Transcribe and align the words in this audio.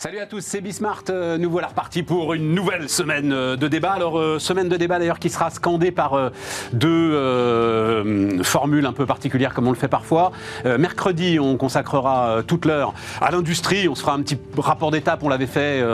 Salut 0.00 0.20
à 0.20 0.26
tous, 0.26 0.42
c'est 0.42 0.60
Bismart. 0.60 1.02
Euh, 1.10 1.38
nous 1.38 1.50
voilà 1.50 1.66
repartis 1.66 2.04
pour 2.04 2.32
une 2.32 2.54
nouvelle 2.54 2.88
semaine 2.88 3.32
euh, 3.32 3.56
de 3.56 3.66
débat. 3.66 3.90
Alors, 3.90 4.16
euh, 4.16 4.38
semaine 4.38 4.68
de 4.68 4.76
débat 4.76 5.00
d'ailleurs 5.00 5.18
qui 5.18 5.28
sera 5.28 5.50
scandée 5.50 5.90
par 5.90 6.30
deux 6.72 8.40
formules 8.44 8.86
un 8.86 8.92
peu 8.92 9.06
particulières 9.06 9.54
comme 9.54 9.66
on 9.66 9.72
le 9.72 9.76
fait 9.76 9.88
parfois. 9.88 10.30
mercredi, 10.64 11.40
on 11.40 11.56
consacrera 11.56 12.44
toute 12.46 12.64
l'heure 12.64 12.94
à 13.20 13.32
l'industrie. 13.32 13.88
On 13.88 13.96
se 13.96 14.02
fera 14.02 14.14
un 14.14 14.22
petit 14.22 14.38
rapport 14.56 14.92
d'étape. 14.92 15.24
On 15.24 15.28
l'avait 15.28 15.48
fait 15.48 15.84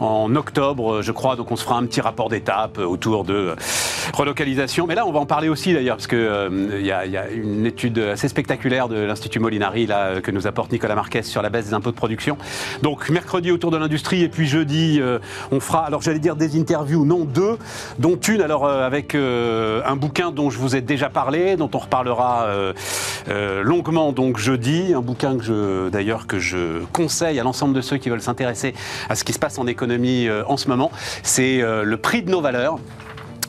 en 0.00 0.34
octobre, 0.34 1.02
je 1.02 1.12
crois. 1.12 1.36
Donc, 1.36 1.52
on 1.52 1.56
se 1.56 1.62
fera 1.62 1.76
un 1.76 1.86
petit 1.86 2.00
rapport 2.00 2.28
d'étape 2.28 2.78
autour 2.78 3.22
de 3.22 3.54
relocalisation. 4.12 4.88
Mais 4.88 4.96
là, 4.96 5.06
on 5.06 5.12
va 5.12 5.20
en 5.20 5.26
parler 5.26 5.48
aussi 5.48 5.72
d'ailleurs 5.72 5.98
parce 5.98 6.08
qu'il 6.08 6.80
y, 6.80 6.86
y, 6.86 6.90
a 6.92 7.30
une 7.30 7.64
étude 7.64 7.98
assez 7.98 8.26
spectaculaire 8.26 8.88
de 8.88 8.96
l'Institut 8.96 9.38
Molinari 9.38 9.86
là, 9.86 10.20
que 10.20 10.32
nous 10.32 10.48
apporte 10.48 10.72
Nicolas 10.72 10.96
Marquez 10.96 11.22
sur 11.22 11.42
la 11.42 11.50
baisse 11.50 11.66
des 11.66 11.74
impôts 11.74 11.92
de 11.92 11.96
production. 11.96 12.38
Donc, 12.82 13.08
mercredi, 13.10 13.35
autour 13.50 13.70
de 13.70 13.76
l'industrie 13.76 14.22
et 14.22 14.28
puis 14.28 14.46
jeudi 14.46 14.98
euh, 15.00 15.18
on 15.50 15.60
fera, 15.60 15.84
alors 15.84 16.02
j'allais 16.02 16.18
dire 16.18 16.36
des 16.36 16.58
interviews, 16.58 17.04
non 17.04 17.24
deux, 17.24 17.58
dont 17.98 18.16
une 18.16 18.40
alors 18.40 18.64
euh, 18.64 18.86
avec 18.86 19.14
euh, 19.14 19.82
un 19.84 19.96
bouquin 19.96 20.30
dont 20.30 20.50
je 20.50 20.58
vous 20.58 20.76
ai 20.76 20.80
déjà 20.80 21.08
parlé, 21.08 21.56
dont 21.56 21.70
on 21.72 21.78
reparlera 21.78 22.46
longuement 23.62 24.12
donc 24.12 24.38
jeudi, 24.38 24.94
un 24.94 25.00
bouquin 25.00 25.36
que 25.36 25.44
je 25.44 25.88
d'ailleurs 25.88 26.26
que 26.26 26.38
je 26.38 26.84
conseille 26.92 27.38
à 27.38 27.42
l'ensemble 27.42 27.74
de 27.74 27.80
ceux 27.80 27.96
qui 27.96 28.08
veulent 28.08 28.22
s'intéresser 28.22 28.74
à 29.08 29.14
ce 29.14 29.24
qui 29.24 29.32
se 29.32 29.38
passe 29.38 29.58
en 29.58 29.66
économie 29.66 30.28
en 30.46 30.56
ce 30.56 30.68
moment. 30.68 30.90
C'est 31.22 31.60
le 31.60 31.96
prix 31.96 32.22
de 32.22 32.30
nos 32.30 32.40
valeurs. 32.40 32.78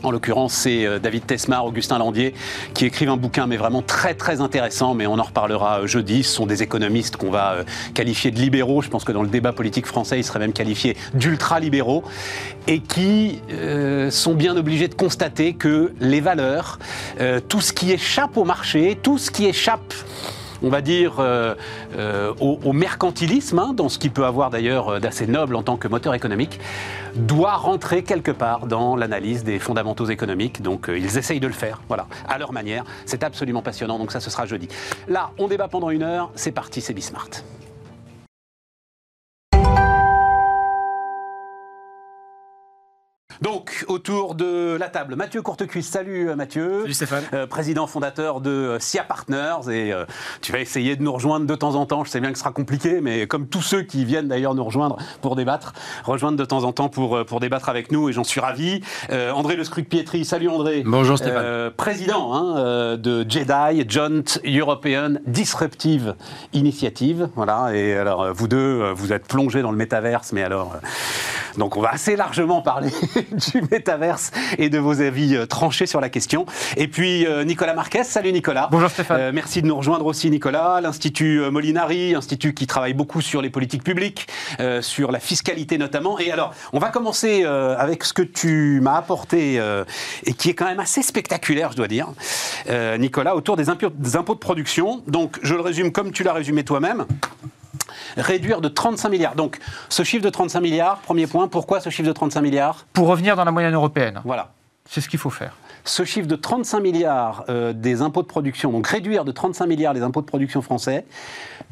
En 0.04 0.12
l'occurrence, 0.12 0.54
c'est 0.54 0.86
euh, 0.86 1.00
David 1.00 1.26
Tesmar, 1.26 1.66
Augustin 1.66 1.98
Landier, 1.98 2.34
qui 2.74 2.86
écrivent 2.86 3.10
un 3.10 3.18
bouquin, 3.18 3.48
mais 3.48 3.58
vraiment 3.58 3.82
très 3.82 4.14
très 4.14 4.42
intéressant, 4.42 4.94
mais 4.94 5.08
on 5.08 5.18
en 5.18 5.23
reparlera 5.23 5.81
euh, 5.81 5.88
jeudi. 5.88 6.23
Ce 6.23 6.34
sont 6.34 6.45
des 6.45 6.64
économistes 6.64 7.17
qu'on 7.17 7.31
va 7.31 7.54
euh, 7.54 7.64
qualifier 7.94 8.31
de 8.31 8.39
libéraux. 8.39 8.81
Je 8.81 8.89
pense 8.89 9.04
que 9.04 9.12
dans 9.12 9.23
le 9.23 9.30
débat 9.30 9.54
politique 9.54 9.86
français, 9.86 10.20
ils 10.20 10.23
seraient 10.23 10.39
même 10.39 10.54
qualifiés 10.54 10.95
d'ultra-libéraux, 11.14 12.04
et 12.67 12.80
qui 12.80 13.42
sont 14.09 14.34
bien 14.34 14.56
obligés 14.58 14.88
de 14.88 14.94
constater 14.94 15.54
que 15.54 15.94
les 16.00 16.22
valeurs, 16.22 16.80
tout 17.48 17.61
ce 17.61 17.72
qui 17.72 17.92
échappe 17.92 18.38
au 18.38 18.44
marché, 18.44 18.98
tout 19.02 19.17
ce 19.17 19.32
qui 19.32 19.45
échappe 19.45 19.94
on 20.63 20.69
va 20.69 20.81
dire, 20.81 21.16
euh, 21.19 21.55
euh, 21.97 22.33
au, 22.39 22.73
mercantilisme, 22.73 23.59
hein, 23.59 23.73
dans 23.73 23.89
ce 23.89 24.00
qui 24.00 24.09
peut 24.09 24.25
avoir 24.25 24.50
d'ailleurs 24.50 24.89
euh, 24.89 24.99
d'assez 24.99 25.27
noble 25.27 25.55
en 25.55 25.64
tant 25.64 25.77
que 25.77 25.88
moteur 25.88 26.14
économique, 26.14 26.59
doit 27.16 27.55
rentrer 27.55 28.03
quelque 28.03 28.31
part 28.31 28.67
dans 28.67 28.95
l'analyse 28.95 29.44
des 29.44 29.59
fondamentaux 29.59 30.05
économiques. 30.05 30.61
Donc 30.61 30.89
ils 30.89 31.17
essayent 31.17 31.39
de 31.39 31.47
le 31.47 31.53
faire, 31.53 31.81
voilà, 31.88 32.08
à 32.27 32.38
leur 32.38 32.53
manière. 32.53 32.83
C'est 33.05 33.23
absolument 33.23 33.61
passionnant, 33.61 33.97
donc 33.99 34.11
ça 34.11 34.19
ce 34.19 34.30
sera 34.30 34.45
jeudi. 34.45 34.67
Là, 35.08 35.31
on 35.38 35.47
débat 35.47 35.67
pendant 35.67 35.89
une 35.89 36.03
heure, 36.03 36.31
c'est 36.36 36.52
parti, 36.52 36.81
c'est 36.81 36.94
Bismart. 36.94 37.30
Donc, 43.41 43.85
autour 43.88 44.33
de 44.33 44.77
la 44.80 44.89
table, 44.89 45.16
Mathieu 45.16 45.41
Courtecuisse. 45.41 45.88
Salut 45.88 46.30
euh, 46.30 46.35
Mathieu. 46.35 46.81
Salut 46.81 46.93
Stéphane. 46.93 47.23
Euh, 47.33 47.45
président 47.45 47.85
fondateur 47.85 48.41
de 48.41 48.49
euh, 48.49 48.80
SIA 48.80 49.03
Partners. 49.03 49.69
Et 49.71 49.93
tu 50.41 50.52
vas 50.52 50.59
essayer 50.59 50.95
de 50.95 51.03
nous 51.03 51.13
rejoindre 51.13 51.45
de 51.45 51.55
temps 51.55 51.75
en 51.75 51.85
temps. 51.85 52.03
Je 52.03 52.09
sais 52.09 52.19
bien 52.19 52.31
que 52.31 52.38
ce 52.38 52.43
sera 52.43 52.52
compliqué, 52.52 52.99
mais 53.02 53.27
comme 53.27 53.47
tous 53.47 53.61
ceux 53.61 53.83
qui 53.83 54.05
viennent 54.05 54.27
d'ailleurs 54.27 54.55
nous 54.55 54.63
rejoindre 54.63 54.97
pour 55.21 55.35
débattre, 55.35 55.73
rejoindre 56.03 56.38
de 56.38 56.45
temps 56.45 56.63
en 56.63 56.71
temps 56.71 56.89
pour, 56.89 57.25
pour 57.25 57.39
débattre 57.39 57.69
avec 57.69 57.91
nous. 57.91 58.09
Et 58.09 58.13
j'en 58.13 58.23
suis 58.23 58.39
ravi. 58.39 58.81
André 59.11 59.55
Le 59.55 59.63
Scruc-Pietri. 59.63 60.25
Salut 60.25 60.49
André. 60.49 60.83
Bonjour 60.85 61.17
Stéphane. 61.17 61.71
président 61.71 62.33
hein, 62.33 62.97
de 62.97 63.25
JEDI, 63.27 63.85
Joint 63.88 64.23
European 64.45 65.15
Disruptive 65.25 66.15
Initiative. 66.53 67.30
Voilà. 67.35 67.75
Et 67.75 67.95
alors, 67.95 68.33
vous 68.33 68.47
deux, 68.47 68.91
vous 68.93 69.13
êtes 69.13 69.27
plongés 69.27 69.61
dans 69.61 69.71
le 69.71 69.77
métaverse, 69.77 70.33
mais 70.33 70.43
alors. 70.43 70.77
Donc, 71.58 71.76
on 71.76 71.82
va 71.82 71.90
assez 71.90 72.16
largement 72.16 72.62
parler 72.62 72.92
du 73.52 73.62
métaverse 73.72 74.32
et 74.58 74.70
de 74.70 74.78
vos 74.78 75.02
avis 75.02 75.36
euh, 75.36 75.45
tranchés 75.45 75.88
sur 75.88 76.00
la 76.00 76.10
question. 76.10 76.45
Et 76.76 76.88
puis 76.88 77.26
euh, 77.26 77.44
Nicolas 77.44 77.73
Marquez, 77.73 78.04
salut 78.04 78.32
Nicolas. 78.32 78.70
Bonjour 78.72 78.90
Stéphane. 78.90 79.20
Euh, 79.20 79.32
merci 79.34 79.64
de 79.64 79.68
nous 79.68 79.76
rejoindre 79.76 80.06
aussi 80.06 80.30
Nicolas. 80.30 80.80
L'Institut 80.82 81.50
Molinari, 81.50 82.14
institut 82.14 82.54
qui 82.54 82.68
travaille 82.68 82.94
beaucoup 82.94 83.22
sur 83.22 83.42
les 83.42 83.50
politiques 83.50 83.84
publiques, 83.84 84.28
sur 84.82 85.12
la 85.12 85.20
fiscalité 85.20 85.78
notamment. 85.78 86.20
Et 86.20 86.32
alors, 86.32 86.54
on 86.73 86.80
va 86.80 86.90
commencer 86.90 87.44
avec 87.44 88.04
ce 88.04 88.14
que 88.14 88.22
tu 88.22 88.80
m'as 88.82 88.95
apporté 88.95 89.62
et 90.26 90.34
qui 90.34 90.50
est 90.50 90.54
quand 90.54 90.66
même 90.66 90.80
assez 90.80 91.02
spectaculaire, 91.02 91.72
je 91.72 91.78
dois 91.78 91.88
dire, 91.88 92.08
Nicolas, 93.00 93.36
autour 93.36 93.58
des 93.58 93.70
impôts 93.70 94.34
de 94.34 94.39
production. 94.39 95.02
Donc, 95.08 95.39
je 95.42 95.56
le 95.56 95.62
résume 95.62 95.92
comme 95.92 96.12
tu 96.12 96.24
l'as 96.24 96.34
résumé 96.34 96.64
toi-même 96.64 97.06
réduire 98.15 98.61
de 98.61 98.67
35 98.67 99.09
milliards. 99.09 99.35
Donc, 99.35 99.59
ce 99.89 100.03
chiffre 100.03 100.23
de 100.23 100.30
35 100.30 100.59
milliards, 100.61 100.99
premier 100.99 101.27
point, 101.27 101.47
pourquoi 101.47 101.80
ce 101.80 101.89
chiffre 101.89 102.08
de 102.08 102.13
35 102.13 102.41
milliards? 102.41 102.85
Pour 102.93 103.08
revenir 103.08 103.35
dans 103.35 103.43
la 103.43 103.52
moyenne 103.52 103.73
européenne. 103.73 104.21
Voilà. 104.23 104.52
C'est 104.89 105.02
ce 105.02 105.09
qu'il 105.09 105.19
faut 105.19 105.30
faire. 105.30 105.55
Ce 105.83 106.03
chiffre 106.03 106.27
de 106.27 106.35
35 106.35 106.80
milliards 106.80 107.45
euh, 107.49 107.73
des 107.73 108.02
impôts 108.02 108.21
de 108.21 108.27
production, 108.27 108.71
donc 108.71 108.87
réduire 108.87 109.25
de 109.25 109.31
35 109.31 109.65
milliards 109.65 109.93
les 109.93 110.02
impôts 110.02 110.21
de 110.21 110.25
production 110.25 110.61
français, 110.61 111.05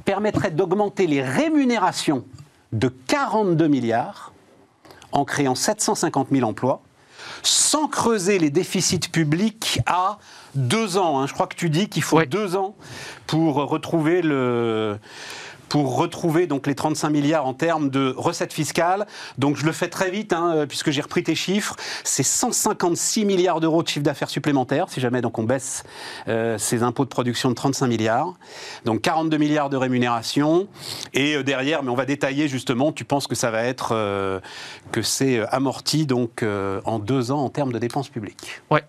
permettrait 0.03 0.51
d'augmenter 0.51 1.07
les 1.07 1.21
rémunérations 1.21 2.25
de 2.71 2.87
42 2.87 3.67
milliards 3.67 4.33
en 5.11 5.25
créant 5.25 5.55
750 5.55 6.27
000 6.31 6.47
emplois, 6.47 6.81
sans 7.41 7.87
creuser 7.87 8.37
les 8.37 8.49
déficits 8.49 9.09
publics 9.11 9.79
à 9.85 10.17
deux 10.55 10.97
ans. 10.97 11.19
Hein. 11.19 11.27
Je 11.27 11.33
crois 11.33 11.47
que 11.47 11.55
tu 11.55 11.69
dis 11.69 11.89
qu'il 11.89 12.03
faut 12.03 12.23
deux 12.25 12.55
ans 12.55 12.75
pour 13.27 13.55
retrouver 13.55 14.21
le 14.21 14.97
pour 15.75 15.97
retrouver 15.97 16.47
donc 16.47 16.67
les 16.67 16.73
35 16.73 17.09
milliards 17.09 17.45
en 17.45 17.53
termes 17.53 17.89
de 17.89 18.13
recettes 18.15 18.53
fiscales. 18.53 19.05
Donc 19.37 19.57
je 19.57 19.65
le 19.65 19.73
fais 19.73 19.89
très 19.89 20.09
vite, 20.09 20.31
hein, 20.31 20.53
euh, 20.55 20.65
puisque 20.65 20.89
j'ai 20.89 21.01
repris 21.01 21.21
tes 21.21 21.35
chiffres. 21.35 21.75
C'est 22.05 22.23
156 22.23 23.25
milliards 23.25 23.59
d'euros 23.59 23.83
de 23.83 23.87
chiffre 23.89 24.05
d'affaires 24.05 24.29
supplémentaires, 24.29 24.87
si 24.87 25.01
jamais 25.01 25.19
donc 25.19 25.37
on 25.37 25.43
baisse 25.43 25.83
euh, 26.29 26.57
ces 26.57 26.81
impôts 26.81 27.03
de 27.03 27.09
production 27.09 27.49
de 27.49 27.55
35 27.55 27.87
milliards. 27.87 28.35
Donc 28.85 29.01
42 29.01 29.35
milliards 29.35 29.69
de 29.69 29.75
rémunération. 29.75 30.69
Et 31.13 31.35
euh, 31.35 31.43
derrière, 31.43 31.83
mais 31.83 31.89
on 31.91 31.95
va 31.95 32.05
détailler 32.05 32.47
justement, 32.47 32.93
tu 32.93 33.03
penses 33.03 33.27
que 33.27 33.35
ça 33.35 33.51
va 33.51 33.63
être, 33.63 34.41
que 34.93 35.01
c'est 35.01 35.45
amorti 35.49 36.05
donc 36.05 36.45
en 36.85 36.99
deux 36.99 37.31
ans 37.31 37.43
en 37.43 37.49
termes 37.49 37.73
de 37.73 37.79
dépenses 37.79 38.07
publiques? 38.07 38.61
Ouais. 38.71 38.85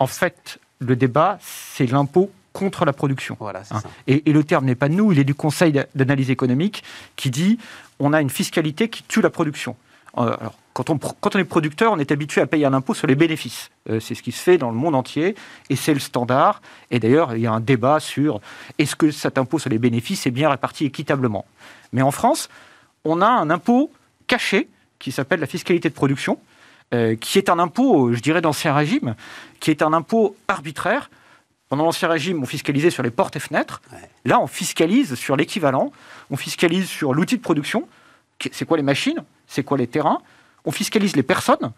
En 0.00 0.08
fait, 0.08 0.58
le 0.80 0.96
débat, 0.96 1.38
c'est 1.40 1.86
l'impôt 1.86 2.28
contre 2.52 2.84
la 2.84 2.92
production. 2.92 3.36
Voilà, 3.38 3.62
hein. 3.70 3.80
et, 4.06 4.32
le 4.32 4.44
terme 4.44 4.64
n'est 4.64 4.74
pas 4.74 4.88
de 4.88 4.94
nous, 4.94 5.12
il 5.12 5.18
est 5.18 5.24
du 5.24 5.34
Conseil 5.34 5.72
d'analyse 5.94 6.30
économique 6.30 6.82
qui 7.16 7.30
dit 7.30 7.58
on 7.98 8.12
a 8.12 8.20
une 8.20 8.30
fiscalité 8.30 8.88
qui 8.88 9.02
tue 9.04 9.20
la 9.20 9.30
production. 9.30 9.76
Euh, 10.18 10.36
alors, 10.40 10.54
quand 10.72 10.90
on, 10.90 10.98
quand 10.98 11.36
on 11.36 11.38
est 11.38 11.44
producteur, 11.44 11.92
on 11.92 11.98
est 11.98 12.10
habitué 12.12 12.40
à 12.40 12.46
payer 12.46 12.64
un 12.64 12.72
impôt 12.72 12.94
sur 12.94 13.06
les 13.06 13.14
bénéfices. 13.14 13.70
Euh, 13.88 14.00
c'est 14.00 14.14
ce 14.14 14.22
qui 14.22 14.32
se 14.32 14.40
fait 14.40 14.58
dans 14.58 14.70
le 14.70 14.76
monde 14.76 14.94
entier 14.94 15.34
et 15.68 15.76
c'est 15.76 15.94
le 15.94 16.00
standard. 16.00 16.62
Et 16.90 16.98
d'ailleurs, 16.98 17.34
il 17.36 17.42
y 17.42 17.46
a 17.46 17.52
un 17.52 17.60
débat 17.60 18.00
sur 18.00 18.40
est-ce 18.78 18.96
que 18.96 19.10
cet 19.10 19.38
impôt 19.38 19.58
sur 19.58 19.70
les 19.70 19.78
bénéfices 19.78 20.26
est 20.26 20.30
bien 20.30 20.48
réparti 20.48 20.84
équitablement? 20.84 21.44
Mais 21.92 22.02
en 22.02 22.10
France, 22.10 22.48
on 23.04 23.20
a 23.20 23.28
un 23.28 23.50
impôt 23.50 23.92
caché 24.26 24.68
qui 24.98 25.12
s'appelle 25.12 25.40
la 25.40 25.46
fiscalité 25.46 25.88
de 25.88 25.94
production, 25.94 26.38
euh, 26.94 27.16
qui 27.16 27.38
est 27.38 27.48
un 27.48 27.58
impôt, 27.58 28.12
je 28.12 28.20
dirais, 28.20 28.40
d'ancien 28.40 28.74
régime, 28.74 29.14
qui 29.60 29.70
est 29.70 29.82
un 29.82 29.92
impôt 29.92 30.36
arbitraire 30.48 31.10
pendant 31.70 31.84
l'Ancien 31.84 32.08
Régime, 32.08 32.42
on 32.42 32.46
fiscalisait 32.46 32.90
sur 32.90 33.04
les 33.04 33.12
portes 33.12 33.36
et 33.36 33.40
fenêtres. 33.40 33.80
Là, 34.24 34.40
on 34.40 34.48
fiscalise 34.48 35.14
sur 35.14 35.36
l'équivalent. 35.36 35.92
On 36.28 36.36
fiscalise 36.36 36.88
sur 36.88 37.14
l'outil 37.14 37.36
de 37.36 37.42
production. 37.42 37.88
C'est 38.50 38.66
quoi 38.66 38.76
les 38.76 38.82
machines? 38.82 39.22
C'est 39.46 39.62
quoi 39.62 39.78
les 39.78 39.86
terrains? 39.86 40.20
On 40.64 40.72
fiscalise 40.72 41.14
les 41.14 41.22
personnes 41.22 41.70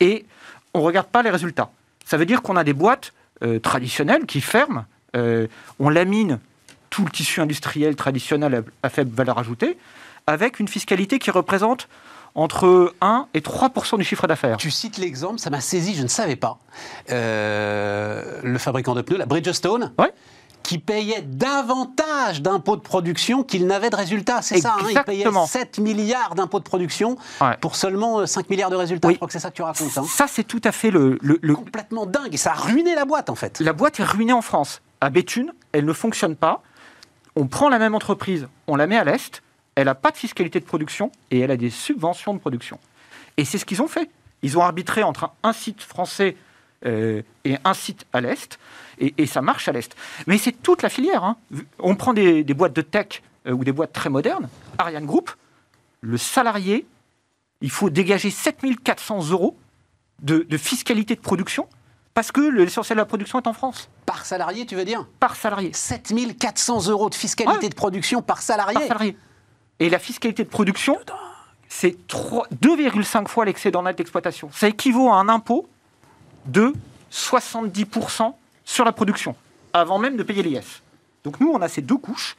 et 0.00 0.26
on 0.74 0.80
ne 0.80 0.84
regarde 0.84 1.06
pas 1.06 1.22
les 1.22 1.30
résultats. 1.30 1.70
Ça 2.04 2.16
veut 2.16 2.26
dire 2.26 2.42
qu'on 2.42 2.56
a 2.56 2.64
des 2.64 2.72
boîtes 2.72 3.12
euh, 3.44 3.60
traditionnelles 3.60 4.26
qui 4.26 4.40
ferment. 4.40 4.84
Euh, 5.14 5.46
on 5.78 5.90
lamine 5.90 6.40
tout 6.90 7.04
le 7.04 7.10
tissu 7.10 7.40
industriel 7.40 7.94
traditionnel 7.94 8.64
à 8.82 8.88
faible 8.88 9.14
valeur 9.14 9.38
ajoutée 9.38 9.78
avec 10.26 10.58
une 10.58 10.66
fiscalité 10.66 11.20
qui 11.20 11.30
représente 11.30 11.88
entre 12.36 12.94
1 13.00 13.26
et 13.34 13.40
3% 13.40 13.96
du 13.96 14.04
chiffre 14.04 14.26
d'affaires. 14.26 14.58
Tu 14.58 14.70
cites 14.70 14.98
l'exemple, 14.98 15.40
ça 15.40 15.50
m'a 15.50 15.60
saisi, 15.60 15.94
je 15.94 16.02
ne 16.02 16.08
savais 16.08 16.36
pas. 16.36 16.58
Euh, 17.10 18.40
le 18.44 18.58
fabricant 18.58 18.94
de 18.94 19.00
pneus, 19.00 19.16
la 19.16 19.26
Bridgestone, 19.26 19.92
qui 20.62 20.78
payait 20.78 21.22
davantage 21.22 22.42
d'impôts 22.42 22.76
de 22.76 22.82
production 22.82 23.42
qu'il 23.42 23.66
n'avait 23.66 23.88
de 23.88 23.96
résultats. 23.96 24.42
C'est 24.42 24.60
ça, 24.60 24.76
hein, 24.78 24.86
il 24.90 25.02
payait 25.02 25.24
7 25.46 25.78
milliards 25.78 26.34
d'impôts 26.34 26.58
de 26.58 26.64
production 26.64 27.16
pour 27.62 27.74
seulement 27.74 28.26
5 28.26 28.40
euh, 28.40 28.44
milliards 28.50 28.70
de 28.70 28.76
résultats. 28.76 29.08
Je 29.10 29.14
crois 29.14 29.28
que 29.28 29.32
c'est 29.32 29.38
ça 29.38 29.50
que 29.50 29.56
tu 29.56 29.62
racontes. 29.62 29.96
Hein. 29.96 30.04
Ça, 30.06 30.26
c'est 30.28 30.44
tout 30.44 30.62
à 30.64 30.72
fait 30.72 30.90
le, 30.90 31.18
le, 31.22 31.54
Complètement 31.54 32.04
dingue. 32.04 32.34
Et 32.34 32.36
ça 32.36 32.52
a 32.52 32.54
ruiné 32.54 32.94
la 32.94 33.06
boîte, 33.06 33.30
en 33.30 33.34
fait. 33.34 33.60
La 33.60 33.72
boîte 33.72 33.98
est 33.98 34.04
ruinée 34.04 34.34
en 34.34 34.42
France. 34.42 34.82
À 35.00 35.08
Béthune, 35.08 35.52
elle 35.72 35.86
ne 35.86 35.92
fonctionne 35.92 36.36
pas. 36.36 36.62
On 37.34 37.46
prend 37.46 37.68
la 37.70 37.78
même 37.78 37.94
entreprise, 37.94 38.48
on 38.66 38.76
la 38.76 38.86
met 38.86 38.96
à 38.96 39.04
l'Est, 39.04 39.42
elle 39.76 39.84
n'a 39.84 39.94
pas 39.94 40.10
de 40.10 40.16
fiscalité 40.16 40.58
de 40.58 40.64
production 40.64 41.12
et 41.30 41.38
elle 41.38 41.50
a 41.52 41.56
des 41.56 41.70
subventions 41.70 42.34
de 42.34 42.40
production. 42.40 42.80
Et 43.36 43.44
c'est 43.44 43.58
ce 43.58 43.64
qu'ils 43.64 43.82
ont 43.82 43.88
fait. 43.88 44.10
Ils 44.42 44.58
ont 44.58 44.62
arbitré 44.62 45.02
entre 45.02 45.30
un 45.42 45.52
site 45.52 45.82
français 45.82 46.36
euh, 46.84 47.22
et 47.44 47.56
un 47.64 47.74
site 47.74 48.06
à 48.12 48.20
l'Est, 48.20 48.58
et, 48.98 49.26
ça 49.26 49.42
marche 49.42 49.68
à 49.68 49.72
l'Est. 49.72 49.94
Mais 50.26 50.38
c'est 50.38 50.52
toute 50.52 50.82
la 50.82 50.88
filière. 50.88 51.22
Hein. 51.24 51.36
On 51.78 51.94
prend 51.94 52.12
des, 52.14 52.42
boîtes 52.44 52.74
de 52.74 52.80
tech 52.80 53.22
euh, 53.46 53.52
ou 53.52 53.64
des 53.64 53.72
boîtes 53.72 53.92
très 53.92 54.08
modernes, 54.08 54.48
Ariane 54.78 55.06
Group, 55.06 55.30
le 56.00 56.16
salarié, 56.18 56.86
il 57.60 57.70
faut 57.70 57.90
dégager 57.90 58.30
7400 58.30 59.30
euros 59.30 59.56
de, 60.22 60.46
de 60.48 60.56
fiscalité 60.56 61.14
de 61.14 61.20
production 61.20 61.68
parce 62.14 62.32
que 62.32 62.40
l'essentiel 62.40 62.96
de 62.96 63.02
la 63.02 63.06
production 63.06 63.38
est 63.40 63.46
en 63.46 63.52
France. 63.52 63.90
Par 64.06 64.24
salarié, 64.24 64.64
tu 64.64 64.74
veux 64.74 64.86
dire? 64.86 65.06
Par 65.20 65.36
salarié. 65.36 65.70
7400 65.74 66.88
euros 66.88 67.10
de 67.10 67.14
fiscalité 67.14 67.58
Ouais. 67.64 67.68
de 67.68 67.74
production 67.74 68.22
par 68.22 68.40
salarié 68.40 68.74
Par 68.74 68.84
salarié. 68.84 69.16
Et 69.80 69.90
la 69.90 69.98
fiscalité 69.98 70.44
de 70.44 70.48
production, 70.48 70.98
c'est 71.68 72.06
trois- 72.06 72.46
2,5 72.60 73.28
fois 73.28 73.44
l'excédent 73.44 73.82
net 73.82 73.98
d'exploitation. 73.98 74.48
Ça 74.52 74.68
équivaut 74.68 75.10
à 75.10 75.16
un 75.16 75.28
impôt 75.28 75.68
de 76.46 76.72
70% 77.10 78.36
sur 78.64 78.84
la 78.84 78.92
production, 78.92 79.36
avant 79.72 79.98
même 79.98 80.16
de 80.16 80.22
payer 80.22 80.42
l'IS. 80.42 80.82
Donc 81.24 81.40
nous, 81.40 81.50
on 81.50 81.60
a 81.60 81.68
ces 81.68 81.82
deux 81.82 81.96
couches, 81.96 82.36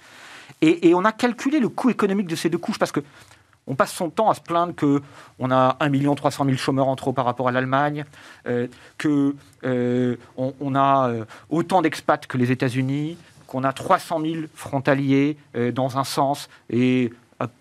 et, 0.62 0.94
on 0.95 1.04
a 1.06 1.12
calculé 1.12 1.60
le 1.60 1.69
coût 1.69 1.89
économique 1.89 2.28
de 2.28 2.36
ces 2.36 2.50
deux 2.50 2.57
couches, 2.57 2.80
parce 2.80 2.92
que 2.92 3.01
on 3.69 3.75
passe 3.75 3.92
son 3.92 4.10
temps 4.10 4.30
à 4.30 4.34
se 4.34 4.39
plaindre 4.39 4.74
que 4.74 5.01
on 5.39 5.51
a 5.51 5.75
1 5.81 6.16
300 6.16 6.45
000 6.45 6.57
chômeurs 6.57 6.88
en 6.88 6.95
trop 6.95 7.12
par 7.12 7.25
rapport 7.25 7.50
à 7.50 7.51
l'Allemagne, 7.51 8.06
euh, 8.48 8.68
que 8.98 9.36
euh, 9.66 10.16
on, 10.38 10.74
a 10.74 11.10
euh, 11.10 11.25
autant 11.50 11.81
d'expats 11.81 12.25
que 12.28 12.38
les 12.38 12.51
États-Unis, 12.51 13.18
qu'on 13.45 13.63
a 13.63 13.74
300 13.74 14.22
000 14.22 14.36
frontaliers 14.56 15.38
euh, 15.56 15.72
dans 15.72 15.98
un 15.98 16.06
sens 16.06 16.48
et 16.69 17.12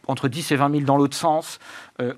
entre 0.06 0.28
10 0.28 0.52
et 0.52 0.56
20 0.56 0.70
000 0.70 0.84
dans 0.84 0.96
l'autre 0.96 1.17
sens. 1.17 1.58
Euh, 2.00 2.14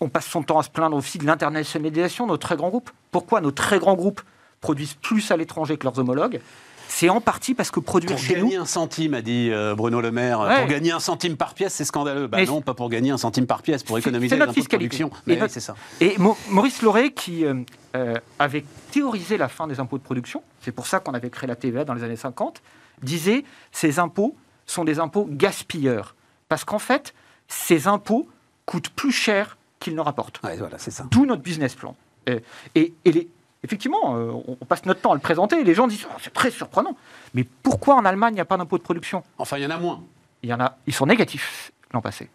on 0.00 0.08
passe 0.08 0.26
son 0.26 0.42
temps 0.42 0.58
à 0.58 0.62
se 0.62 0.70
plaindre 0.70 0.96
aussi 0.96 1.18
de 1.18 1.26
l'internationalisation 1.26 2.26
de 2.26 2.32
nos 2.32 2.36
très 2.36 2.56
grands 2.56 2.70
groupes. 2.70 2.90
Pourquoi 3.10 3.40
nos 3.40 3.52
très 3.52 3.78
grands 3.78 3.94
groupes 3.94 4.20
produisent 4.60 4.94
plus 4.94 5.30
à 5.30 5.36
l'étranger 5.36 5.76
que 5.76 5.84
leurs 5.84 5.98
homologues? 5.98 6.40
C'est 6.88 7.08
en 7.08 7.20
partie 7.20 7.54
parce 7.54 7.70
que 7.70 7.80
produire 7.80 8.12
Pour 8.12 8.20
chez 8.20 8.36
nous, 8.36 8.44
gagner 8.44 8.56
un 8.56 8.66
centime, 8.66 9.14
a 9.14 9.22
dit 9.22 9.48
euh, 9.50 9.74
Bruno 9.74 10.00
Le 10.00 10.12
Maire. 10.12 10.40
Ouais. 10.40 10.60
Pour 10.60 10.68
gagner 10.68 10.92
un 10.92 11.00
centime 11.00 11.36
par 11.36 11.54
pièce, 11.54 11.74
c'est 11.74 11.84
scandaleux. 11.84 12.26
Bah 12.26 12.38
Mais 12.38 12.44
non, 12.44 12.60
pas 12.60 12.74
pour 12.74 12.88
gagner 12.88 13.10
un 13.10 13.16
centime 13.16 13.46
par 13.46 13.62
pièce, 13.62 13.82
pour 13.82 13.98
économiser 13.98 14.36
notre 14.36 14.52
de 14.52 14.62
production. 14.62 15.08
Et 15.08 15.10
Mais 15.26 15.42
oui, 15.42 15.48
c'est 15.48 15.60
ça. 15.60 15.74
Et 16.00 16.16
Maurice 16.50 16.82
Lauré, 16.82 17.12
qui 17.12 17.44
euh, 17.44 18.14
avait 18.38 18.64
théorisé 18.92 19.38
la 19.38 19.48
fin 19.48 19.66
des 19.66 19.80
impôts 19.80 19.98
de 19.98 20.02
production, 20.02 20.42
c'est 20.60 20.72
pour 20.72 20.86
ça 20.86 21.00
qu'on 21.00 21.14
avait 21.14 21.30
créé 21.30 21.48
la 21.48 21.56
TVA 21.56 21.84
dans 21.84 21.94
les 21.94 22.04
années 22.04 22.16
50, 22.16 22.62
disait 23.02 23.44
ces 23.72 23.98
impôts 23.98 24.36
sont 24.66 24.84
des 24.84 24.98
impôts 24.98 25.26
gaspilleurs. 25.30 26.14
Parce 26.54 26.64
qu'en 26.64 26.78
fait, 26.78 27.14
ces 27.48 27.88
impôts 27.88 28.28
coûtent 28.64 28.90
plus 28.90 29.10
cher 29.10 29.56
qu'ils 29.80 29.96
ne 29.96 30.00
rapportent. 30.00 30.40
Ouais, 30.44 30.56
voilà, 30.56 30.78
c'est 30.78 30.92
ça. 30.92 31.04
D'où 31.10 31.26
notre 31.26 31.42
business 31.42 31.74
plan. 31.74 31.96
Et 32.28 32.44
et 32.76 32.92
les- 33.06 33.28
effectivement, 33.64 34.14
euh, 34.16 34.30
on 34.46 34.64
passe 34.64 34.84
notre 34.86 35.00
temps 35.00 35.10
à 35.10 35.14
le 35.16 35.20
présenter 35.20 35.58
et 35.58 35.64
les 35.64 35.74
gens 35.74 35.88
disent 35.88 36.06
Oh, 36.08 36.14
c'est 36.22 36.32
très 36.32 36.52
surprenant. 36.52 36.96
Mais 37.34 37.42
pourquoi 37.64 37.96
en 37.96 38.04
Allemagne 38.04 38.34
il 38.34 38.36
n'y 38.36 38.40
a 38.40 38.44
pas 38.44 38.56
d'impôt 38.56 38.78
de 38.78 38.84
production? 38.84 39.24
Enfin, 39.36 39.56
il 39.58 39.64
y 39.64 39.66
en 39.66 39.70
a 39.70 39.78
moins. 39.78 40.00
il 40.44 40.48
y 40.48 40.54
en 40.54 40.60
a, 40.60 40.76
Ils 40.86 40.94
sont 40.94 41.06
négatifs 41.06 41.72
l'an 41.92 42.00
passé. 42.00 42.30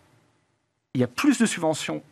Il 0.95 0.99
y 0.99 1.03
a 1.05 1.07
plus 1.07 1.37
de 1.39 1.45
subventions 1.45 2.03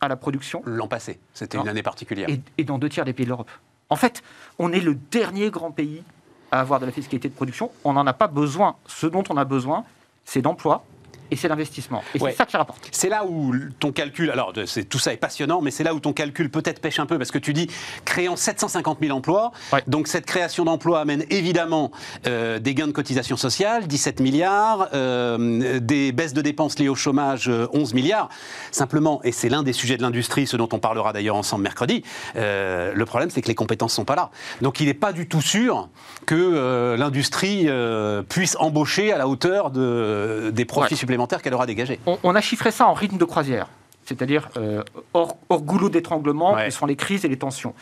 à 0.00 0.06
la 0.06 0.14
production 0.14 0.62
L'an 0.64 0.86
passé, 0.86 1.18
c'était 1.34 1.58
une 1.58 1.66
année 1.66 1.82
particulière. 1.82 2.28
et, 2.30 2.40
et 2.56 2.62
dans 2.62 2.78
deux 2.78 2.88
tiers 2.88 3.04
des 3.04 3.12
pays 3.14 3.24
de 3.26 3.30
l'Europe. 3.30 3.50
En 3.90 3.96
fait, 3.96 4.22
on 4.60 4.70
est 4.72 4.78
le 4.80 4.94
dernier 4.94 5.50
grand 5.50 5.72
pays 5.72 6.04
à 6.52 6.60
avoir 6.60 6.78
de 6.78 6.86
la 6.86 6.92
fiscalité 6.92 7.28
de 7.28 7.34
production. 7.34 7.72
On 7.82 7.94
n'en 7.94 8.06
a 8.06 8.12
pas 8.12 8.28
besoin. 8.28 8.76
Ce 8.86 9.08
dont 9.08 9.24
on 9.28 9.36
a 9.36 9.44
besoin, 9.44 9.84
c'est 10.24 10.40
d'emploi 10.40 10.84
et 11.30 11.36
c'est 11.36 11.48
d'investissement. 11.48 12.02
Et 12.14 12.20
Ouais. 12.20 12.30
c'est 12.32 12.38
ça 12.38 12.46
qui 12.46 12.56
rapporte. 12.56 12.88
C'est 12.92 13.08
là 13.08 13.24
où 13.26 13.54
ton 13.80 13.92
calcul, 13.92 14.30
alors 14.30 14.52
tout 14.88 14.98
ça 14.98 15.12
est 15.12 15.16
passionnant, 15.16 15.60
mais 15.60 15.70
c'est 15.70 15.84
là 15.84 15.94
où 15.94 16.00
ton 16.00 16.12
calcul 16.12 16.50
peut-être 16.50 16.80
pêche 16.80 16.98
un 16.98 17.06
peu 17.06 17.18
parce 17.18 17.30
que 17.30 17.38
tu 17.38 17.52
dis 17.52 17.68
créant 18.04 18.36
750 18.36 18.98
000 19.00 19.16
emplois. 19.16 19.52
Ouais. 19.72 19.82
Donc 19.86 20.08
cette 20.08 20.26
création 20.26 20.64
d'emplois 20.64 21.00
amène 21.00 21.24
évidemment 21.30 21.90
euh, 22.26 22.58
des 22.58 22.74
gains 22.74 22.86
de 22.86 22.92
cotisation 22.92 23.36
sociale, 23.36 23.86
17 23.86 24.20
milliards, 24.20 24.88
euh, 24.94 25.78
des 25.80 26.12
baisses 26.12 26.32
de 26.34 26.42
dépenses 26.42 26.78
liées 26.78 26.88
au 26.88 26.94
chômage, 26.94 27.48
euh, 27.48 27.66
11 27.72 27.94
milliards. 27.94 28.28
Simplement, 28.70 29.20
et 29.24 29.32
c'est 29.32 29.48
l'un 29.48 29.62
des 29.62 29.72
sujets 29.72 29.96
de 29.96 30.02
l'industrie, 30.02 30.46
ce 30.46 30.56
dont 30.56 30.68
on 30.72 30.78
parlera 30.78 31.12
d'ailleurs 31.12 31.36
ensemble 31.36 31.62
mercredi, 31.62 32.02
euh, 32.36 32.92
le 32.94 33.04
problème 33.04 33.30
c'est 33.30 33.42
que 33.42 33.48
les 33.48 33.54
compétences 33.54 33.92
sont 33.94 34.04
pas 34.04 34.16
là. 34.16 34.30
Donc 34.62 34.80
il 34.80 34.86
n'est 34.86 34.94
pas 34.94 35.12
du 35.12 35.28
tout 35.28 35.40
sûr 35.42 35.88
que 36.26 36.34
euh, 36.34 36.96
l'industrie 36.96 37.64
euh, 37.68 38.22
puisse 38.22 38.56
embaucher 38.60 39.12
à 39.12 39.18
la 39.18 39.28
hauteur 39.28 39.70
de, 39.70 40.50
des 40.52 40.64
profits 40.64 40.94
Ouais. 40.94 40.96
supplémentaires 40.96 41.17
qu'elle 41.26 41.54
aura 41.54 41.66
dégagés. 41.66 41.98
On, 42.06 42.18
on 42.22 42.34
a 42.34 42.40
chiffré 42.40 42.70
ça 42.70 42.86
en 42.86 42.94
rythme 42.94 43.18
de 43.18 43.24
croisière, 43.24 43.66
c'est-à-dire 44.06 44.48
euh, 44.56 44.82
hors, 45.14 45.36
hors 45.48 45.62
goulot 45.62 45.88
d'étranglement, 45.88 46.54
Ouais. 46.54 46.70
sont 46.70 46.86
les 46.86 46.96
crises 46.96 47.24
et 47.24 47.28
les 47.28 47.38
tensions. 47.38 47.74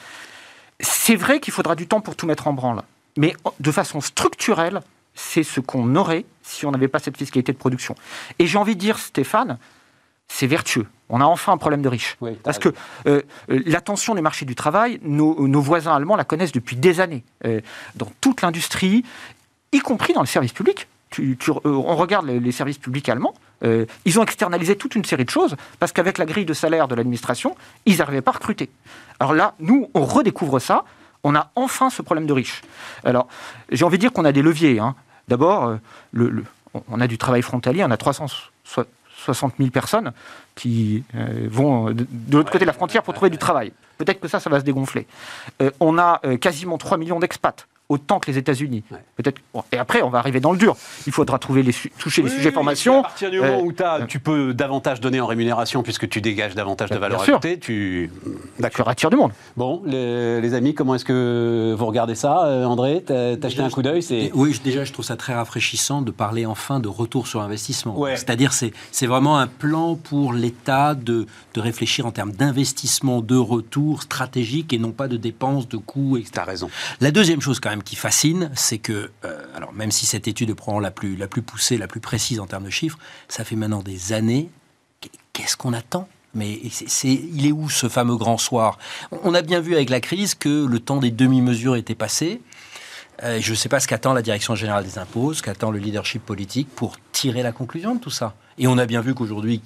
C'est 0.81 1.17
vrai 1.17 1.41
qu'il 1.41 1.53
faudra 1.53 1.75
du 1.75 1.87
temps 1.87 2.01
pour 2.01 2.17
tout 2.17 2.27
mettre 2.27 2.47
en 2.49 2.53
branle, 2.53 2.83
mais 3.17 3.35
de 3.61 3.71
façon 3.71 4.01
structurelle, 4.01 4.81
c'est 5.15 5.43
ce 5.43 5.61
qu'on 5.61 5.97
aurait 5.97 6.25
si 6.43 6.67
on 6.67 6.71
n'avait 6.71 6.89
pas 6.89 6.99
cette 6.99 7.17
fiscalité 7.17 7.53
de 7.53 7.57
production. 7.59 7.95
Et 8.39 8.47
j'ai 8.47 8.59
envie 8.59 8.75
de 8.75 8.81
dire, 8.81 8.99
Stéphane, 8.99 9.59
c'est 10.29 10.47
vertueux. 10.47 10.87
On 11.09 11.21
a 11.21 11.25
enfin 11.25 11.53
un 11.53 11.57
problème 11.57 11.83
de 11.83 11.89
riches. 11.89 12.17
Oui, 12.21 12.33
Parce 12.43 12.59
que 12.59 12.69
euh, 13.07 13.23
euh, 13.49 13.63
la 13.65 13.81
tension 13.81 14.15
du 14.15 14.21
marché 14.21 14.45
du 14.45 14.55
travail, 14.57 14.99
nos, 15.03 15.47
nos 15.47 15.61
voisins 15.61 15.95
allemands 15.95 16.17
la 16.17 16.25
connaissent 16.25 16.53
depuis 16.53 16.77
des 16.77 17.01
années. 17.01 17.23
Euh, 17.47 17.61
dans 17.95 18.11
toute 18.21 18.43
l'industrie, 18.43 19.05
y 19.73 19.79
compris 19.79 20.13
dans 20.13 20.21
le 20.21 20.27
service 20.27 20.53
public. 20.53 20.89
Euh, 21.19 21.35
on 21.65 21.97
regarde 21.97 22.27
les, 22.27 22.53
services 22.53 22.79
publics 22.79 23.09
allemands, 23.09 23.35
euh, 23.65 23.87
ils 24.05 24.19
ont 24.19 24.23
externalisé 24.23 24.77
toute 24.77 24.95
une 24.95 25.05
série 25.05 25.25
de 25.25 25.31
choses 25.31 25.57
parce 25.79 25.93
qu'avec 25.93 26.19
la 26.19 26.27
grille 26.27 26.45
de 26.45 26.53
salaire 26.53 26.89
de 26.89 26.95
l'administration, 26.95 27.57
ils 27.87 27.99
n'arrivaient 27.99 28.23
pas 28.23 28.33
à 28.33 28.35
recruter. 28.35 28.71
Alors 29.21 29.35
là, 29.35 29.55
nous, 29.61 29.89
on 29.95 30.05
redécouvre 30.05 30.61
ça. 30.61 30.85
On 31.25 31.35
a 31.35 31.51
enfin 31.55 31.91
ce 31.91 32.03
problème 32.03 32.27
de 32.27 32.33
riches. 32.33 32.63
Alors, 33.05 33.29
j'ai 33.71 33.85
envie 33.85 33.99
de 33.99 34.01
dire 34.01 34.13
qu'on 34.13 34.25
a 34.25 34.33
des 34.33 34.43
leviers. 34.43 34.79
hein. 34.79 34.95
D'abord, 35.29 35.79
euh, 36.17 36.45
on- 36.89 37.01
a 37.01 37.07
du 37.07 37.19
travail 37.19 37.43
frontalier, 37.43 37.83
on 37.85 37.91
a 37.91 37.97
360 37.97 39.55
000 39.59 39.71
personnes 39.71 40.13
qui 40.55 41.03
vont 41.49 41.91
de, 41.91 42.07
l'autre 42.31 42.53
côté 42.53 42.65
de 42.65 42.69
la 42.69 42.73
frontière 42.73 43.03
pour 43.03 43.15
trouver 43.15 43.31
du 43.31 43.39
travail. 43.39 43.73
Peut-être 43.99 44.21
que 44.21 44.29
ça, 44.29 44.39
ça 44.39 44.51
va 44.51 44.61
se 44.61 44.65
dégonfler. 44.65 45.07
On 45.81 45.99
a 45.99 46.21
quasiment 46.41 46.79
3 46.79 46.97
millions 46.97 47.19
d'expats, 47.19 47.67
autant 47.89 48.19
que 48.19 48.31
les 48.31 48.39
États-Unis. 48.39 48.83
Ouais. 48.91 48.99
Peut-être. 49.17 49.41
bon, 49.55 49.63
et 49.73 49.79
après, 49.79 50.03
on 50.03 50.11
va 50.11 50.19
arriver 50.19 50.41
dans 50.41 50.53
le 50.53 50.59
dur. 50.59 50.77
Il 51.07 51.13
faudra 51.13 51.39
trouver 51.39 51.63
les 51.63 51.73
su- 51.73 51.91
toucher 51.99 52.23
les 52.23 52.31
sujets 52.31 52.49
oui, 52.49 52.55
formation. 52.55 53.01
À 53.01 53.03
partir 53.03 53.31
du 53.31 53.41
moment 53.41 53.59
euh, 53.59 53.63
où 53.63 53.73
euh, 53.81 54.07
tu 54.07 54.19
peux 54.19 54.55
davantage 54.55 55.01
donner 55.01 55.21
en 55.21 55.27
rémunération 55.27 55.83
puisque 55.83 56.09
tu 56.09 56.21
dégages 56.21 56.55
davantage 56.55 56.89
de 56.91 56.95
Bien 56.95 57.01
valeur 57.01 57.23
sûr. 57.25 57.35
ajoutée, 57.35 57.59
tu. 57.59 58.11
Tu 58.25 58.31
D'accord. 58.63 58.89
attires 58.89 59.11
du 59.11 59.17
monde. 59.17 59.33
Bon, 59.57 59.83
les, 59.87 60.41
les 60.41 60.55
amis, 60.55 60.75
comment 60.75 60.95
est-ce 60.97 61.05
que 61.05 61.75
vous 61.79 61.87
regardez 61.87 62.15
ça 62.15 62.47
Euh, 62.47 62.65
André, 62.65 63.03
t'as 63.07 63.49
jeté 63.49 63.63
un 63.63 63.71
coup 63.71 63.83
d'œil 63.83 64.01
Oui, 64.35 64.53
je- 64.53 64.61
déjà, 64.63 64.85
je 64.85 64.93
trouve 64.93 65.05
ça 65.05 65.17
très 65.17 65.35
rafraîchissant 65.35 66.03
de 66.03 66.11
parler 66.11 66.47
enfin 66.47 66.81
de 66.81 66.89
retour 66.89 67.27
sur 67.27 67.41
investissement. 67.43 67.99
Ouais. 67.99 68.17
C'est-à-dire, 68.17 68.53
c'est 68.53 68.73
c'est 68.91 69.07
vraiment 69.07 69.39
un 69.39 69.47
plan 69.47 69.95
pour 69.95 70.33
l'État 70.33 70.95
de, 70.95 71.27
de 71.55 71.61
réfléchir 71.61 72.07
en 72.07 72.11
termes 72.11 72.33
d'investissement, 72.33 73.21
de 73.21 73.37
retour 73.37 74.03
stratégique 74.03 74.73
et 74.73 74.79
non 74.79 74.91
pas 74.93 75.09
de 75.09 75.17
dépenses, 75.17 75.69
de 75.69 75.77
coûts, 75.77 76.17
etc. 76.17 76.31
T'as 76.35 76.45
raison. 76.45 76.69
La 77.01 77.11
deuxième 77.11 77.41
chose 77.41 77.61
quand 77.61 77.71
même 77.71 77.76
qui 77.81 77.97
fascine, 77.97 78.51
c'est 78.55 78.79
que, 78.79 79.11
euh, 79.25 79.43
alors 79.55 79.73
même 79.73 79.91
si 79.91 80.07
cette 80.07 80.29
étude 80.29 80.51
est 80.51 80.55
probablement 80.55 80.81
la 81.19 81.27
plus, 81.29 81.43
poussée, 81.43 81.79
la 81.79 81.89
plus 81.89 82.01
précise 82.01 82.41
en 82.41 82.47
termes 82.47 82.65
de 82.65 82.71
chiffres, 82.71 82.99
ça 83.29 83.45
fait 83.45 83.57
maintenant 83.57 83.83
des 83.83 84.13
années. 84.13 84.49
Qu'est-ce 85.33 85.57
qu'on 85.57 85.73
attend? 85.73 86.09
Mais 86.35 86.61
il 87.05 87.47
est 87.47 87.53
où 87.53 87.71
ce 87.71 87.89
fameux 87.89 88.17
grand 88.17 88.39
soir? 88.39 88.79
On 89.23 89.35
a 89.35 89.43
bien 89.43 89.61
vu 89.61 89.75
avec 89.75 89.89
la 89.89 90.01
crise 90.01 90.35
que 90.35 90.67
le 90.67 90.81
temps 90.81 90.99
des 90.99 91.11
demi-mesures 91.11 91.77
était 91.77 91.95
passé. 91.95 92.43
Euh, 93.23 93.39
je 93.41 93.51
ne 93.51 93.57
sais 93.57 93.71
pas 93.71 93.81
ce 93.81 93.89
qu'attend 93.89 94.13
la 94.13 94.21
Direction 94.21 94.55
générale 94.55 94.85
des 94.85 94.99
impôts, 94.99 95.33
ce 95.33 95.43
qu'attend 95.43 95.71
le 95.71 95.79
leadership 95.79 96.25
politique 96.25 96.69
pour 96.75 96.97
tirer 97.13 97.43
la 97.43 97.53
conclusion 97.53 97.95
de 97.95 98.01
tout 98.01 98.11
ça. 98.11 98.35
Et 98.59 98.67
on 98.67 98.77
a 98.79 98.87
bien 98.87 99.01
vu 99.01 99.15
qu'aujourd'hui, 99.15 99.63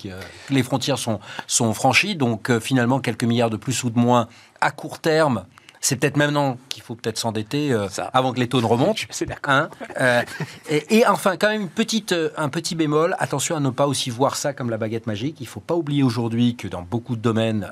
les 0.51 0.63
frontières 0.63 0.99
sont, 0.99 1.21
sont 1.47 1.73
franchies, 1.75 2.17
donc 2.17 2.51
euh, 2.51 2.61
finalement, 2.61 3.01
quelques 3.01 3.25
milliards 3.25 3.51
de 3.51 3.57
plus 3.57 3.83
ou 3.85 3.91
de 3.91 3.99
moins 3.99 4.29
à 4.61 4.71
court 4.71 4.99
terme, 4.99 5.45
c'est 5.81 5.97
peut-être 5.97 6.17
maintenant 6.17 6.59
qu'il 6.69 6.83
faut 6.83 6.95
peut-être 6.95 7.19
s'endetter 7.19 7.73
euh, 7.73 7.89
avant 8.13 8.33
que 8.33 8.39
les 8.39 8.49
taux 8.49 8.61
ne 8.61 8.67
remontent. 8.67 9.01
C'est 9.11 9.27
d'accord. 9.27 9.53
Hein 9.53 9.71
Euh, 9.99 10.23
et, 10.69 10.99
et 10.99 11.07
enfin, 11.07 11.37
quand 11.37 11.49
même, 11.49 11.63
une 11.63 11.69
petite, 11.69 12.13
euh, 12.13 12.31
un 12.37 12.49
petit 12.49 12.75
bémol. 12.75 13.17
Attention 13.19 13.57
à 13.57 13.61
ne 13.61 13.71
pas 13.71 13.87
aussi 13.87 14.11
voir 14.11 14.37
ça 14.37 14.53
comme 14.53 14.71
la 14.71 14.77
baguette 14.77 15.07
magique. 15.07 15.37
Il 15.41 15.45
ne 15.45 15.49
faut 15.49 15.61
pas 15.61 15.75
oublier 15.75 16.03
aujourd'hui 16.03 16.55
que 16.55 16.69
dans 16.69 16.83
beaucoup 16.83 17.17
de 17.17 17.21
domaines, 17.21 17.71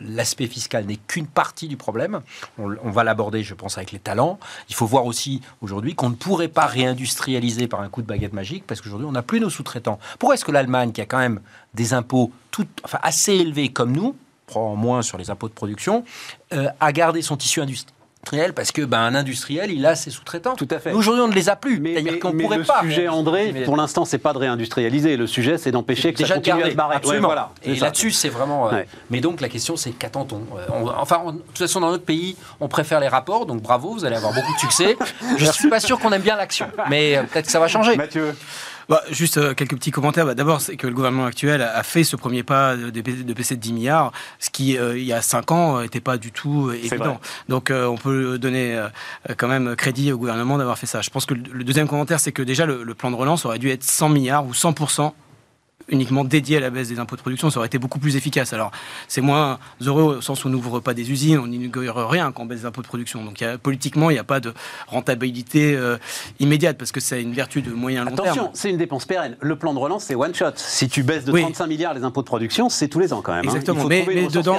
l'aspect 0.00 0.46
fiscal 0.46 0.84
n'est 0.84 0.96
qu'une 0.96 1.26
partie 1.26 1.68
du 1.68 1.76
problème. 1.76 2.20
On, 2.58 2.74
on 2.82 2.90
va 2.90 3.04
l'aborder, 3.04 3.42
je 3.42 3.54
pense, 3.54 3.78
avec 3.78 3.92
les 3.92 3.98
talents. 3.98 4.38
Il 4.68 4.74
faut 4.74 4.86
voir 4.86 5.06
aussi 5.06 5.40
aujourd'hui 5.60 5.94
qu'on 5.94 6.10
ne 6.10 6.16
pourrait 6.16 6.48
pas 6.48 6.66
réindustrialiser 6.66 7.68
par 7.68 7.80
un 7.80 7.88
coup 7.88 8.02
de 8.02 8.06
baguette 8.06 8.32
magique 8.32 8.64
parce 8.66 8.80
qu'aujourd'hui, 8.80 9.06
on 9.06 9.12
n'a 9.12 9.22
plus 9.22 9.40
nos 9.40 9.50
sous-traitants. 9.50 9.98
Pourquoi 10.18 10.34
est-ce 10.34 10.44
que 10.44 10.52
l'Allemagne, 10.52 10.92
qui 10.92 11.00
a 11.00 11.06
quand 11.06 11.18
même 11.18 11.40
des 11.74 11.94
impôts 11.94 12.32
tout, 12.50 12.66
enfin, 12.84 12.98
assez 13.02 13.32
élevés 13.32 13.70
comme 13.70 13.92
nous, 13.92 14.16
prend 14.52 14.76
moins 14.76 15.00
sur 15.02 15.16
les 15.18 15.30
impôts 15.30 15.48
de 15.48 15.54
production, 15.54 16.04
euh, 16.52 16.68
a 16.80 16.92
gardé 16.92 17.22
son 17.22 17.36
tissu 17.36 17.60
industriel 17.60 18.52
parce 18.54 18.70
que 18.70 18.82
ben, 18.82 19.00
un 19.00 19.14
industriel, 19.16 19.70
il 19.72 19.84
a 19.84 19.96
ses 19.96 20.10
sous-traitants. 20.10 20.54
Tout 20.54 20.68
à 20.70 20.78
fait. 20.78 20.92
Aujourd'hui, 20.92 21.22
on 21.22 21.28
ne 21.28 21.32
les 21.34 21.48
a 21.48 21.56
plus. 21.56 21.80
Mais, 21.80 22.00
mais- 22.02 22.18
qu'on 22.20 22.32
mais 22.32 22.44
pourrait 22.44 22.58
le 22.58 22.64
pas. 22.64 22.80
sujet, 22.82 23.08
André, 23.08 23.52
pour 23.64 23.76
l'instant, 23.76 24.04
c'est 24.04 24.18
pas 24.18 24.32
de 24.32 24.38
réindustrialiser. 24.38 25.16
Le 25.16 25.26
sujet, 25.26 25.58
c'est 25.58 25.72
d'empêcher 25.72 26.12
que 26.12 26.18
ça 26.18 26.24
déjà 26.24 26.34
de 26.34 26.38
continue 26.40 26.54
à 26.54 26.58
garder. 26.58 26.70
se 26.72 26.76
barrer. 26.76 26.90
Ouais, 26.90 26.96
Absolument. 26.98 27.26
voilà, 27.28 27.50
c'est 27.62 27.70
Et 27.70 27.76
ça. 27.76 27.86
là-dessus, 27.86 28.10
c'est 28.12 28.28
vraiment. 28.28 28.68
euh, 28.68 28.72
Ouais. 28.72 28.86
Mais 29.10 29.20
donc, 29.20 29.40
la 29.40 29.48
question, 29.48 29.76
c'est 29.76 29.90
qu'attend-on 29.90 30.36
Euh, 30.56 30.66
on- 30.72 30.88
Enfin, 31.00 31.20
on- 31.24 31.32
de 31.32 31.38
toute 31.38 31.58
façon, 31.58 31.80
dans 31.80 31.90
notre 31.90 32.04
pays, 32.04 32.36
on 32.60 32.68
préfère 32.68 33.00
les 33.00 33.08
rapports, 33.08 33.44
donc 33.46 33.60
bravo, 33.62 33.92
vous 33.92 34.04
allez 34.04 34.16
avoir 34.16 34.32
beaucoup 34.32 34.52
de 34.54 34.58
succès. 34.60 34.96
Je 35.38 35.44
suis 35.46 35.68
pas 35.68 35.80
sûr 35.80 35.98
qu'on 35.98 36.12
aime 36.12 36.22
bien 36.22 36.36
l'action, 36.36 36.66
mais 36.90 37.16
euh, 37.16 37.22
peut-être 37.24 37.46
que 37.46 37.52
ça 37.52 37.58
va 37.60 37.66
changer. 37.66 37.96
Mathieu 37.96 38.36
Bah, 38.88 39.02
juste 39.10 39.38
euh, 39.38 39.54
quelques 39.54 39.76
petits 39.76 39.90
commentaires. 39.90 40.26
Bah, 40.26 40.34
D'abord, 40.34 40.60
c'est 40.60 40.76
que 40.76 40.86
le 40.86 40.94
gouvernement 40.94 41.26
actuel 41.26 41.62
a 41.62 41.82
fait 41.82 42.04
ce 42.04 42.16
premier 42.16 42.42
pas 42.42 42.76
de, 42.76 42.90
de 42.90 43.32
baisser 43.32 43.56
de 43.56 43.60
10 43.60 43.72
milliards, 43.72 44.12
ce 44.38 44.50
qui, 44.50 44.78
euh, 44.78 44.98
il 44.98 45.04
y 45.04 45.12
a 45.12 45.22
5 45.22 45.50
ans, 45.52 45.80
n'était 45.80 46.00
pas 46.00 46.18
du 46.18 46.32
tout 46.32 46.68
euh, 46.68 46.74
évident. 46.74 47.20
Donc, 47.48 47.70
on 47.72 47.96
peut 47.96 48.38
donner 48.38 48.80
quand 49.36 49.48
même 49.48 49.76
crédit 49.76 50.12
au 50.12 50.18
gouvernement 50.18 50.58
d'avoir 50.58 50.78
fait 50.78 50.86
ça. 50.86 51.00
Je 51.00 51.10
pense 51.10 51.26
que 51.26 51.34
le 51.34 51.64
deuxième 51.64 51.88
commentaire, 51.88 52.20
c'est 52.20 52.32
que 52.32 52.42
déjà, 52.42 52.66
le, 52.66 52.82
le, 52.82 52.94
plan 52.94 53.10
de 53.10 53.16
relance 53.16 53.44
aurait 53.46 53.58
dû 53.58 53.70
être 53.70 53.82
100 53.82 54.08
milliards 54.10 54.46
ou 54.46 54.52
100% 54.52 55.12
uniquement 55.88 56.24
dédié 56.24 56.58
à 56.58 56.60
la 56.60 56.70
baisse 56.70 56.88
des 56.88 56.98
impôts 56.98 57.16
de 57.16 57.20
production, 57.20 57.50
ça 57.50 57.58
aurait 57.58 57.66
été 57.66 57.78
beaucoup 57.78 57.98
plus 57.98 58.16
efficace. 58.16 58.52
Alors, 58.52 58.70
c'est 59.08 59.20
moins 59.20 59.58
heureux 59.84 60.16
au 60.18 60.20
sens 60.20 60.44
où 60.44 60.48
on 60.48 60.50
n'ouvre 60.50 60.80
pas 60.80 60.94
des 60.94 61.10
usines, 61.10 61.38
on 61.38 61.46
n'inaugure 61.46 62.08
rien 62.08 62.32
quand 62.32 62.42
on 62.42 62.46
baisse 62.46 62.60
des 62.60 62.66
impôts 62.66 62.82
de 62.82 62.86
production. 62.86 63.24
Donc, 63.24 63.44
politiquement, 63.62 64.10
il 64.10 64.14
n'y 64.14 64.18
a 64.18 64.24
pas 64.24 64.40
de 64.40 64.52
rentabilité 64.86 65.74
euh, 65.74 65.96
immédiate 66.40 66.78
parce 66.78 66.92
que 66.92 67.00
c'est 67.00 67.22
une 67.22 67.32
vertu 67.32 67.62
de 67.62 67.70
moyen 67.70 68.04
long 68.04 68.14
terme. 68.14 68.28
Attention, 68.28 68.50
c'est 68.54 68.70
une 68.70 68.76
dépense 68.76 69.04
pérenne. 69.04 69.36
Le 69.40 69.56
plan 69.56 69.74
de 69.74 69.78
relance, 69.78 70.04
c'est 70.04 70.14
one 70.14 70.34
shot. 70.34 70.52
Si 70.56 70.88
tu 70.88 71.02
baisses 71.02 71.24
de 71.24 71.32
35 71.32 71.66
milliards 71.66 71.94
les 71.94 72.04
impôts 72.04 72.22
de 72.22 72.26
production, 72.26 72.68
c'est 72.68 72.88
tous 72.88 72.98
les 72.98 73.12
ans 73.12 73.22
quand 73.22 73.32
même. 73.32 73.48
Hein. 73.48 73.54
Exactement. 73.54 73.84
mais, 73.86 74.04
dedans, 74.28 74.56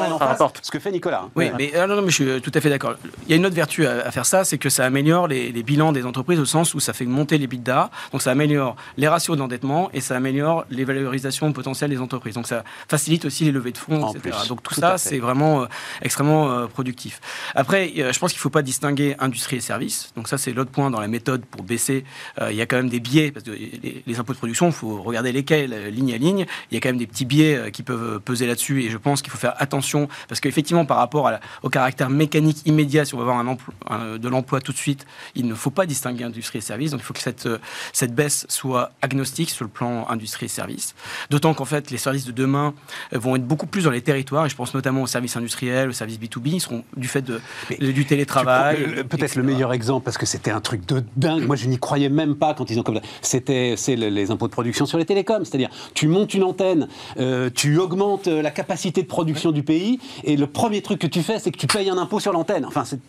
ce 0.62 0.72
que 0.72 0.80
fait 0.80 0.92
Nicolas. 0.92 1.30
Oui, 1.36 1.52
mais, 1.58 1.72
ah, 1.76 1.88
non, 1.88 2.02
mais 2.02 2.10
je 2.10 2.24
suis 2.24 2.42
tout 2.42 2.52
à 2.54 2.62
fait 2.62 2.70
d'accord. 2.70 2.96
Il 3.26 3.32
y 3.32 3.34
a 3.34 3.38
une 3.38 3.46
autre 3.46 3.56
vertu 3.56 3.86
à, 3.86 4.12
faire 4.12 4.26
ça, 4.26 4.44
c'est 4.44 4.58
que 4.58 4.70
ça 4.70 4.86
améliore 4.86 5.28
les, 5.28 5.52
bilans 5.64 5.92
des 5.92 6.06
entreprises 6.06 6.40
au 6.40 6.46
sens 6.46 6.74
où 6.74 6.80
ça 6.80 6.94
fait 6.94 7.06
monter 7.06 7.38
les 7.38 7.48
bidas. 7.48 7.90
Donc, 8.12 8.22
ça 8.22 8.32
améliore 8.32 8.76
les 8.98 9.08
ratios 9.08 9.38
d'endettement 9.38 9.90
et 9.94 10.02
ça 10.02 10.16
améliore 10.16 10.66
les 10.70 10.84
valorisations 11.14 11.52
potentielles 11.54 11.92
des 11.92 12.00
entreprises. 12.00 12.36
Donc 12.36 12.48
ça 12.48 12.64
facilite 12.88 13.26
aussi 13.26 13.46
les 13.46 13.52
levées 13.52 13.72
de 13.72 13.78
fonds, 13.78 14.12
etc. 14.12 14.38
Donc 14.50 14.64
tout, 14.64 14.74
ça, 14.74 14.98
c'est 14.98 15.20
vraiment 15.20 15.64
euh, 15.64 15.66
extrêmement 16.02 16.52
euh, 16.52 16.68
productif. 16.68 17.22
Après, 17.56 17.92
je 17.96 18.20
pense 18.20 18.32
qu'il 18.32 18.40
ne 18.40 18.42
faut 18.42 18.50
pas 18.50 18.62
distinguer 18.62 19.16
industrie 19.20 19.58
et 19.58 19.62
services. 19.62 20.12
Donc 20.16 20.28
ça, 20.28 20.38
c'est 20.38 20.54
l'autre 20.54 20.72
point 20.72 20.90
dans 20.90 21.00
la 21.00 21.08
méthode 21.08 21.46
pour 21.46 21.64
baisser. 21.64 22.04
Euh, 22.42 22.52
il 22.52 22.58
y 22.58 22.62
a 22.62 22.66
quand 22.66 22.78
même 22.78 22.90
des 22.90 23.00
biais, 23.00 23.32
parce 23.32 23.46
que 23.46 23.52
les, 23.52 24.20
impôts 24.20 24.34
de 24.34 24.38
production, 24.38 24.68
il 24.68 24.74
faut 24.74 25.02
regarder 25.02 25.32
lesquels, 25.32 25.90
ligne 25.90 26.14
à 26.14 26.18
ligne. 26.18 26.46
Il 26.72 26.76
y 26.76 26.78
a 26.78 26.82
quand 26.82 26.90
même 26.90 26.98
des 26.98 27.08
petits 27.08 27.26
biais 27.26 27.72
qui 27.72 27.84
peuvent 27.84 28.20
peser 28.20 28.48
là-dessus 28.48 28.84
et 28.84 28.90
je 28.90 28.98
pense 28.98 29.22
qu'il 29.22 29.32
faut 29.32 29.38
faire 29.38 29.56
attention 29.58 30.08
parce 30.28 30.40
qu'effectivement, 30.40 30.86
par 30.86 30.98
rapport 30.98 31.32
au 31.64 31.70
caractère 31.70 32.10
mécanique 32.10 32.62
immédiat, 32.66 33.06
si 33.06 33.16
on 33.16 33.18
veut 33.18 33.24
avoir 33.24 33.38
un 33.38 33.48
emploi, 33.48 33.74
de 34.18 34.30
l'emploi 34.30 34.62
tout 34.62 34.72
de 34.72 34.78
suite, 34.78 35.06
il 35.36 35.48
ne 35.48 35.56
faut 35.56 35.72
pas 35.72 35.86
distinguer 35.86 36.24
industrie 36.24 36.60
et 36.60 36.62
services. 36.62 36.92
Donc 36.92 37.02
il 37.02 37.04
faut 37.04 37.14
que 37.14 37.22
cette, 37.22 37.50
cette 37.92 38.14
baisse 38.14 38.46
soit 38.50 38.92
agnostique 39.02 39.50
sur 39.50 39.66
le 39.66 39.72
plan 39.72 40.08
industrie 40.10 40.46
et 40.46 40.50
services. 40.50 40.96
D'autant 41.30 41.54
qu'en 41.54 41.66
fait, 41.66 41.92
les 41.92 41.98
services 41.98 42.26
de 42.26 42.32
demain 42.32 42.74
euh, 43.14 43.20
vont 43.20 43.36
être 43.36 43.46
beaucoup 43.46 43.66
plus 43.66 43.84
dans 43.84 43.92
les 43.92 44.02
territoires, 44.02 44.46
et 44.46 44.50
je 44.50 44.56
pense 44.56 44.74
notamment 44.74 45.04
aux 45.04 45.08
services 45.08 45.36
industriels, 45.38 45.90
aux 45.90 45.94
services 45.94 46.20
B2B, 46.20 46.42
ils 46.46 46.60
seront 46.60 46.84
du 46.96 47.08
fait 47.08 47.22
de, 47.22 47.42
du 47.80 48.06
télétravail. 48.06 49.04
Peut-être 49.10 49.36
le 49.36 49.44
meilleur 49.44 49.74
exemple, 49.74 50.06
parce 50.06 50.18
que 50.18 50.26
c'était 50.26 50.52
un 50.52 50.62
truc 50.62 50.86
de 50.86 51.04
dingue. 51.16 51.46
Moi, 51.46 51.56
je 51.56 51.68
n'y 51.68 51.80
croyais 51.80 52.10
même 52.10 52.36
pas 52.36 52.54
quand 52.54 52.70
ils 52.70 52.80
ont 52.80 52.84
comme 52.84 53.00
C'était 53.22 53.76
c'est 53.78 53.96
les 53.96 54.32
impôts 54.32 54.48
de 54.48 54.52
production 54.52 54.86
sur 54.86 54.98
les 54.98 55.06
télécoms, 55.06 55.46
c'est-à-dire 55.46 55.70
tu 55.94 56.08
montes 56.08 56.34
une 56.34 56.44
antenne, 56.44 56.88
euh, 57.20 57.50
tu 57.54 57.78
augmentes 57.78 58.28
euh, 58.28 58.42
la 58.42 58.52
capacité 58.52 59.02
de 59.02 59.08
production 59.08 59.52
du 59.52 59.64
pays, 59.64 60.00
et 60.24 60.38
le 60.38 60.48
premier 60.48 60.82
truc 60.82 61.00
que 61.00 61.08
tu 61.08 61.22
fais, 61.22 61.40
c'est 61.40 61.52
que 61.52 61.58
tu 61.58 61.68
payes 61.68 61.90
un 61.90 61.98
impôt 61.98 62.20
sur 62.20 62.32
l'antenne. 62.32 62.66
Enfin, 62.66 62.84
c'est 62.86 63.00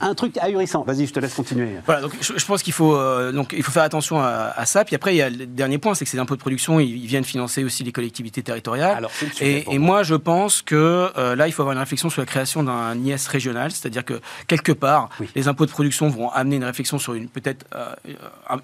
un 0.00 0.14
truc 0.14 0.36
ahurissant. 0.38 0.84
Vas-y, 0.84 1.06
je 1.06 1.12
te 1.12 1.20
laisse 1.20 1.34
continuer. 1.34 1.68
Voilà, 1.86 2.02
donc 2.02 2.12
je, 2.20 2.44
pense 2.44 2.62
qu'il 2.62 2.72
faut 2.72 2.96
donc 3.32 3.54
il 3.56 3.62
faut 3.62 3.72
faire 3.72 3.82
attention 3.82 4.20
à, 4.20 4.64
ça. 4.64 4.84
Puis 4.84 4.94
après, 4.94 5.14
il 5.14 5.18
y 5.18 5.22
a 5.22 5.30
le 5.30 5.46
dernier 5.46 5.78
point, 5.78 5.94
c'est 5.94 6.04
que 6.04 6.10
ces 6.10 6.18
impôts 6.18 6.36
de 6.36 6.40
production, 6.40 6.80
ils, 6.80 6.96
ils 6.96 7.06
viennent 7.06 7.24
financer 7.24 7.39
aussi 7.40 7.84
les 7.84 7.92
collectivités 7.92 8.42
territoriales. 8.42 9.06
et, 9.40 9.78
moi, 9.78 10.02
je 10.02 10.14
pense 10.14 10.62
que 10.62 11.10
euh, 11.16 11.36
là, 11.36 11.48
il 11.48 11.52
faut 11.52 11.62
avoir 11.62 11.72
une 11.72 11.80
réflexion 11.80 12.10
sur 12.10 12.20
la 12.20 12.26
création 12.26 12.62
d'un 12.62 12.94
IS 12.96 13.26
régional, 13.28 13.70
c'est-à-dire 13.70 14.04
que 14.04 14.20
quelque 14.46 14.72
part, 14.72 15.08
les 15.34 15.48
impôts 15.48 15.66
de 15.66 15.70
production 15.70 16.08
vont 16.08 16.30
amener 16.30 16.56
une 16.56 16.64
réflexion 16.64 16.98
sur 16.98 17.14
une 17.14 17.28
peut-être 17.28 17.66
euh, 17.74 17.94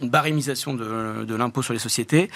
une 0.01 0.11
barémisation 0.11 0.75
de, 0.75 1.25
de 1.25 1.35
l'impôt 1.35 1.63
sur 1.63 1.73
les 1.73 1.79
sociétés. 1.79 2.31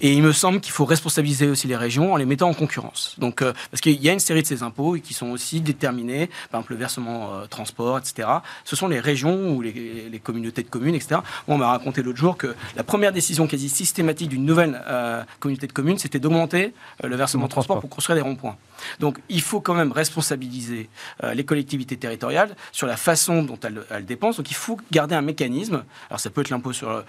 Et 0.00 0.12
il 0.12 0.22
me 0.22 0.32
semble 0.32 0.60
qu'il 0.60 0.72
faut 0.72 0.84
responsabiliser 0.84 1.48
aussi 1.48 1.66
les 1.66 1.76
régions 1.76 2.12
en 2.12 2.16
les 2.16 2.26
mettant 2.26 2.48
en 2.48 2.54
concurrence. 2.54 3.14
Donc, 3.18 3.42
euh, 3.42 3.52
parce 3.70 3.80
qu'il 3.80 4.02
y 4.02 4.08
a 4.08 4.12
une 4.12 4.20
série 4.20 4.42
de 4.42 4.46
ces 4.46 4.62
impôts 4.62 4.96
qui 5.02 5.14
sont 5.14 5.30
aussi 5.30 5.60
déterminés, 5.60 6.28
par 6.50 6.60
exemple 6.60 6.72
le 6.72 6.78
versement 6.78 7.30
transport, 7.48 7.98
etc. 7.98 8.28
Ce 8.64 8.76
sont 8.76 8.88
les 8.88 9.00
régions 9.00 9.50
ou 9.54 9.62
les, 9.62 10.08
les 10.10 10.18
communautés 10.18 10.62
de 10.62 10.68
communes, 10.68 10.94
etc. 10.94 11.20
on 11.48 11.58
m'a 11.58 11.68
raconté 11.68 12.02
l'autre 12.02 12.18
jour 12.18 12.36
que 12.36 12.54
la 12.76 12.84
première 12.84 13.12
décision 13.12 13.46
quasi 13.46 13.68
systématique 13.68 14.28
d'une 14.28 14.44
nouvelle 14.44 14.80
communauté 15.40 15.66
de 15.66 15.72
communes, 15.72 15.83
c'était 15.98 16.18
d'augmenter 16.18 16.74
euh, 17.02 17.08
le 17.08 17.16
versement 17.16 17.44
de 17.44 17.50
transport 17.50 17.80
pour 17.80 17.90
construire 17.90 18.16
des 18.16 18.22
ronds-points. 18.22 18.56
Donc 19.00 19.18
il 19.28 19.40
faut 19.40 19.60
quand 19.60 19.74
même 19.74 19.92
responsabiliser 19.92 20.88
euh, 21.22 21.34
les 21.34 21.44
collectivités 21.44 21.96
territoriales 21.96 22.54
sur 22.72 22.86
la 22.86 22.96
façon 22.96 23.42
dont 23.42 23.58
elles, 23.62 24.04
dépensent. 24.04 24.38
Donc 24.38 24.50
il 24.50 24.56
faut 24.56 24.78
garder 24.92 25.14
un 25.14 25.22
mécanisme. 25.22 25.84
Alors 26.10 26.20
ça 26.20 26.30
peut 26.30 26.40
être 26.40 26.50
l'impôt 26.50 26.72
sur, 26.72 27.04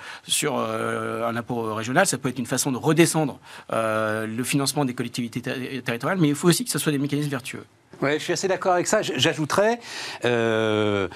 euh, 0.58 1.28
un 1.28 1.36
impôt 1.36 1.74
régional, 1.74 2.06
ça 2.08 2.18
peut 2.18 2.30
être 2.30 2.40
une 2.40 2.46
façon 2.46 2.72
de 2.72 2.78
redescendre 2.78 3.40
le 3.72 4.44
financement 4.44 4.86
des 4.86 4.94
collectivités 4.94 5.42
territoriales, 5.42 6.20
mais 6.20 6.30
il 6.30 6.36
faut 6.36 6.48
aussi 6.48 6.66
que 6.66 6.72
ce 6.72 6.80
soit 6.80 6.92
des 6.92 6.98
mécanismes 6.98 7.30
vertueux. 7.30 7.66
Ouais, 8.02 8.20
je 8.20 8.24
suis 8.24 8.34
assez 8.34 8.48
d'accord 8.48 8.74
avec 8.74 8.88
ça. 8.88 9.02
J'ajouterais, 9.02 9.80
euh, 10.26 11.08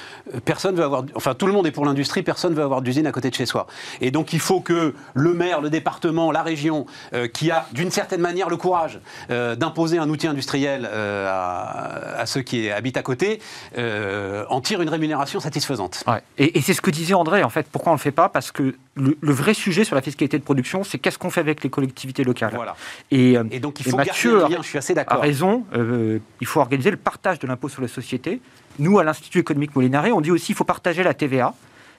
personne 0.45 0.75
veut 0.75 0.83
avoir, 0.83 1.03
enfin 1.15 1.33
tout 1.33 1.45
le 1.45 1.51
monde 1.51 1.67
est 1.67 1.71
pour 1.71 1.85
l'industrie, 1.85 2.23
personne 2.23 2.53
veut 2.53 2.63
avoir 2.63 2.81
d'usine 2.81 3.05
à 3.05 3.11
côté 3.11 3.29
de 3.29 3.35
chez 3.35 3.45
soi. 3.45 3.67
Et 4.01 4.11
donc 4.11 4.33
il 4.33 4.39
faut 4.39 4.61
que 4.61 4.93
le 5.13 5.33
maire, 5.33 5.61
le 5.61 5.69
département, 5.69 6.31
la 6.31 6.41
région, 6.41 6.85
euh, 7.13 7.27
qui 7.27 7.51
a 7.51 7.67
d'une 7.73 7.91
certaine 7.91 8.21
manière 8.21 8.49
le 8.49 8.57
courage 8.57 8.99
euh, 9.29 9.55
d'imposer 9.55 9.97
un 9.97 10.09
outil 10.09 10.27
industriel 10.27 10.38
à, 10.47 12.25
ceux 12.25 12.41
qui 12.41 12.69
habitent 12.69 12.97
à 12.97 13.03
côté, 13.03 13.39
en 13.77 14.61
tire 14.61 14.81
une 14.81 14.89
rémunération 14.89 15.39
satisfaisante. 15.39 16.03
Et, 16.37 16.61
c'est 16.61 16.73
ce 16.73 16.81
que 16.81 16.91
disait 16.91 17.13
André. 17.13 17.43
En 17.43 17.49
fait, 17.49 17.67
pourquoi 17.71 17.91
on 17.91 17.95
le 17.95 18.01
fait 18.01 18.11
pas? 18.11 18.29
Parce 18.29 18.51
que 18.51 18.75
le, 18.95 19.15
vrai 19.21 19.53
sujet 19.53 19.83
sur 19.83 19.95
la 19.95 20.01
fiscalité 20.01 20.37
de 20.37 20.43
production, 20.43 20.83
c'est 20.83 20.97
qu'est-ce 20.97 21.17
qu'on 21.17 21.29
fait 21.29 21.39
avec 21.41 21.63
les 21.63 21.69
collectivités 21.69 22.23
locales. 22.23 22.53
Voilà. 22.53 22.75
Et, 23.11 23.37
donc 23.59 23.79
il 23.79 23.89
faut 23.89 23.97
Mathieu 23.97 24.45
je 24.49 24.67
suis 24.67 24.77
assez 24.77 24.93
d'accord. 24.93 25.17
A 25.17 25.21
raison. 25.21 25.63
il 25.73 26.47
faut 26.47 26.59
organiser 26.59 26.91
le 26.91 26.97
partage 26.97 27.39
de 27.39 27.47
l'impôt 27.47 27.69
sur 27.69 27.81
les 27.81 27.87
sociétés. 27.87 28.41
Nous, 28.79 28.97
à 28.97 29.03
l'Institut 29.03 29.39
économique 29.39 29.75
Molinaré, 29.75 30.11
on 30.11 30.21
dit 30.21 30.31
aussi 30.31 30.47
qu'il 30.47 30.55
faut 30.55 30.63
partager 30.63 31.03
la 31.03 31.13
TVA, 31.13 31.53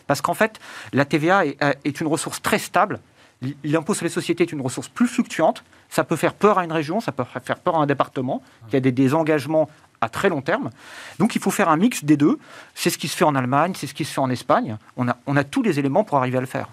parce 0.06 0.23
qu'en 0.23 0.35
fait, 0.35 0.59
la 0.92 1.04
TVA 1.04 1.42
euh, 1.62 1.73
est, 1.85 2.00
une 2.00 2.06
ressource 2.09 2.42
très 2.42 2.59
stable. 2.59 2.99
L'impôt 3.64 3.94
sur 3.94 4.04
les 4.04 4.11
sociétés 4.11 4.44
est 4.44 4.52
une 4.52 4.61
ressource 4.61 4.88
plus 4.88 5.09
fluctuante. 5.09 5.64
Ça 5.88 6.04
peut 6.04 6.16
faire 6.16 6.35
peur 6.35 6.59
à 6.59 6.64
une 6.64 6.73
région, 6.73 7.00
ça 7.00 7.11
peut 7.11 7.25
faire 7.42 7.59
peur 7.59 7.76
à 7.76 7.78
un 7.78 7.87
département 7.87 8.42
qui 8.68 8.76
a 8.76 8.80
des, 8.80 8.92
des 8.92 9.14
engagements 9.14 9.68
à 10.00 10.09
très 10.09 10.28
long 10.28 10.42
terme. 10.42 10.70
Donc 11.18 11.35
il 11.37 11.40
faut 11.40 11.50
faire 11.50 11.68
un 11.68 11.76
mix 11.76 12.04
des 12.04 12.16
deux. 12.16 12.38
C'est 12.75 12.90
ce 12.90 12.99
qui 12.99 13.09
se 13.09 13.16
fait 13.16 13.25
en 13.25 13.35
Allemagne, 13.35 13.73
c'est 13.76 13.87
ce 13.87 13.94
qui 13.94 14.04
se 14.04 14.12
fait 14.12 14.20
en 14.20 14.30
Espagne. 14.30 14.76
On 14.97 15.09
a, 15.09 15.16
on 15.26 15.37
a 15.37 15.44
tous 15.44 15.62
les 15.62 15.78
éléments 15.78 16.04
pour 16.04 16.18
arriver 16.18 16.38
à 16.38 16.40
le 16.40 16.47
faire. 16.47 16.68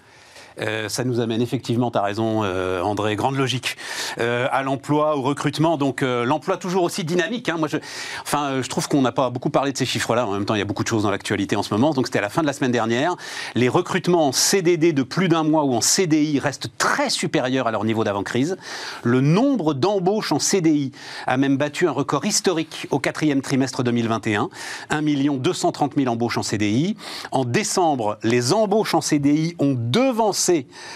Euh, 0.60 0.88
ça 0.88 1.04
nous 1.04 1.20
amène 1.20 1.42
effectivement, 1.42 1.90
tu 1.90 1.98
as 1.98 2.02
raison 2.02 2.42
euh, 2.44 2.80
André, 2.82 3.16
grande 3.16 3.36
logique, 3.36 3.76
euh, 4.18 4.46
à 4.50 4.62
l'emploi, 4.62 5.16
au 5.16 5.22
recrutement. 5.22 5.76
Donc 5.76 6.02
l'emploi 6.02 6.56
toujours 6.56 6.82
aussi 6.82 7.04
dynamique. 7.04 7.48
Hein. 7.48 7.56
Moi, 7.58 7.68
je, 7.68 7.76
enfin, 8.22 8.62
je 8.62 8.68
trouve 8.68 8.88
qu'on 8.88 9.02
n'a 9.02 9.12
pas 9.12 9.30
beaucoup 9.30 9.50
parlé 9.50 9.72
de 9.72 9.76
ces 9.76 9.86
chiffres-là. 9.86 10.26
En 10.26 10.32
même 10.32 10.44
temps, 10.44 10.54
il 10.54 10.58
y 10.58 10.62
a 10.62 10.64
beaucoup 10.64 10.82
de 10.82 10.88
choses 10.88 11.02
dans 11.02 11.10
l'actualité 11.10 11.56
en 11.56 11.62
ce 11.62 11.72
moment. 11.72 11.92
Donc 11.92 12.06
c'était 12.06 12.18
à 12.18 12.22
la 12.22 12.28
fin 12.28 12.42
de 12.42 12.46
la 12.46 12.52
semaine 12.52 12.72
dernière. 12.72 13.16
Les 13.54 13.68
recrutements 13.68 14.28
en 14.28 14.32
CDD 14.32 14.92
de 14.92 15.02
plus 15.02 15.28
d'un 15.28 15.44
mois 15.44 15.64
ou 15.64 15.74
en 15.74 15.80
CDI 15.80 16.38
restent 16.38 16.70
très 16.78 17.10
supérieurs 17.10 17.66
à 17.66 17.70
leur 17.70 17.84
niveau 17.84 18.04
d'avant-crise. 18.04 18.56
Le 19.02 19.20
nombre 19.20 19.74
d'embauches 19.74 20.32
en 20.32 20.38
CDI 20.38 20.92
a 21.26 21.36
même 21.36 21.56
battu 21.56 21.86
un 21.86 21.92
record 21.92 22.24
historique 22.24 22.86
au 22.90 22.98
quatrième 22.98 23.42
trimestre 23.42 23.82
2021. 23.82 24.48
1 24.90 25.02
230 25.02 25.94
000 25.96 26.08
embauches 26.12 26.38
en 26.38 26.42
CDI. 26.42 26.96
En 27.32 27.44
décembre, 27.44 28.18
les 28.22 28.52
embauches 28.52 28.94
en 28.94 29.00
CDI 29.00 29.54
ont 29.58 29.74
devancé 29.76 30.47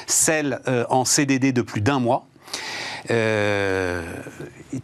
celle 0.07 0.61
euh, 0.69 0.85
en 0.89 1.05
CDD 1.05 1.53
de 1.53 1.63
plus 1.63 1.81
d'un 1.81 2.01
mois. 2.01 2.27
Euh, 3.11 4.05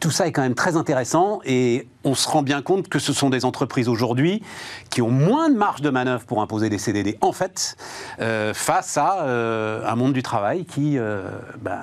tout 0.01 0.11
ça 0.11 0.27
est 0.27 0.33
quand 0.33 0.43
même 0.43 0.57
très 0.57 0.77
intéressant 0.77 1.41
et 1.45 1.87
on 2.03 2.15
se 2.15 2.29
rend 2.29 2.43
bien 2.43 2.63
compte 2.63 2.89
que 2.89 2.99
ce 2.99 3.13
sont 3.13 3.31
des 3.31 3.45
entreprises 3.45 3.89
aujourd'hui 3.89 4.43
qui 4.91 5.03
ont 5.03 5.11
moins 5.11 5.51
de 5.51 5.57
marge 5.57 5.83
de 5.83 5.91
manœuvre 5.91 6.25
pour 6.25 6.43
imposer 6.43 6.69
des 6.69 6.79
CDD, 6.79 7.17
en 7.21 7.33
fait, 7.33 7.77
euh, 8.21 8.53
face 8.55 8.97
à 8.97 9.23
un 9.23 9.95
monde 9.95 10.15
du 10.15 10.23
travail 10.23 10.65
qui 10.65 10.99
ben, 11.61 11.81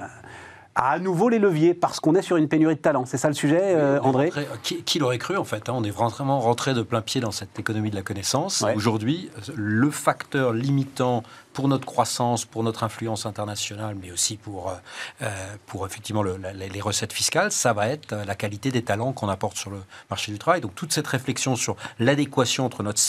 à 0.75 1.00
nouveau 1.00 1.29
les 1.29 1.39
leviers 1.39 1.74
parce 1.74 2.00
qu'on 2.00 2.15
est 2.15 2.22
sur 2.22 2.38
une 2.38 2.48
pénurie 2.48 2.75
de 2.75 2.82
talent. 2.82 3.05
C'est 3.05 3.17
ça 3.17 3.27
le 3.27 3.34
sujet, 3.34 3.75
André 4.01 4.32
qui, 4.63 5.00
l'aurait 5.00 5.17
cru, 5.17 5.38
en 5.38 5.44
fait 5.44 5.70
hein, 5.70 5.74
On 5.75 5.84
est 5.84 5.91
vraiment 5.91 6.39
rentré 6.39 6.74
de 6.74 6.82
plein 6.82 7.01
pied 7.01 7.22
dans 7.22 7.32
cette 7.32 7.58
économie 7.60 7.89
de 7.89 7.96
la 7.96 8.01
connaissance. 8.01 8.63
Aujourd'hui, 8.75 9.29
le 9.55 9.89
facteur 9.89 10.53
limitant 10.53 11.24
pour 11.55 11.70
notre 11.70 11.86
croissance, 11.86 12.44
pour 12.44 12.63
notre 12.63 12.84
influence 12.84 13.25
internationale, 13.25 13.96
mais 14.00 14.12
aussi 14.12 14.36
pour, 14.36 14.70
euh, 14.70 14.74
euh, 15.22 15.55
pour 15.65 15.86
effectivement 15.86 16.22
les 16.22 16.82
recettes 16.82 17.13
fiscales, 17.13 17.50
ça 17.50 17.72
va 17.72 17.88
être 17.88 18.12
euh, 18.12 18.25
la 18.25 18.36
qualité 18.36 18.72
des 18.72 18.84
talents 18.84 19.13
qu'on 19.13 19.29
apporte 19.29 19.55
sur 19.55 19.70
le 19.70 19.79
marché 20.10 20.34
du 20.34 20.38
travail. 20.38 20.60
Donc 20.60 20.75
toute 20.75 20.91
cette 20.91 21.08
réflexion 21.08 21.55
sur 21.55 21.77
l'adéquation 21.98 22.65
entre 22.65 22.84
notre 22.84 23.00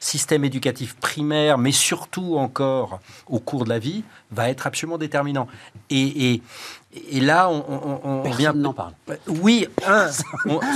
système 0.00 0.44
éducatif 0.44 0.96
primaire, 0.96 1.58
mais 1.58 1.70
surtout 1.70 2.38
encore 2.38 2.98
au 3.28 3.38
cours 3.38 3.62
de 3.62 3.68
la 3.68 3.78
vie, 3.78 4.02
va 4.32 4.50
être 4.50 4.66
absolument 4.66 4.98
déterminant. 4.98 5.46
Et, 5.88 6.32
et, 6.32 6.42
et 6.94 7.20
là, 7.20 7.48
on, 7.48 7.64
on, 8.04 8.22
on 8.26 8.30
vient. 8.30 8.52
n'en 8.52 8.74
parle. 8.74 8.92
Oui, 9.26 9.66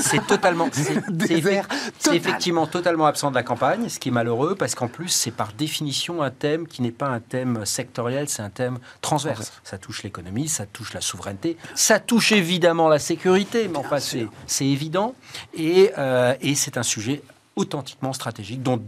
c'est 0.01 0.27
totalement. 0.27 0.69
C'est 0.73 1.35
effectivement 2.15 2.67
totalement 2.67 3.07
absent 3.07 3.31
de 3.31 3.35
la 3.35 3.43
campagne, 3.43 3.91
ce 3.91 3.99
qui 3.99 4.09
est 4.09 4.13
malheureux 4.13 4.55
parce 4.55 4.75
qu'en 4.75 4.89
plus, 4.89 5.09
c'est 5.09 5.31
par 5.31 5.53
définition 5.53 6.23
un 6.23 6.31
thème 6.31 6.67
qui 6.67 6.81
n'est 6.81 6.91
pas 6.91 7.09
un 7.09 7.21
thème 7.21 7.67
sectoriel, 7.67 8.31
c'est 8.31 8.43
un 8.43 8.49
thème 8.49 8.79
transverse. 9.03 9.53
Ça 9.63 9.77
touche 9.77 10.03
l'économie, 10.05 10.49
ça 10.49 10.65
touche 10.65 10.95
la 10.95 11.03
souveraineté, 11.03 11.59
ça 11.75 12.01
touche 12.01 12.33
évidemment 12.33 12.89
la 12.89 12.99
sécurité, 12.99 13.69
mais 13.69 13.79
enfin 13.79 13.99
c'est 14.01 14.67
évident. 14.67 15.15
Et, 15.55 15.93
euh, 15.99 16.35
et 16.41 16.55
c'est 16.55 16.79
un 16.79 16.83
sujet 16.83 17.23
authentiquement 17.57 18.13
stratégique 18.15 18.63
dont 18.63 18.83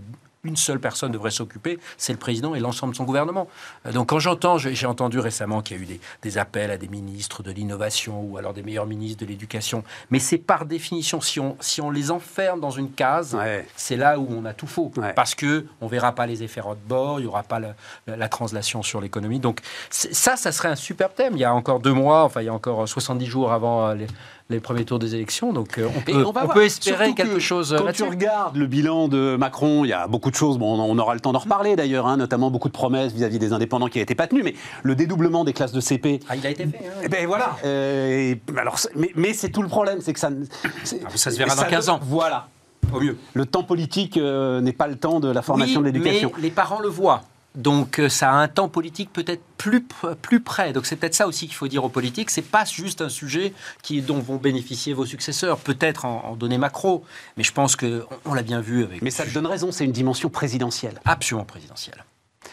une 0.44 0.56
seule 0.56 0.80
personne 0.80 1.12
devrait 1.12 1.30
s'occuper, 1.30 1.78
c'est 1.96 2.12
le 2.12 2.18
président 2.18 2.54
et 2.54 2.60
l'ensemble 2.60 2.92
de 2.92 2.96
son 2.96 3.04
gouvernement. 3.04 3.48
Euh, 3.86 3.92
donc 3.92 4.08
quand 4.08 4.18
j'entends, 4.18 4.58
j'ai 4.58 4.86
entendu 4.86 5.18
récemment 5.18 5.62
qu'il 5.62 5.76
y 5.76 5.80
a 5.80 5.82
eu 5.82 5.98
des, 6.22 6.38
appels 6.38 6.70
à 6.70 6.76
des 6.76 6.88
ministres 6.88 7.42
de 7.42 7.50
l'innovation 7.50 8.22
ou 8.22 8.36
alors 8.36 8.54
des 8.54 8.62
meilleurs 8.62 8.86
ministres 8.86 9.20
de 9.24 9.26
l'éducation, 9.26 9.82
mais 10.10 10.18
c'est 10.18 10.38
par 10.38 10.66
définition, 10.66 11.20
si 11.20 11.40
on, 11.40 11.56
si 11.60 11.80
on 11.80 11.90
les 11.90 12.10
enferme 12.10 12.60
dans 12.60 12.70
une 12.70 12.90
case, 12.90 13.36
c'est 13.76 13.96
là 13.96 14.18
où 14.18 14.28
on 14.30 14.44
a 14.44 14.52
tout 14.52 14.66
faux. 14.66 14.92
Parce 15.16 15.34
que 15.34 15.66
on 15.80 15.86
verra 15.86 16.12
pas 16.12 16.26
les 16.26 16.42
effets 16.42 16.60
de 16.60 16.88
bord, 16.88 17.20
il 17.20 17.24
y 17.24 17.26
aura 17.26 17.42
pas 17.42 17.60
la, 18.06 18.28
translation 18.28 18.82
sur 18.82 19.00
l'économie. 19.00 19.40
Donc 19.40 19.60
ça, 19.90 20.36
ça 20.36 20.52
serait 20.52 20.68
un 20.68 20.76
super 20.76 21.12
thème. 21.12 21.34
Il 21.34 21.40
y 21.40 21.44
a 21.44 21.54
encore 21.54 21.80
deux 21.80 21.92
mois, 21.92 22.24
enfin 22.24 22.42
il 22.42 22.46
y 22.46 22.48
a 22.48 22.54
encore 22.54 22.88
70 22.88 23.26
jours 23.26 23.52
avant 23.52 23.92
les, 23.92 24.06
les 24.50 24.60
premiers 24.60 24.84
tours 24.84 24.98
des 24.98 25.14
élections. 25.14 25.52
Donc 25.52 25.78
euh, 25.78 25.88
on 25.94 26.00
peut, 26.00 26.24
on, 26.24 26.48
peut 26.48 26.64
espérer 26.64 27.14
quelque 27.14 27.38
chose. 27.38 27.76
Quand 27.78 27.92
tu 27.92 28.02
regardes 28.02 28.56
le 28.56 28.66
bilan 28.66 29.08
de 29.08 29.36
Macron, 29.36 29.84
il 29.84 29.88
y 29.88 29.92
a 29.92 30.06
beaucoup 30.06 30.30
de 30.30 30.36
choses. 30.36 30.58
Bon, 30.58 30.78
on 30.80 30.98
aura 30.98 31.14
le 31.14 31.20
temps 31.20 31.32
d'en 31.32 31.38
reparler 31.38 31.76
d'ailleurs, 31.76 32.06
hein, 32.06 32.16
notamment 32.16 32.50
beaucoup 32.50 32.68
de 32.68 32.72
promesses 32.72 33.12
vis-à-vis 33.12 33.38
des 33.38 33.52
indépendants 33.52 33.88
qui 33.88 33.98
n'ont 33.98 34.04
été 34.04 34.14
pas 34.14 34.26
tenues. 34.26 34.42
Mais 34.42 34.54
le 34.82 34.94
dédoublement 34.94 35.44
des 35.44 35.52
classes 35.52 35.72
de 35.72 35.80
CP. 35.80 36.20
Ah, 36.28 36.36
il 36.36 36.46
a 36.46 36.50
été 36.50 36.66
fait. 36.66 36.78
Hein. 36.78 37.00
Eh 37.02 37.08
ben 37.08 37.26
voilà. 37.26 37.56
Euh, 37.64 38.34
alors, 38.56 38.78
mais, 38.94 39.34
c'est 39.34 39.50
tout 39.50 39.62
le 39.62 39.68
problème, 39.68 40.00
c'est 40.00 40.14
que 40.14 40.20
ça. 40.20 40.30
Ah, 40.64 41.08
ça 41.14 41.30
se 41.30 41.36
verra 41.36 41.54
dans 41.54 41.68
15 41.68 41.88
ans. 41.90 42.00
Voilà. 42.02 42.48
Au 42.92 43.00
mieux. 43.00 43.18
Le 43.34 43.44
temps 43.44 43.64
politique 43.64 44.16
euh, 44.16 44.62
n'est 44.62 44.72
pas 44.72 44.88
le 44.88 44.96
temps 44.96 45.20
de 45.20 45.28
la 45.28 45.42
formation 45.42 45.80
de 45.80 45.86
l'éducation. 45.86 46.32
Mais 46.36 46.42
les 46.42 46.50
parents 46.50 46.80
le 46.80 46.88
voient. 46.88 47.22
Donc 47.54 47.98
euh, 47.98 48.08
ça 48.08 48.30
a 48.30 48.34
un 48.34 48.48
temps 48.48 48.68
politique 48.68 49.12
peut-être 49.12 49.42
plus, 49.56 49.84
plus 50.22 50.40
près. 50.40 50.72
Donc 50.72 50.86
c'est 50.86 50.96
peut-être 50.96 51.14
ça 51.14 51.26
aussi 51.26 51.46
qu'il 51.46 51.56
faut 51.56 51.68
dire 51.68 51.84
aux 51.84 51.88
politiques. 51.88 52.30
C'est 52.30 52.42
pas 52.42 52.64
juste 52.64 53.00
un 53.00 53.08
sujet 53.08 53.52
qui, 53.82 54.02
dont 54.02 54.20
vont 54.20 54.36
bénéficier 54.36 54.94
vos 54.94 55.06
successeurs, 55.06 55.58
peut-être 55.58 56.04
en, 56.04 56.24
en, 56.24 56.36
données 56.36 56.58
macro, 56.58 57.04
mais 57.36 57.42
je 57.42 57.52
pense 57.52 57.74
qu'on 57.74 58.02
on, 58.24 58.34
l'a 58.34 58.42
bien 58.42 58.60
vu 58.60 58.84
avec. 58.84 59.02
Mais 59.02 59.10
ça 59.10 59.24
te 59.24 59.30
donne 59.30 59.46
raison, 59.46 59.72
c'est 59.72 59.84
une 59.84 59.92
dimension 59.92 60.28
présidentielle. 60.28 61.00
Absolument 61.04 61.44
présidentielle. 61.44 62.04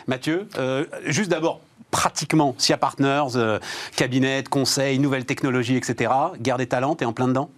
Mathieu, 0.08 0.48
euh, 0.58 0.86
juste 1.06 1.30
d'abord, 1.30 1.62
pratiquement, 1.92 2.56
SIA 2.58 2.78
Partners, 2.78 3.36
euh, 3.36 3.60
cabinet, 3.96 4.44
conseil, 4.50 5.00
nouvelles 5.00 5.26
technologies, 5.26 5.76
etc. 5.76 6.12
Guerre 6.40 6.58
des 6.58 6.68
talents, 6.68 6.96
t'es 6.96 7.06
en 7.06 7.14
plein 7.14 7.28
dedans? 7.28 7.50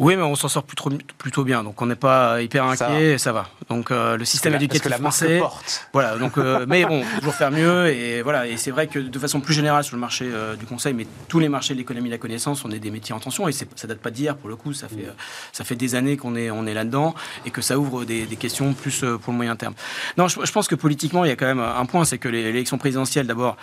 Oui, 0.00 0.16
mais 0.16 0.22
on 0.22 0.34
s'en 0.34 0.48
sort 0.48 0.64
plutôt, 0.64 0.90
plutôt 1.18 1.44
bien, 1.44 1.62
donc 1.62 1.80
on 1.80 1.86
n'est 1.86 1.94
pas 1.94 2.42
hyper 2.42 2.64
inquiet, 2.64 3.16
ça 3.16 3.32
va. 3.32 3.48
Donc 3.68 3.92
euh, 3.92 4.16
le 4.16 4.24
système 4.24 4.54
éducatif 4.54 4.90
la 4.90 4.98
français, 4.98 5.38
porte. 5.38 5.88
voilà. 5.92 6.16
Donc, 6.16 6.36
euh, 6.36 6.66
mais 6.68 6.84
bon, 6.84 7.04
toujours 7.18 7.34
faire 7.34 7.52
mieux 7.52 7.86
et 7.86 8.20
voilà. 8.22 8.48
Et 8.48 8.56
c'est 8.56 8.72
vrai 8.72 8.88
que 8.88 8.98
de 8.98 9.18
façon 9.20 9.40
plus 9.40 9.54
générale 9.54 9.84
sur 9.84 9.94
le 9.94 10.00
marché 10.00 10.28
euh, 10.28 10.56
du 10.56 10.66
conseil, 10.66 10.94
mais 10.94 11.06
tous 11.28 11.38
les 11.38 11.48
marchés 11.48 11.74
de 11.74 11.78
l'économie 11.78 12.08
de 12.08 12.14
la 12.14 12.18
connaissance, 12.18 12.64
on 12.64 12.72
est 12.72 12.80
des 12.80 12.90
métiers 12.90 13.14
en 13.14 13.20
tension 13.20 13.46
et 13.46 13.52
ça 13.52 13.86
date 13.86 14.00
pas 14.00 14.10
d'hier 14.10 14.36
pour 14.36 14.48
le 14.48 14.56
coup. 14.56 14.72
Ça 14.72 14.88
fait 14.88 15.06
ça 15.52 15.62
fait 15.62 15.76
des 15.76 15.94
années 15.94 16.16
qu'on 16.16 16.34
est 16.34 16.50
on 16.50 16.66
est 16.66 16.74
là-dedans 16.74 17.14
et 17.46 17.50
que 17.50 17.62
ça 17.62 17.78
ouvre 17.78 18.04
des, 18.04 18.26
questions 18.34 18.72
plus 18.72 19.04
pour 19.22 19.32
le 19.32 19.36
moyen 19.36 19.54
terme. 19.54 19.74
Non, 20.18 20.26
je, 20.26 20.44
je, 20.44 20.50
pense 20.50 20.66
que 20.66 20.74
politiquement, 20.74 21.24
il 21.24 21.28
y 21.28 21.32
a 21.32 21.36
quand 21.36 21.46
même 21.46 21.60
un 21.60 21.86
point, 21.86 22.04
c'est 22.04 22.18
que 22.18 22.28
l'élection 22.28 22.78
présidentielle, 22.78 23.28
d'abord 23.28 23.56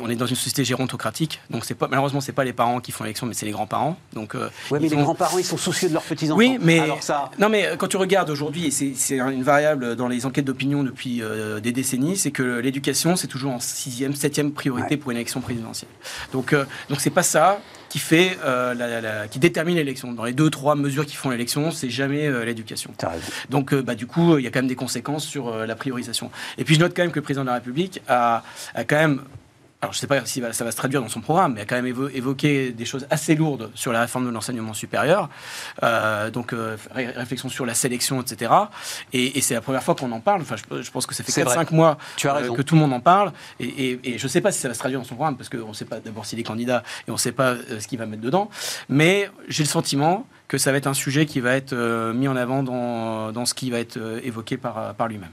on 0.00 0.08
est 0.08 0.16
dans 0.16 0.26
une 0.26 0.36
société 0.36 0.64
gérontocratique, 0.64 1.40
donc 1.50 1.64
c'est 1.64 1.74
pas 1.74 1.88
malheureusement 1.88 2.20
c'est 2.20 2.32
pas 2.32 2.44
les 2.44 2.52
parents 2.52 2.80
qui 2.80 2.92
font 2.92 3.04
l'élection, 3.04 3.26
mais 3.26 3.34
c'est 3.34 3.46
les 3.46 3.52
grands-parents. 3.52 3.96
Donc 4.12 4.34
euh, 4.34 4.48
mais 4.70 4.78
les 4.78 4.88
grands-parents 4.88 5.38
ils 5.38 5.44
sont 5.44 5.56
soucieux 5.56 5.88
de 5.88 5.94
leurs 5.94 6.02
petits 6.02 6.26
enfants. 6.26 6.38
Oui, 6.38 6.58
mais 6.60 6.80
ça... 7.00 7.30
non, 7.38 7.48
mais 7.48 7.70
quand 7.78 7.88
tu 7.88 7.96
regardes 7.96 8.30
aujourd'hui, 8.30 8.66
et 8.66 8.70
c'est 8.70 9.18
une 9.18 9.42
variable 9.42 9.96
dans 9.96 10.08
les 10.08 10.24
enquêtes 10.24 10.44
d'opinion 10.44 10.84
depuis 10.84 11.20
euh, 11.20 11.60
des 11.60 11.72
décennies, 11.72 12.16
c'est 12.16 12.30
que 12.30 12.60
l'éducation 12.60 13.16
c'est 13.16 13.26
toujours 13.26 13.52
en 13.52 13.60
sixième, 13.60 14.14
septième 14.14 14.52
priorité 14.52 14.96
pour 14.96 15.10
une 15.10 15.16
élection 15.16 15.40
présidentielle. 15.40 15.90
Donc 16.32 16.52
euh, 16.52 16.64
donc 16.88 17.00
c'est 17.00 17.10
pas 17.10 17.24
ça 17.24 17.60
qui 17.88 17.98
fait 17.98 18.38
la, 18.44 19.28
qui 19.28 19.38
détermine 19.38 19.76
l'élection. 19.76 20.12
Dans 20.12 20.24
les 20.24 20.32
deux 20.32 20.48
trois 20.48 20.76
mesures 20.76 21.04
qui 21.04 21.16
font 21.16 21.28
l'élection, 21.28 21.70
c'est 21.70 21.90
jamais 21.90 22.30
l'éducation. 22.44 22.92
Donc 23.50 23.74
bah 23.74 23.94
du 23.94 24.06
coup 24.06 24.38
il 24.38 24.44
y 24.44 24.46
a 24.46 24.50
quand 24.50 24.60
même 24.60 24.68
des 24.68 24.76
conséquences 24.76 25.26
sur 25.26 25.54
la 25.54 25.74
priorisation. 25.74 26.30
Et 26.56 26.64
puis 26.64 26.76
je 26.76 26.80
note 26.80 26.92
quand 26.96 27.02
même 27.02 27.10
que 27.10 27.18
le 27.18 27.24
président 27.24 27.42
de 27.42 27.48
la 27.48 27.54
République 27.54 28.00
a, 28.08 28.44
a 28.74 28.84
quand 28.84 28.96
même 28.96 29.22
alors 29.82 29.92
je 29.92 29.98
ne 29.98 30.00
sais 30.00 30.06
pas 30.06 30.24
si 30.24 30.40
ça 30.52 30.64
va 30.64 30.70
se 30.70 30.76
traduire 30.76 31.02
dans 31.02 31.08
son 31.08 31.20
programme, 31.20 31.54
mais 31.54 31.62
a 31.62 31.64
quand 31.64 31.74
même 31.74 32.08
évoqué 32.14 32.70
des 32.70 32.84
choses 32.84 33.04
assez 33.10 33.34
lourdes 33.34 33.68
sur 33.74 33.92
la 33.92 34.02
réforme 34.02 34.24
de 34.24 34.30
l'enseignement 34.30 34.74
supérieur, 34.74 35.28
euh, 35.82 36.30
donc 36.30 36.52
euh, 36.52 36.76
réflexion 36.94 37.48
sur 37.48 37.66
la 37.66 37.74
sélection, 37.74 38.20
etc. 38.20 38.52
Et, 39.12 39.40
c'est 39.40 39.54
la 39.54 39.60
première 39.60 39.82
fois 39.82 39.96
qu'on 39.96 40.12
en 40.12 40.20
parle. 40.20 40.42
Enfin, 40.42 40.54
je, 40.54 40.90
pense 40.92 41.04
que 41.04 41.16
ça 41.16 41.24
fait 41.24 41.32
4-5 41.32 41.74
mois 41.74 41.98
euh, 42.24 42.54
que 42.54 42.62
tout 42.62 42.76
le 42.76 42.80
monde 42.80 42.92
en 42.92 43.00
parle. 43.00 43.32
Et, 43.58 43.98
je 44.16 44.22
ne 44.22 44.28
sais 44.28 44.40
pas 44.40 44.52
si 44.52 44.60
ça 44.60 44.68
va 44.68 44.74
se 44.74 44.78
traduire 44.78 45.00
dans 45.00 45.06
son 45.06 45.16
programme, 45.16 45.36
parce 45.36 45.48
qu'on 45.48 45.70
ne 45.70 45.74
sait 45.74 45.84
pas 45.84 45.98
d'abord 45.98 46.26
s'il 46.26 46.38
est 46.38 46.44
candidat 46.44 46.84
et 47.08 47.10
on 47.10 47.14
ne 47.14 47.18
sait 47.18 47.32
pas 47.32 47.56
ce 47.56 47.88
qu'il 47.88 47.98
va 47.98 48.06
mettre 48.06 48.22
dedans. 48.22 48.50
Mais 48.88 49.28
j'ai 49.48 49.64
le 49.64 49.68
sentiment 49.68 50.28
que 50.46 50.58
ça 50.58 50.70
va 50.70 50.78
être 50.78 50.86
un 50.86 50.94
sujet 50.94 51.26
qui 51.26 51.40
va 51.40 51.56
être 51.56 51.74
mis 52.12 52.28
en 52.28 52.36
avant 52.36 52.62
dans, 52.62 53.32
dans, 53.32 53.46
ce 53.46 53.54
qui 53.54 53.72
va 53.72 53.80
être 53.80 53.98
évoqué 54.22 54.56
par, 54.58 54.94
par 54.94 55.08
lui-même. 55.08 55.32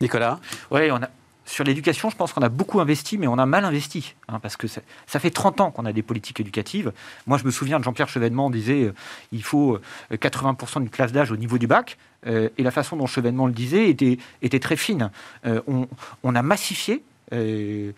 Nicolas? 0.00 0.40
Oui, 0.70 0.90
on 0.90 0.96
a 0.96 1.10
sur 1.44 1.64
l'éducation, 1.64 2.10
je 2.10 2.16
pense 2.16 2.32
qu'on 2.32 2.42
a 2.42 2.48
beaucoup 2.48 2.80
investi, 2.80 3.18
mais 3.18 3.26
on 3.26 3.38
a 3.38 3.46
mal 3.46 3.64
investi. 3.64 4.14
Hein, 4.28 4.38
parce 4.40 4.56
que 4.56 4.66
ça 4.66 4.80
fait 5.06 5.30
30 5.30 5.60
ans 5.60 5.70
qu'on 5.70 5.84
a 5.84 5.92
des 5.92 6.02
politiques 6.02 6.40
éducatives. 6.40 6.92
Moi, 7.26 7.38
je 7.38 7.44
me 7.44 7.50
souviens 7.50 7.78
de 7.78 7.84
Jean-Pierre 7.84 8.08
Chevènement 8.08 8.50
disait 8.50 8.84
euh, 8.84 8.94
il 9.32 9.42
faut 9.42 9.78
80% 10.10 10.78
euh, 10.78 10.80
d'une 10.80 10.90
classe 10.90 11.12
d'âge 11.12 11.30
au 11.30 11.36
niveau 11.36 11.58
du 11.58 11.66
bac. 11.66 11.98
Euh, 12.26 12.48
et 12.56 12.62
la 12.62 12.70
façon 12.70 12.96
dont 12.96 13.06
Chevènement 13.06 13.46
le 13.46 13.52
disait 13.52 13.90
était, 13.90 14.18
était 14.40 14.60
très 14.60 14.76
fine. 14.76 15.10
On, 15.44 16.34
a 16.34 16.42
massifié 16.42 17.02
le, 17.30 17.92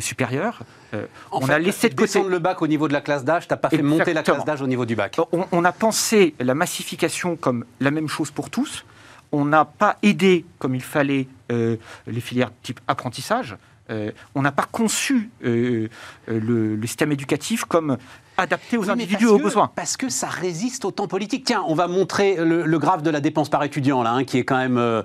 supérieur. 0.00 0.60
on 1.32 1.48
a 1.48 1.58
laissé 1.58 1.88
de 1.88 1.94
côté 1.94 2.22
le 2.22 2.38
bac 2.38 2.60
au 2.60 2.66
niveau 2.66 2.88
de 2.88 2.92
la 2.92 3.00
classe 3.00 3.24
d'âge, 3.24 3.48
tu 3.48 3.52
n'as 3.52 3.56
pas 3.56 3.70
fait 3.70 3.80
monter 3.80 4.12
la 4.12 4.22
classe 4.22 4.44
d'âge 4.44 4.60
au 4.60 4.66
niveau 4.66 4.84
du 4.84 4.96
bac. 4.96 5.16
on, 5.32 5.64
a 5.64 5.72
pensé 5.72 6.34
la 6.40 6.54
massification 6.54 7.36
comme 7.36 7.64
la 7.80 7.90
même 7.90 8.08
chose 8.08 8.30
pour 8.30 8.50
tous 8.50 8.84
on 9.32 9.44
n'a 9.44 9.64
pas 9.64 9.98
aidé 10.02 10.44
comme 10.58 10.74
il 10.74 10.82
fallait 10.82 11.22
euh, 11.22 11.24
les 11.50 12.20
filières 12.20 12.50
type 12.62 12.80
apprentissage. 12.86 13.56
Euh, 13.90 14.10
on 14.34 14.42
n'a 14.42 14.52
pas 14.52 14.66
conçu 14.70 15.30
euh, 15.44 15.88
le, 16.26 16.86
système 16.86 17.12
éducatif 17.12 17.64
comme 17.64 17.96
adapté 18.38 18.78
aux 18.78 18.88
individus 18.88 19.26
aux 19.26 19.38
besoins. 19.38 19.70
Parce 19.74 19.96
que 19.96 20.08
ça 20.08 20.28
résiste 20.28 20.84
au 20.84 20.90
temps 20.90 21.08
politique. 21.08 21.44
Tiens, 21.44 21.64
on 21.66 21.74
va 21.74 21.88
montrer 21.88 22.36
le, 22.38 22.78
graphe 22.78 23.02
de 23.02 23.10
la 23.10 23.20
dépense 23.20 23.48
par 23.48 23.64
étudiant, 23.64 24.02
là, 24.02 24.12
hein, 24.12 24.24
qui 24.24 24.38
est 24.38 24.44
quand 24.44 24.56
même, 24.56 24.78
euh, 24.78 25.02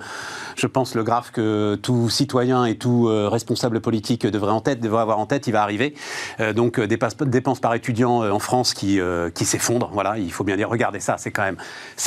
je 0.55 0.67
pense, 0.67 0.93
le 0.93 1.03
graphe 1.03 1.31
que 1.31 1.75
tout 1.81 2.09
citoyen 2.09 2.65
et 2.65 2.75
tout 2.75 3.07
euh, 3.07 3.27
responsable 3.27 3.81
politique 3.81 4.27
devrait, 4.27 4.51
en 4.51 4.61
tête, 4.61 4.79
devrait 4.79 5.01
avoir 5.01 5.17
en 5.17 5.25
tête. 5.25 5.47
Il 5.47 5.51
va 5.51 5.63
arriver. 5.63 5.95
Euh, 6.39 6.53
donc, 6.53 6.79
dépenses, 6.79 7.17
dépenses 7.17 7.59
par 7.59 7.73
étudiant 7.73 8.23
en 8.31 8.39
France 8.39 8.73
qui, 8.73 8.99
qui 9.33 9.45
s'effondrent. 9.45 9.89
Voilà, 9.91 10.17
il 10.17 10.31
faut 10.31 10.43
bien 10.43 10.55
dire, 10.55 10.69
regardez 10.69 10.99
ça, 10.99 11.17
c'est 11.17 11.31
quand, 11.31 11.43
même, 11.43 11.57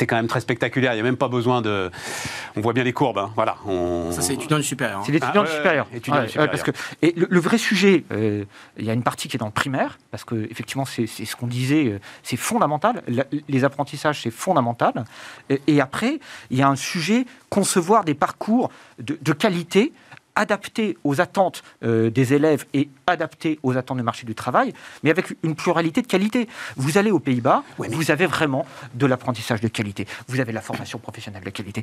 quand 0.08 0.16
même 0.16 0.28
très 0.28 0.40
spectaculaire. 0.40 0.92
Il 0.92 0.96
n'y 0.96 1.00
a 1.00 1.04
même 1.04 1.16
pas 1.16 1.28
besoin 1.28 1.60
de. 1.60 1.90
On 2.56 2.60
voit 2.60 2.72
bien 2.72 2.84
les 2.84 2.92
courbes. 2.92 3.18
Hein. 3.18 3.32
Voilà. 3.34 3.56
Ça, 4.12 4.22
c'est 4.22 4.34
étudiant 4.34 4.58
du 4.58 4.62
supérieur. 4.62 5.00
Hein. 5.00 5.02
C'est 5.04 5.12
l'étudiant 5.12 5.42
du 5.42 5.50
supérieur. 5.50 5.88
Parce 6.34 6.62
que, 6.62 6.70
et 7.02 7.12
le, 7.16 7.40
vrai 7.40 7.58
sujet, 7.58 8.04
il 8.78 8.84
y 8.84 8.90
a 8.90 8.92
une 8.92 9.02
partie 9.02 9.28
qui 9.28 9.36
est 9.36 9.40
dans 9.40 9.46
le 9.46 9.52
primaire, 9.52 9.98
parce 10.10 10.24
que 10.24 10.46
effectivement, 10.50 10.84
c'est 10.84 11.06
c'est 11.16 11.24
ce 11.24 11.36
qu'on 11.36 11.46
disait, 11.46 11.86
euh, 11.86 12.00
c'est 12.22 12.36
fondamental. 12.36 13.02
Les 13.48 13.64
apprentissages, 13.64 14.22
c'est 14.22 14.30
fondamental. 14.30 15.04
Et, 15.66 15.80
après, 15.80 16.20
il 16.50 16.58
y 16.58 16.62
a 16.62 16.68
un 16.68 16.76
sujet, 16.76 17.26
concevoir 17.48 18.04
des 18.04 18.14
parcours 18.14 18.70
de 18.98 19.32
qualité 19.32 19.92
adapté 20.36 20.96
aux 21.02 21.20
attentes 21.20 21.62
euh, 21.82 22.10
des 22.10 22.34
élèves 22.34 22.66
et 22.74 22.88
adapté 23.06 23.58
aux 23.62 23.76
attentes 23.76 23.96
du 23.96 24.02
marché 24.02 24.26
du 24.26 24.34
travail, 24.34 24.72
mais 25.02 25.10
avec 25.10 25.34
une 25.42 25.56
pluralité 25.56 26.02
de 26.02 26.06
qualité. 26.06 26.48
Vous 26.76 26.98
allez 26.98 27.10
aux 27.10 27.18
Pays-Bas, 27.18 27.64
vous 27.78 28.10
avez 28.10 28.26
vraiment 28.26 28.66
de 28.94 29.06
l'apprentissage 29.06 29.60
de 29.60 29.68
qualité. 29.68 30.06
Vous 30.28 30.38
avez 30.38 30.52
de 30.52 30.54
la 30.54 30.60
formation 30.60 30.98
professionnelle 30.98 31.42
de 31.42 31.50
qualité. 31.50 31.82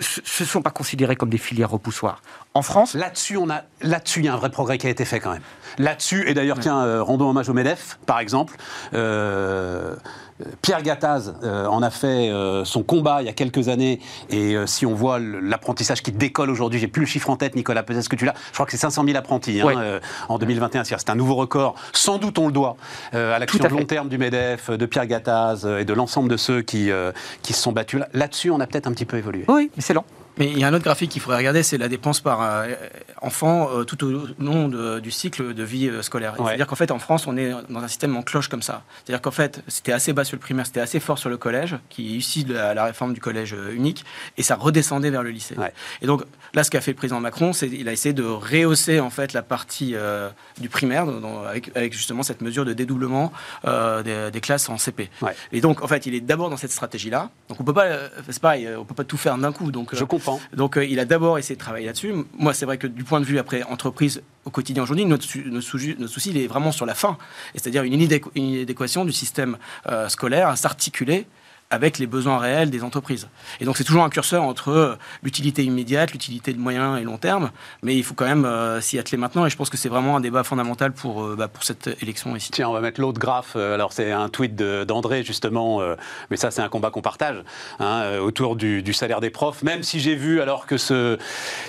ce 0.00 0.42
ne 0.42 0.48
sont 0.48 0.62
pas 0.62 0.70
considérés 0.70 1.16
comme 1.16 1.30
des 1.30 1.38
filières 1.38 1.70
repoussoires. 1.70 2.22
En 2.54 2.62
France... 2.62 2.94
Là-dessus, 2.94 3.36
on 3.36 3.50
a, 3.50 3.62
là-dessus, 3.82 4.20
il 4.20 4.24
y 4.24 4.28
a 4.28 4.34
un 4.34 4.38
vrai 4.38 4.50
progrès 4.50 4.78
qui 4.78 4.86
a 4.86 4.90
été 4.90 5.04
fait 5.04 5.20
quand 5.20 5.32
même. 5.32 5.42
Là-dessus, 5.78 6.28
et 6.28 6.34
d'ailleurs, 6.34 6.58
tiens, 6.58 6.82
euh, 6.84 7.02
rendons 7.02 7.28
hommage 7.30 7.48
au 7.48 7.54
MEDEF, 7.54 7.98
par 8.06 8.18
exemple. 8.18 8.56
Euh, 8.94 9.94
Pierre 10.62 10.82
Gattaz 10.82 11.34
euh, 11.42 11.66
en 11.66 11.82
a 11.82 11.90
fait 11.90 12.30
euh, 12.30 12.64
son 12.64 12.82
combat 12.82 13.22
il 13.22 13.26
y 13.26 13.28
a 13.28 13.32
quelques 13.32 13.68
années, 13.68 14.00
et 14.28 14.54
euh, 14.54 14.66
si 14.66 14.86
on 14.86 14.94
voit 14.94 15.18
l'apprentissage 15.18 16.02
qui 16.02 16.12
décolle 16.12 16.50
aujourd'hui, 16.50 16.78
j'ai 16.78 16.88
plus 16.88 17.00
le 17.00 17.06
chiffre 17.06 17.30
en 17.30 17.36
tête, 17.36 17.56
Nicolas, 17.56 17.82
peut-être 17.82 18.08
que 18.08 18.16
tu 18.16 18.24
l'as, 18.24 18.34
je 18.48 18.54
crois 18.54 18.66
que 18.66 18.72
c'est 18.72 18.78
500 18.78 19.04
000 19.04 19.16
apprentis 19.16 19.60
hein, 19.60 20.00
en 20.28 20.38
2021, 20.38 20.84
c'est 20.84 21.10
un 21.10 21.14
nouveau 21.14 21.34
record, 21.34 21.74
sans 21.92 22.18
doute 22.18 22.38
on 22.38 22.46
le 22.46 22.52
doit 22.52 22.76
à 23.12 23.38
l'action 23.38 23.62
long 23.68 23.84
terme 23.84 24.08
du 24.08 24.18
MEDEF, 24.18 24.70
de 24.70 24.86
Pierre 24.86 25.06
Gattaz 25.06 25.66
et 25.66 25.84
de 25.84 25.92
l'ensemble 25.92 26.28
de 26.28 26.36
ceux 26.36 26.62
qui, 26.62 26.90
qui 27.42 27.52
se 27.52 27.62
sont 27.62 27.72
battus. 27.72 28.00
Là-dessus, 28.12 28.50
on 28.50 28.60
a 28.60 28.66
peut-être 28.66 28.86
un 28.86 28.92
petit 28.92 29.04
peu 29.04 29.16
évolué. 29.16 29.44
Oui, 29.48 29.70
mais 29.76 29.82
c'est 29.82 29.94
lent. 29.94 30.04
Mais 30.40 30.46
il 30.46 30.58
y 30.58 30.64
a 30.64 30.68
un 30.68 30.72
autre 30.72 30.84
graphique 30.84 31.10
qu'il 31.10 31.20
faudrait 31.20 31.36
regarder, 31.36 31.62
c'est 31.62 31.76
la 31.76 31.88
dépense 31.88 32.20
par 32.20 32.40
euh, 32.40 32.74
enfant 33.20 33.68
euh, 33.68 33.84
tout 33.84 34.02
au 34.06 34.26
long 34.38 34.68
du 34.98 35.10
cycle 35.10 35.52
de 35.52 35.62
vie 35.62 35.86
euh, 35.86 36.00
scolaire. 36.00 36.32
C'est-à-dire 36.38 36.66
qu'en 36.66 36.76
fait, 36.76 36.90
en 36.90 36.98
France, 36.98 37.26
on 37.26 37.36
est 37.36 37.52
dans 37.68 37.80
un 37.80 37.88
système 37.88 38.16
en 38.16 38.22
cloche 38.22 38.48
comme 38.48 38.62
ça. 38.62 38.82
C'est-à-dire 39.04 39.20
qu'en 39.20 39.32
fait, 39.32 39.62
c'était 39.68 39.92
assez 39.92 40.14
bas 40.14 40.24
sur 40.24 40.36
le 40.36 40.40
primaire, 40.40 40.64
c'était 40.64 40.80
assez 40.80 40.98
fort 40.98 41.18
sur 41.18 41.28
le 41.28 41.36
collège, 41.36 41.76
qui 41.90 42.14
est 42.14 42.16
issu 42.16 42.44
de 42.44 42.54
la, 42.54 42.84
réforme 42.84 43.12
du 43.12 43.20
collège 43.20 43.54
unique, 43.74 44.06
et 44.38 44.42
ça 44.42 44.56
redescendait 44.56 45.10
vers 45.10 45.22
le 45.22 45.28
lycée. 45.28 45.56
Et 46.00 46.06
donc 46.06 46.22
là, 46.54 46.64
ce 46.64 46.70
qu'a 46.70 46.80
fait 46.80 46.92
le 46.92 46.96
président 46.96 47.20
Macron, 47.20 47.52
c'est 47.52 47.68
qu'il 47.68 47.86
a 47.86 47.92
essayé 47.92 48.14
de 48.14 48.24
rehausser 48.24 48.98
en 48.98 49.10
fait 49.10 49.34
la 49.34 49.42
partie 49.42 49.94
du 50.58 50.70
primaire, 50.70 51.06
avec, 51.74 51.92
justement 51.92 52.22
cette 52.22 52.40
mesure 52.40 52.64
de 52.64 52.72
dédoublement 52.72 53.30
des, 53.64 54.40
classes 54.40 54.70
en 54.70 54.78
CP. 54.78 55.10
Et 55.52 55.60
donc, 55.60 55.84
en 55.84 55.86
fait, 55.86 56.06
il 56.06 56.14
est 56.14 56.20
d'abord 56.20 56.48
dans 56.48 56.56
cette 56.56 56.72
stratégie-là. 56.72 57.28
Donc 57.50 57.60
on 57.60 57.64
peut 57.64 57.74
pas, 57.74 57.88
c'est 58.30 58.40
pareil, 58.40 58.66
on 58.78 58.86
peut 58.86 58.94
pas 58.94 59.04
tout 59.04 59.18
faire 59.18 59.36
d'un 59.36 59.52
coup. 59.52 59.70
Donc 59.70 59.94
je 59.94 60.04
comprends. 60.04 60.29
Donc 60.54 60.76
euh, 60.76 60.84
il 60.84 60.98
a 61.00 61.04
d'abord 61.04 61.38
essayé 61.38 61.56
de 61.56 61.60
travailler 61.60 61.86
là-dessus. 61.86 62.12
Moi, 62.38 62.54
c'est 62.54 62.66
vrai 62.66 62.78
que 62.78 62.86
du 62.86 63.04
point 63.04 63.20
de 63.20 63.24
vue 63.24 63.38
après 63.38 63.62
entreprise 63.62 64.22
au 64.44 64.50
quotidien 64.50 64.82
aujourd'hui, 64.82 65.04
notre, 65.04 65.24
souci, 65.24 66.30
il 66.30 66.38
est 66.38 66.46
vraiment 66.46 66.72
sur 66.72 66.86
la 66.86 66.94
fin, 66.94 67.18
c'est-à-dire 67.54 67.82
une 67.82 67.92
inadéquation 68.34 69.04
du 69.04 69.12
système 69.12 69.58
euh, 69.86 70.08
scolaire 70.08 70.48
à 70.48 70.56
s'articuler 70.56 71.26
avec 71.70 71.98
les 71.98 72.06
besoins 72.06 72.38
réels 72.38 72.68
des 72.70 72.82
entreprises. 72.82 73.28
Et 73.60 73.64
donc 73.64 73.76
c'est 73.76 73.84
toujours 73.84 74.02
un 74.02 74.10
curseur 74.10 74.42
entre 74.42 74.70
euh, 74.70 74.96
l'utilité 75.22 75.64
immédiate, 75.64 76.12
l'utilité 76.12 76.52
de 76.52 76.58
moyen 76.58 76.96
et 76.96 77.04
long 77.04 77.16
terme, 77.16 77.50
mais 77.82 77.96
il 77.96 78.02
faut 78.02 78.14
quand 78.14 78.26
même 78.26 78.44
euh, 78.44 78.80
s'y 78.80 78.98
atteler 78.98 79.16
maintenant, 79.16 79.46
et 79.46 79.50
je 79.50 79.56
pense 79.56 79.70
que 79.70 79.76
c'est 79.76 79.88
vraiment 79.88 80.16
un 80.16 80.20
débat 80.20 80.42
fondamental 80.42 80.92
pour, 80.92 81.22
euh, 81.22 81.36
bah, 81.38 81.46
pour 81.46 81.62
cette 81.62 81.88
élection 82.02 82.34
ici. 82.34 82.50
Tiens, 82.50 82.68
on 82.68 82.72
va 82.72 82.80
mettre 82.80 83.00
l'autre 83.00 83.20
graphe, 83.20 83.54
alors 83.54 83.92
c'est 83.92 84.10
un 84.10 84.28
tweet 84.28 84.56
d'André 84.56 85.22
justement, 85.22 85.80
mais 86.30 86.36
ça 86.36 86.50
c'est 86.50 86.62
un 86.62 86.68
combat 86.68 86.90
qu'on 86.90 87.02
partage, 87.02 87.42
hein, 87.78 88.18
autour 88.18 88.56
du, 88.56 88.92
salaire 88.92 89.20
des 89.20 89.30
profs, 89.30 89.62
même 89.62 89.82
si 89.84 90.00
j'ai 90.00 90.16
vu 90.16 90.40
alors 90.40 90.66
que 90.66 90.76
ce, 90.76 91.18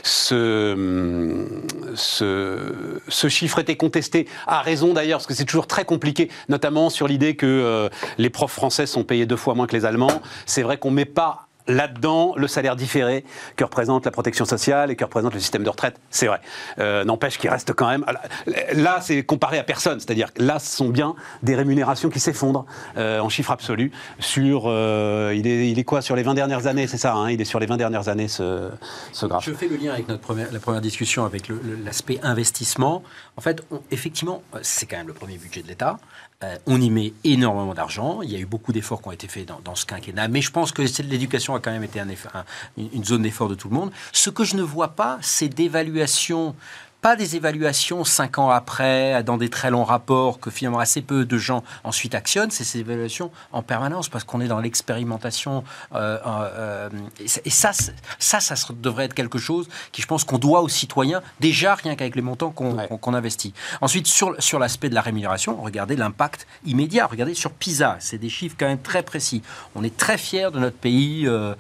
ce, 0.02 1.46
ce, 1.94 3.00
ce, 3.08 3.28
chiffre 3.30 3.60
était 3.60 3.78
contesté, 3.78 4.28
à 4.48 4.62
raison 4.62 4.94
d'ailleurs, 4.94 5.20
parce 5.20 5.28
que 5.28 5.34
c'est 5.36 5.46
toujours 5.46 5.68
très 5.68 5.86
compliqué, 5.86 6.30
notamment 6.50 6.90
sur 6.90 7.08
l'idée 7.08 7.36
que 7.36 7.90
les 8.18 8.30
profs 8.30 8.54
français 8.54 8.88
sont 8.88 9.04
payés 9.04 9.26
deux 9.26 9.36
fois 9.36 9.54
moins 9.54 9.68
que 9.68 9.76
les 9.76 9.86
c'est 10.46 10.64
vrai 10.64 10.78
qu'on 10.78 10.92
ne 10.92 10.96
met 10.96 11.06
pas 11.06 11.48
là-dedans 11.68 12.34
le 12.36 12.48
salaire 12.48 12.76
différé 12.76 13.24
que 13.56 13.64
représente 13.64 14.06
la 14.06 14.12
protection 14.12 14.46
sociale 14.46 14.92
et 14.92 14.96
que 14.96 15.04
représente 15.04 15.34
le 15.34 15.40
système 15.40 15.64
de 15.64 15.70
retraite. 15.70 16.00
C'est 16.10 16.28
vrai. 16.28 16.42
Euh, 16.80 17.04
n'empêche 17.04 17.38
qu'il 17.38 17.50
reste 17.50 17.74
quand 17.74 17.88
même. 17.88 18.06
Là, 18.74 19.00
c'est 19.02 19.24
comparé 19.24 19.58
à 19.58 19.64
personne. 19.64 20.00
C'est-à-dire 20.00 20.30
là, 20.38 20.60
ce 20.60 20.76
sont 20.76 20.90
bien 20.90 21.16
des 21.44 21.56
rémunérations 21.56 22.10
qui 22.10 22.20
s'effondrent 22.20 22.66
euh, 22.98 23.20
en 23.20 23.30
chiffre 23.30 23.52
absolu 23.52 23.92
sur. 24.20 24.64
Euh, 24.66 25.34
il, 25.36 25.48
est, 25.48 25.84
quoi 25.84 26.02
Sur 26.02 26.16
les 26.16 26.24
20 26.24 26.34
dernières 26.34 26.68
années, 26.68 26.88
c'est 26.88 26.98
ça 26.98 27.14
hein 27.14 27.30
Il 27.30 27.42
est 27.42 27.46
sur 27.46 27.60
les 27.60 27.66
20 27.66 27.78
dernières 27.78 28.08
années, 28.08 28.28
ce, 28.28 28.70
ce 29.12 29.26
graphe. 29.26 29.46
Je 29.46 29.54
fais 29.54 29.68
le 29.68 29.78
lien 29.78 29.94
avec 29.94 30.08
notre 30.08 30.22
la 30.34 30.60
première 30.60 30.82
discussion 30.82 31.26
avec 31.26 31.50
l'aspect 31.84 32.20
investissement. 32.24 33.04
En 33.38 33.42
fait, 33.42 33.64
effectivement, 33.92 34.44
c'est 34.62 34.86
quand 34.86 34.98
même 34.98 35.08
le 35.08 35.14
premier 35.14 35.38
budget 35.38 35.62
de 35.62 35.68
l'État. 35.68 35.98
Euh, 36.44 36.58
on 36.66 36.82
y 36.82 36.90
met 36.90 37.14
énormément 37.24 37.74
d'argent. 37.74 38.22
Il 38.22 38.32
y 38.32 38.36
a 38.36 38.40
eu 38.40 38.46
beaucoup 38.46 38.74
d'efforts 38.74 39.02
qui 39.02 39.08
ont 39.08 39.12
été 39.12 39.28
faits 39.28 39.48
dans, 39.64 39.76
ce 39.76 39.86
quinquennat. 39.86 40.28
Mais 40.28 40.42
je 40.42 40.52
pense 40.52 40.72
que 40.72 40.82
l'éducation 41.04 41.56
a 41.56 41.60
quand 41.60 41.72
même 41.72 41.84
été 41.84 42.00
un 42.00 42.08
une 42.78 43.06
zone 43.06 43.22
d'effort 43.22 43.48
de 43.48 43.56
tout 43.56 43.70
le 43.70 43.76
monde. 43.76 43.92
Ce 44.12 44.30
que 44.30 44.44
je 44.44 44.56
ne 44.56 44.64
vois 44.64 44.90
pas, 44.90 45.20
c'est 45.22 45.50
d'évaluation 45.50 46.56
pas 47.02 47.16
des 47.16 47.36
évaluations 47.36 48.04
cinq 48.04 48.38
ans 48.38 48.52
après, 48.52 49.24
dans 49.24 49.38
des 49.38 49.50
très 49.50 49.72
longs 49.72 49.84
rapports 49.84 50.40
que 50.40 50.52
finalement 50.52 50.80
assez 50.80 51.02
peu 51.02 51.26
de 51.26 51.38
gens 51.38 51.64
ensuite 51.84 52.14
actionnent, 52.14 52.52
c'est 52.52 52.64
ces 52.64 52.80
évaluations 52.80 53.32
en 53.52 53.64
permanence 53.64 54.08
parce 54.08 54.24
qu'on 54.24 54.40
est 54.40 54.48
dans 54.48 54.60
l'expérimentation. 54.60 55.64
Euh, 55.96 56.20
euh, 56.26 56.90
et 57.20 57.50
ça, 57.50 57.72
ça, 58.20 58.40
ça 58.40 58.56
devrait 58.74 59.06
être 59.06 59.16
quelque 59.16 59.40
chose 59.40 59.68
qui, 59.92 60.04
je 60.04 60.08
pense, 60.08 60.24
qu'on 60.24 60.38
doit 60.38 60.62
aux 60.62 60.70
citoyens, 60.70 61.24
déjà 61.40 61.74
rien 61.74 61.96
qu'avec 61.96 62.16
les 62.16 62.22
montants 62.22 62.52
qu'on 62.52 63.14
investit. 63.14 63.54
Ensuite, 63.82 64.06
sur, 64.06 64.36
sur 64.40 64.60
l'aspect 64.60 64.90
de 64.90 64.96
la 64.96 65.02
rémunération, 65.02 65.60
regardez 65.60 65.96
l'impact 65.96 66.46
immédiat. 66.66 67.08
Regardez 67.08 67.34
sur 67.34 67.52
PISA, 67.52 67.98
c'est 68.00 68.20
des 68.20 68.30
chiffres 68.30 68.56
quand 68.60 68.68
même 68.68 68.82
très 68.82 69.02
précis. 69.02 69.42
On 69.76 69.84
est 69.84 69.98
très 69.98 70.20
fiers 70.20 70.52
de 70.52 70.60
notre 70.60 70.78
pays, 70.78 71.28
euh, 71.28 71.56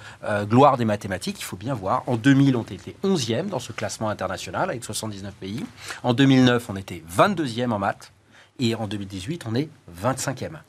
gloire 0.46 0.78
des 0.78 0.86
mathématiques, 0.86 1.38
il 1.40 1.46
faut 1.46 1.58
bien 1.58 1.74
voir. 1.74 2.04
En 2.06 2.16
2000, 2.16 2.56
on 2.56 2.62
était 2.62 2.96
11e 3.04 3.48
dans 3.48 3.60
ce 3.60 3.72
classement 3.72 4.10
international 4.10 4.70
avec 4.70 4.84
79 4.84 5.31
pays. 5.32 5.66
En 6.04 6.14
2009, 6.14 6.70
on 6.70 6.76
était 6.76 7.04
22e 7.10 7.72
en 7.72 7.80
maths. 7.80 8.12
Et 8.60 8.76
en 8.76 8.88
2018, 8.88 9.46
on 9.48 9.56
est 9.56 9.70
25e. 10.02 10.60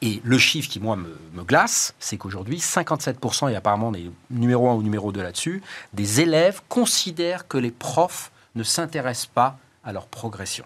Et 0.00 0.20
le 0.24 0.38
chiffre 0.38 0.68
qui, 0.68 0.80
moi, 0.80 0.96
me, 0.96 1.44
glace, 1.44 1.94
c'est 1.98 2.16
qu'aujourd'hui, 2.16 2.58
57%, 2.58 3.50
et 3.50 3.56
apparemment 3.56 3.88
on 3.88 3.94
est 3.94 4.10
numéro 4.30 4.68
1 4.68 4.74
ou 4.74 4.82
numéro 4.82 5.12
2 5.12 5.22
là-dessus, 5.22 5.62
des 5.92 6.20
élèves 6.20 6.60
considèrent 6.68 7.46
que 7.46 7.58
les 7.58 7.70
profs 7.70 8.32
ne 8.54 8.62
s'intéressent 8.62 9.30
pas 9.32 9.58
à 9.84 9.92
leur 9.92 10.06
progression. 10.06 10.64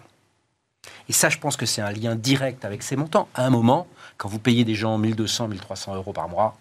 Et 1.09 1.13
ça, 1.13 1.29
je 1.29 1.37
pense 1.37 1.57
que 1.57 1.65
c'est 1.65 1.81
un 1.81 1.91
lien 1.91 2.15
direct 2.15 2.65
avec 2.65 2.81
ces 2.81 2.95
montants. 2.95 3.27
À 3.35 3.45
un 3.45 3.49
moment, 3.49 3.87
quand 4.17 4.29
vous 4.29 4.39
payez 4.39 4.65
des 4.65 4.75
gens 4.75 4.97
1200, 4.97 5.49
1300 5.49 5.95
euros 5.95 6.13
par 6.13 6.29
mois, 6.29 6.57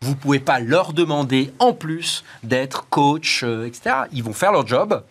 vous 0.00 0.10
ne 0.10 0.16
pouvez 0.16 0.40
pas 0.40 0.60
leur 0.60 0.92
demander 0.92 1.52
en 1.58 1.72
plus 1.72 2.24
d'être 2.42 2.88
coach, 2.88 3.42
euh, 3.44 3.66
etc. 3.66 3.96
Ils 4.12 4.22
vont 4.22 4.32
faire 4.32 4.52
leur 4.52 4.66
job, 4.66 5.02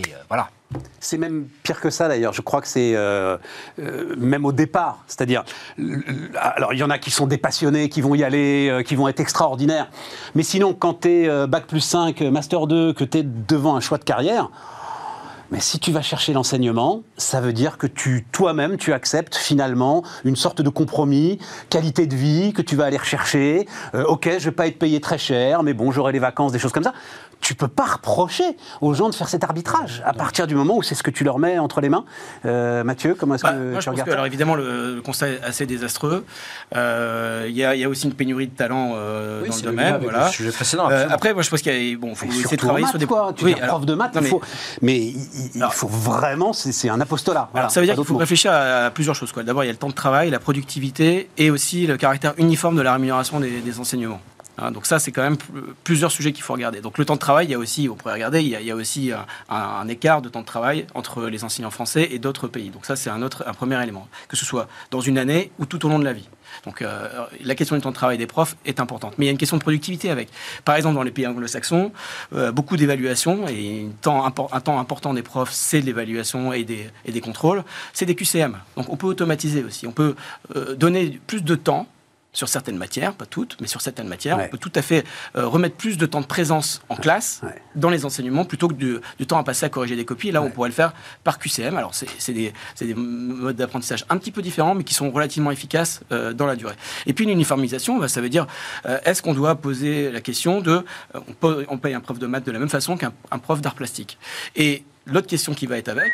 euh, 0.00 0.16
voilà. 0.28 0.48
C'est 1.00 1.18
même 1.18 1.48
pire 1.62 1.80
que 1.80 1.90
ça 1.90 2.08
d'ailleurs. 2.08 2.32
Je 2.32 2.40
crois 2.40 2.62
que 2.62 2.68
c'est 2.68 2.94
euh, 2.94 3.36
euh, 3.78 4.14
même 4.16 4.46
au 4.46 4.52
départ. 4.52 5.04
C'est-à-dire, 5.06 5.44
alors 6.36 6.72
il 6.72 6.78
y 6.78 6.82
en 6.82 6.88
a 6.88 6.98
qui 6.98 7.10
sont 7.10 7.26
des 7.26 7.36
passionnés, 7.36 7.90
qui 7.90 8.00
vont 8.00 8.14
y 8.14 8.24
aller, 8.24 8.82
qui 8.86 8.94
vont 8.94 9.08
être 9.08 9.20
extraordinaires. 9.20 9.90
Mais 10.34 10.42
sinon, 10.42 10.72
quand 10.72 11.02
tu 11.02 11.08
es 11.08 11.46
Bac 11.46 11.66
plus 11.66 11.80
5, 11.80 12.22
Master 12.22 12.66
2, 12.66 12.94
que 12.94 13.04
tu 13.04 13.18
es 13.18 13.22
devant 13.22 13.76
un 13.76 13.80
choix 13.80 13.98
de 13.98 14.04
carrière, 14.04 14.48
mais 15.52 15.60
si 15.60 15.78
tu 15.78 15.92
vas 15.92 16.00
chercher 16.00 16.32
l'enseignement, 16.32 17.02
ça 17.18 17.42
veut 17.42 17.52
dire 17.52 17.76
que 17.76 17.86
tu, 17.86 18.24
toi-même, 18.32 18.78
tu 18.78 18.94
acceptes 18.94 19.36
finalement 19.36 20.02
une 20.24 20.34
sorte 20.34 20.62
de 20.62 20.68
compromis, 20.70 21.38
qualité 21.68 22.06
de 22.06 22.16
vie 22.16 22.54
que 22.54 22.62
tu 22.62 22.74
vas 22.74 22.86
aller 22.86 22.96
rechercher. 22.96 23.68
ok, 23.92 24.30
je 24.38 24.44
vais 24.46 24.50
pas 24.50 24.66
être 24.66 24.78
payé 24.78 24.98
très 25.00 25.18
cher, 25.18 25.62
mais 25.62 25.74
bon, 25.74 25.92
j'aurai 25.92 26.12
les 26.12 26.18
vacances, 26.18 26.52
des 26.52 26.58
choses 26.58 26.72
comme 26.72 26.82
ça 26.82 26.94
tu 27.42 27.54
peux 27.54 27.68
pas 27.68 27.84
reprocher 27.84 28.56
aux 28.80 28.94
gens 28.94 29.10
de 29.10 29.14
faire 29.14 29.28
cet 29.28 29.44
arbitrage 29.44 30.02
à 30.06 30.14
partir 30.14 30.46
du 30.46 30.54
moment 30.54 30.76
où 30.76 30.82
c'est 30.82 30.94
ce 30.94 31.02
que 31.02 31.10
tu 31.10 31.24
leur 31.24 31.38
mets 31.38 31.58
entre 31.58 31.80
les 31.80 31.88
mains. 31.88 32.04
Euh, 32.46 32.84
Mathieu, 32.84 33.16
comment 33.18 33.34
est-ce 33.34 33.42
bah, 33.42 33.52
que 33.52 33.80
tu 33.80 33.90
regardes 33.90 34.10
Alors 34.10 34.26
évidemment, 34.26 34.54
le, 34.54 35.02
constat 35.04 35.28
est 35.28 35.42
assez 35.42 35.66
désastreux. 35.66 36.24
Euh, 36.76 37.46
il 37.48 37.56
y, 37.56 37.64
a 37.64 37.88
aussi 37.88 38.06
une 38.06 38.14
pénurie 38.14 38.46
de 38.46 38.54
talent 38.54 38.92
euh, 38.94 39.46
dans 39.46 39.56
le 39.56 39.62
domaine. 39.62 39.98
Voilà. 40.00 40.28
Sujet 40.28 40.52
précédent, 40.52 40.86
après, 40.86 41.34
moi, 41.34 41.42
je 41.42 41.50
pense 41.50 41.60
qu'il 41.60 41.72
y 41.72 41.92
a, 41.92 41.98
bon, 41.98 42.14
faut 42.14 42.26
essayer 42.26 42.56
de 42.56 42.62
travailler 42.62 42.86
sur 42.86 42.98
des. 42.98 43.06
Quoi, 43.06 43.32
tu 43.36 43.44
oui, 43.44 43.56
prof 43.56 43.84
de 43.84 43.94
maths, 43.94 44.14
mais, 44.14 44.20
il 44.20 44.28
faut, 44.28 44.40
mais 44.80 45.12
il, 45.54 45.66
faut 45.70 45.88
vraiment, 45.88 46.52
c'est 46.52 46.88
un 46.88 47.00
apostolat. 47.00 47.48
ça 47.68 47.80
veut 47.80 47.86
dire 47.86 47.94
qu'il 47.94 48.04
faut 48.04 48.16
réfléchir 48.16 48.52
à, 48.52 48.90
plusieurs 48.90 49.14
choses. 49.14 49.32
D'abord, 49.44 49.64
il 49.64 49.66
y 49.66 49.70
a 49.70 49.72
le 49.72 49.78
temps 49.78 49.88
de 49.88 49.94
travail, 49.94 50.30
la 50.30 50.38
productivité 50.38 51.28
et 51.38 51.50
aussi 51.50 51.86
le 51.86 51.96
caractère 51.96 52.34
uniforme 52.38 52.76
de 52.76 52.82
la 52.82 52.92
rémunération 52.92 53.40
des 53.40 53.80
enseignements. 53.80 54.20
Hein, 54.58 54.70
donc 54.70 54.86
ça, 54.86 54.98
c'est 54.98 55.12
quand 55.12 55.22
même 55.22 55.36
plusieurs 55.84 56.12
sujets 56.12 56.32
qu'il 56.32 56.42
faut 56.42 56.52
regarder. 56.52 56.80
Donc 56.80 56.98
le 56.98 57.04
temps 57.04 57.14
de 57.14 57.20
travail, 57.20 57.46
il 57.46 57.50
y 57.50 57.54
a 57.54 57.58
aussi, 57.58 57.88
on 57.90 57.94
pourrait 57.94 58.14
regarder, 58.14 58.42
il 58.42 58.48
y 58.48 58.70
a, 58.70 58.76
aussi 58.76 59.12
un, 59.48 59.88
écart 59.88 60.22
de 60.22 60.28
temps 60.28 60.40
de 60.40 60.46
travail 60.46 60.86
entre 60.94 61.26
les 61.26 61.44
enseignants 61.44 61.70
français 61.70 62.08
et 62.10 62.18
d'autres 62.18 62.48
pays. 62.48 62.70
Donc 62.70 62.86
ça, 62.86 62.96
c'est 62.96 63.10
un 63.10 63.22
autre, 63.22 63.44
un 63.46 63.54
premier 63.54 63.82
élément, 63.82 64.08
que 64.28 64.36
ce 64.36 64.44
soit 64.44 64.68
dans 64.90 65.00
une 65.00 65.18
année 65.18 65.50
ou 65.58 65.66
tout 65.66 65.84
au 65.86 65.88
long 65.88 65.98
de 65.98 66.04
la 66.04 66.12
vie. 66.12 66.28
Donc 66.64 66.82
euh, 66.82 67.08
la 67.42 67.54
question 67.54 67.76
du 67.76 67.82
temps 67.82 67.90
de 67.90 67.94
travail 67.94 68.18
des 68.18 68.26
profs 68.26 68.56
est 68.64 68.80
importante. 68.80 69.14
Mais 69.18 69.24
il 69.24 69.28
y 69.28 69.30
a 69.30 69.32
une 69.32 69.38
question 69.38 69.56
de 69.56 69.62
productivité 69.62 70.10
avec. 70.10 70.28
Par 70.64 70.74
exemple, 70.74 70.94
dans 70.94 71.02
les 71.02 71.10
pays 71.10 71.26
anglo-saxons, 71.26 71.92
euh, 72.34 72.52
beaucoup 72.52 72.76
d'évaluations 72.76 73.48
et 73.48 73.88
un 74.04 74.30
temps, 74.30 74.78
important 74.78 75.14
des 75.14 75.22
profs, 75.22 75.52
c'est 75.52 75.80
de 75.80 75.86
l'évaluation 75.86 76.52
et 76.52 76.64
des, 76.64 77.20
contrôles. 77.20 77.64
C'est 77.92 78.06
des 78.06 78.14
QCM. 78.14 78.58
Donc 78.76 78.88
on 78.88 78.96
peut 78.96 79.06
automatiser 79.06 79.62
aussi. 79.64 79.86
On 79.86 79.92
peut 79.92 80.14
euh, 80.56 80.74
donner 80.74 81.20
plus 81.26 81.42
de 81.42 81.54
temps 81.54 81.86
sur 82.32 82.48
certaines 82.48 82.78
matières, 82.78 83.12
pas 83.12 83.26
toutes, 83.26 83.56
mais 83.60 83.66
sur 83.66 83.80
certaines 83.80 84.08
matières, 84.08 84.38
on 84.38 84.48
peut 84.48 84.58
tout 84.58 84.72
à 84.74 84.82
fait 84.82 85.04
euh, 85.36 85.46
remettre 85.46 85.76
plus 85.76 85.98
de 85.98 86.06
temps 86.06 86.22
de 86.22 86.26
présence 86.26 86.82
en 86.88 86.96
classe 86.96 87.42
dans 87.76 87.90
les 87.90 88.06
enseignements 88.06 88.44
plutôt 88.44 88.68
que 88.68 88.74
du, 88.74 89.00
temps 89.26 89.38
à 89.38 89.44
passer 89.44 89.66
à 89.66 89.68
corriger 89.68 89.96
des 89.96 90.04
copies. 90.04 90.30
là, 90.30 90.42
on 90.42 90.50
pourrait 90.50 90.70
le 90.70 90.74
faire 90.74 90.94
par 91.24 91.38
QCM. 91.38 91.76
Alors, 91.76 91.94
c'est 91.94 92.32
des, 92.32 92.52
des, 92.80 92.94
modes 92.94 93.56
d'apprentissage 93.56 94.04
un 94.08 94.16
petit 94.16 94.30
peu 94.30 94.40
différents, 94.40 94.74
mais 94.74 94.84
qui 94.84 94.94
sont 94.94 95.10
relativement 95.10 95.50
efficaces 95.50 96.00
euh, 96.10 96.32
dans 96.32 96.46
la 96.46 96.56
durée. 96.56 96.74
Et 97.06 97.12
puis, 97.12 97.24
une 97.24 97.30
uniformisation, 97.30 97.98
bah, 97.98 98.08
ça 98.08 98.20
veut 98.20 98.30
dire, 98.30 98.46
euh, 98.86 98.98
est-ce 99.04 99.22
qu'on 99.22 99.34
doit 99.34 99.54
poser 99.56 100.10
la 100.10 100.20
question 100.20 100.60
de, 100.60 100.84
on, 101.14 101.64
on, 101.68 101.78
paye 101.78 101.94
un 101.94 102.00
prof 102.00 102.18
de 102.18 102.26
maths 102.26 102.46
de 102.46 102.52
la 102.52 102.58
même 102.58 102.70
façon 102.70 102.96
qu'un 102.96 103.12
prof 103.42 103.60
d'art 103.60 103.74
plastique? 103.74 104.18
Et 104.56 104.84
l'autre 105.06 105.26
question 105.26 105.54
qui 105.54 105.66
va 105.66 105.78
être 105.78 105.88
avec, 105.88 106.12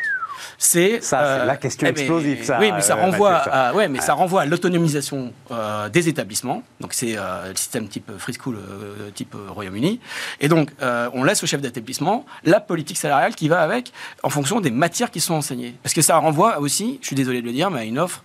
c'est 0.57 1.01
ça, 1.01 1.39
c'est 1.39 1.45
la 1.45 1.57
question 1.57 1.87
eh 1.87 1.91
ben, 1.91 1.99
explosive. 1.99 2.43
Ça, 2.43 2.59
oui, 2.59 2.71
mais 2.71 2.81
ça 2.81 2.95
renvoie, 2.95 3.35
à, 3.35 3.73
ouais, 3.73 3.87
mais 3.87 4.01
ça 4.01 4.13
renvoie 4.13 4.41
à 4.41 4.45
l'autonomisation 4.45 5.33
euh, 5.51 5.89
des 5.89 6.09
établissements. 6.09 6.63
Donc 6.79 6.93
c'est 6.93 7.15
euh, 7.17 7.49
le 7.49 7.55
système 7.55 7.87
type 7.87 8.11
free 8.17 8.33
school, 8.33 8.57
euh, 8.57 9.09
type 9.11 9.35
Royaume-Uni. 9.49 9.99
Et 10.39 10.47
donc 10.47 10.71
on 10.81 11.23
laisse 11.23 11.43
au 11.43 11.47
chef 11.47 11.61
d'établissement 11.61 12.25
la 12.43 12.59
politique 12.59 12.97
salariale 12.97 13.35
qui 13.35 13.47
va 13.47 13.61
avec, 13.61 13.91
en 14.23 14.29
fonction 14.29 14.59
des 14.59 14.71
matières 14.71 15.11
qui 15.11 15.19
sont 15.19 15.35
enseignées. 15.35 15.75
Parce 15.83 15.93
que 15.93 16.01
ça 16.01 16.17
renvoie 16.17 16.59
aussi, 16.59 16.99
je 17.01 17.07
suis 17.07 17.15
désolé 17.15 17.41
de 17.41 17.45
le 17.45 17.53
dire, 17.53 17.69
mais 17.71 17.81
à 17.81 17.83
une 17.83 17.99
offre 17.99 18.23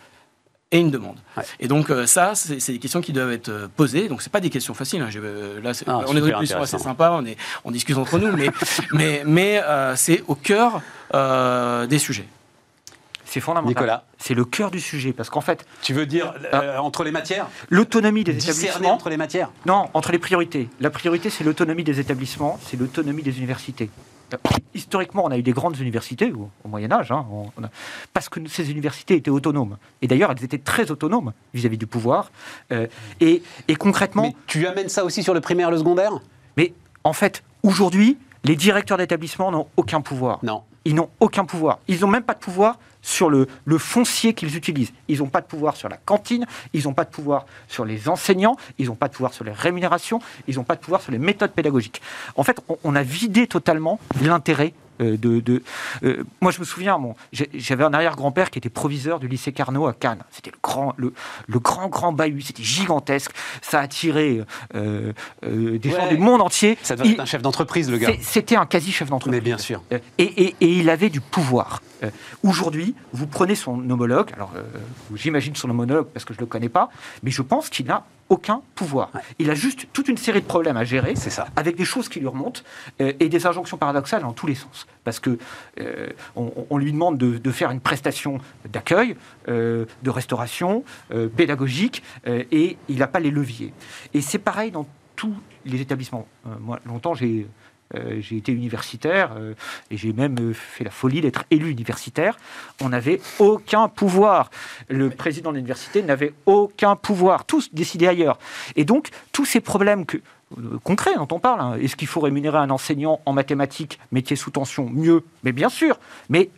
et 0.74 0.78
une 0.78 0.90
demande. 0.90 1.16
Et 1.60 1.68
donc 1.68 1.90
ça, 2.04 2.34
c'est 2.34 2.72
des 2.72 2.78
questions 2.78 3.00
qui 3.00 3.12
doivent 3.12 3.32
être 3.32 3.70
posées. 3.76 4.08
Donc 4.08 4.20
c'est 4.20 4.32
pas 4.32 4.40
des 4.40 4.50
questions 4.50 4.74
faciles. 4.74 5.00
Hein. 5.00 5.08
là, 5.62 5.72
ah, 5.86 6.00
on 6.06 6.16
est 6.16 6.20
dans 6.20 6.40
une 6.40 6.52
assez 6.52 6.78
sympa, 6.78 7.10
on, 7.12 7.24
est, 7.24 7.36
on 7.64 7.70
discute 7.70 7.96
entre 7.96 8.18
nous, 8.18 8.32
mais, 8.32 8.50
mais, 8.92 9.22
mais 9.24 9.62
c'est 9.96 10.22
au 10.26 10.34
cœur 10.34 10.82
des 11.88 11.98
sujets. 11.98 12.26
C'est 13.34 13.40
fondamental. 13.40 13.68
Nicolas. 13.68 14.04
C'est 14.16 14.34
le 14.34 14.44
cœur 14.44 14.70
du 14.70 14.78
sujet. 14.78 15.12
Parce 15.12 15.28
qu'en 15.28 15.40
fait. 15.40 15.66
Tu 15.82 15.92
veux 15.92 16.06
dire 16.06 16.34
euh, 16.52 16.78
entre 16.78 17.02
les 17.02 17.10
matières? 17.10 17.48
L'autonomie 17.68 18.22
des 18.22 18.36
établissements. 18.36 18.92
entre 18.92 19.10
les 19.10 19.16
matières? 19.16 19.50
Non, 19.66 19.88
entre 19.92 20.12
les 20.12 20.20
priorités. 20.20 20.68
La 20.78 20.90
priorité, 20.90 21.30
c'est 21.30 21.42
l'autonomie 21.42 21.82
des 21.82 21.98
établissements, 21.98 22.60
c'est 22.64 22.78
l'autonomie 22.78 23.24
des 23.24 23.38
universités. 23.38 23.90
Historiquement, 24.74 25.24
on 25.24 25.30
a 25.30 25.38
eu 25.38 25.42
des 25.42 25.52
grandes 25.52 25.78
universités 25.78 26.32
au, 26.32 26.50
Moyen 26.68 26.90
Âge, 26.92 27.12
hein, 27.12 27.24
parce 28.12 28.28
que 28.28 28.40
ces 28.48 28.70
universités 28.70 29.14
étaient 29.14 29.30
autonomes. 29.30 29.76
Et 30.02 30.08
d'ailleurs, 30.08 30.30
elles 30.30 30.44
étaient 30.44 30.58
très 30.58 30.90
autonomes 30.90 31.32
vis-à-vis 31.52 31.78
du 31.78 31.86
pouvoir. 31.86 32.30
Euh, 32.72 32.86
et, 33.20 33.42
et, 33.68 33.76
concrètement... 33.76 34.22
Mais 34.22 34.36
tu 34.46 34.66
amènes 34.66 34.88
ça 34.88 35.04
aussi 35.04 35.22
sur 35.22 35.34
le 35.34 35.40
primaire 35.40 35.68
et 35.68 35.72
le 35.72 35.78
secondaire? 35.78 36.12
Mais 36.56 36.72
en 37.04 37.12
fait, 37.12 37.42
aujourd'hui, 37.62 38.18
les 38.44 38.56
directeurs 38.56 38.98
d'établissement 38.98 39.50
n'ont 39.50 39.68
aucun 39.76 40.00
pouvoir. 40.00 40.38
Non. 40.42 40.62
Ils 40.84 40.94
n'ont 40.94 41.10
aucun 41.20 41.44
pouvoir. 41.44 41.78
Ils 41.88 42.00
n'ont 42.00 42.08
même 42.08 42.22
pas 42.22 42.34
de 42.34 42.38
pouvoir 42.38 42.78
sur 43.04 43.30
le, 43.30 43.46
foncier 43.78 44.34
qu'ils 44.34 44.56
utilisent. 44.56 44.92
Ils 45.08 45.18
n'ont 45.18 45.28
pas 45.28 45.40
de 45.40 45.46
pouvoir 45.46 45.76
sur 45.76 45.88
la 45.88 45.96
cantine, 45.96 46.46
ils 46.72 46.84
n'ont 46.84 46.94
pas 46.94 47.04
de 47.04 47.10
pouvoir 47.10 47.46
sur 47.68 47.84
les 47.84 48.08
enseignants, 48.08 48.56
ils 48.78 48.86
n'ont 48.86 48.94
pas 48.94 49.08
de 49.08 49.12
pouvoir 49.12 49.34
sur 49.34 49.44
les 49.44 49.52
rémunérations, 49.52 50.20
ils 50.48 50.56
n'ont 50.56 50.64
pas 50.64 50.74
de 50.74 50.80
pouvoir 50.80 51.02
sur 51.02 51.12
les 51.12 51.18
méthodes 51.18 51.52
pédagogiques. 51.52 52.00
En 52.36 52.42
fait, 52.42 52.60
on 52.82 52.96
a 52.96 53.02
vidé 53.02 53.46
totalement 53.46 54.00
l'intérêt 54.22 54.72
euh, 55.00 55.16
de, 55.16 55.62
euh, 56.04 56.24
moi, 56.40 56.52
je 56.52 56.60
me 56.60 56.64
souviens, 56.64 56.98
j'avais 57.32 57.84
un 57.84 57.92
arrière-grand-père 57.92 58.50
qui 58.50 58.58
était 58.58 58.68
proviseur 58.68 59.18
du 59.18 59.28
lycée 59.28 59.52
Carnot 59.52 59.86
à 59.86 59.92
Cannes. 59.92 60.22
C'était 60.30 60.50
le 60.50 60.58
grand, 60.62 60.94
le, 60.96 61.12
grand, 61.48 61.88
grand 61.88 62.12
bahut. 62.12 62.42
C'était 62.42 62.62
gigantesque. 62.62 63.32
Ça 63.62 63.80
attirait 63.80 64.40
euh, 64.74 65.12
des 65.42 65.90
gens 65.90 66.08
du 66.08 66.18
monde 66.18 66.40
entier. 66.40 66.78
Ça 66.82 66.96
devait 66.96 67.10
être 67.10 67.20
un 67.20 67.24
chef 67.24 67.42
d'entreprise, 67.42 67.90
le 67.90 67.98
gars. 67.98 68.10
C'était 68.20 68.56
un 68.56 68.66
quasi 68.66 68.92
chef 68.92 69.08
d'entreprise. 69.08 69.40
Mais 69.40 69.44
bien 69.44 69.58
sûr. 69.58 69.82
Et, 70.18 70.24
et, 70.24 70.54
il 70.60 70.90
avait 70.90 71.10
du 71.10 71.20
pouvoir. 71.20 71.82
Aujourd'hui, 72.42 72.94
vous 73.12 73.26
prenez 73.26 73.54
son 73.54 73.88
homologue. 73.90 74.30
Alors, 74.34 74.52
j'imagine 75.14 75.54
son 75.54 75.70
homologue 75.70 76.06
parce 76.12 76.24
que 76.24 76.34
je 76.34 76.40
le 76.40 76.46
connais 76.46 76.68
pas, 76.68 76.90
mais 77.22 77.30
je 77.30 77.42
pense 77.42 77.68
qu'il 77.68 77.86
n'a 77.86 78.04
aucun 78.28 78.62
pouvoir. 78.74 79.10
Il 79.38 79.50
a 79.50 79.54
juste 79.54 79.86
toute 79.92 80.08
une 80.08 80.16
série 80.16 80.40
de 80.40 80.46
problèmes 80.46 80.76
à 80.76 80.84
gérer, 80.84 81.14
ça. 81.14 81.46
avec 81.56 81.76
des 81.76 81.84
choses 81.84 82.08
qui 82.08 82.20
lui 82.20 82.26
remontent 82.26 82.62
euh, 83.00 83.12
et 83.20 83.28
des 83.28 83.46
injonctions 83.46 83.76
paradoxales 83.76 84.22
dans 84.22 84.32
tous 84.32 84.46
les 84.46 84.54
sens. 84.54 84.86
Parce 85.04 85.20
que 85.20 85.38
euh, 85.80 86.08
on, 86.34 86.78
lui 86.78 86.92
demande 86.92 87.18
de, 87.18 87.50
faire 87.50 87.70
une 87.70 87.80
prestation 87.80 88.40
d'accueil, 88.70 89.16
euh, 89.48 89.84
de 90.02 90.10
restauration, 90.10 90.84
pédagogique, 91.36 92.02
et 92.26 92.76
il 92.88 92.98
n'a 92.98 93.06
pas 93.06 93.20
les 93.20 93.30
leviers. 93.30 93.72
Et 94.14 94.20
c'est 94.20 94.38
pareil 94.38 94.70
dans 94.70 94.86
tous 95.16 95.34
les 95.64 95.80
établissements. 95.80 96.26
moi, 96.60 96.80
longtemps, 96.86 97.14
j'ai 97.14 97.46
euh, 97.94 98.20
j'ai 98.20 98.38
été 98.38 98.50
universitaire 98.52 99.32
euh, 99.36 99.54
et 99.90 99.96
j'ai 99.96 100.12
même 100.12 100.36
euh, 100.40 100.52
fait 100.52 100.84
la 100.84 100.90
folie 100.90 101.20
d'être 101.20 101.44
élu 101.50 101.70
universitaire. 101.70 102.36
On 102.80 102.88
n'avait 102.88 103.20
aucun 103.38 103.88
pouvoir. 103.88 104.50
Le 104.88 105.10
président 105.10 105.50
de 105.50 105.56
l'université 105.56 106.02
n'avait 106.02 106.32
aucun 106.46 106.96
pouvoir. 106.96 107.44
Tous 107.44 107.72
décidaient 107.72 108.08
ailleurs. 108.08 108.38
Et 108.76 108.84
donc, 108.84 109.10
tous 109.32 109.44
ces 109.44 109.60
problèmes 109.60 110.06
que, 110.06 110.16
concrets 110.82 111.14
dont 111.14 111.28
on 111.30 111.38
parle, 111.38 111.60
hein, 111.60 111.76
est-ce 111.80 111.94
qu'il 111.94 112.08
faut 112.08 112.20
rémunérer 112.20 112.58
un 112.58 112.70
enseignant 112.70 113.20
en 113.26 113.32
mathématiques, 113.32 113.98
métier 114.12 114.34
sous 114.34 114.50
tension, 114.50 114.88
mieux? 114.90 115.22
Mais 115.42 115.52
bien 115.52 115.68
sûr. 115.68 115.98
Mais 116.30 116.50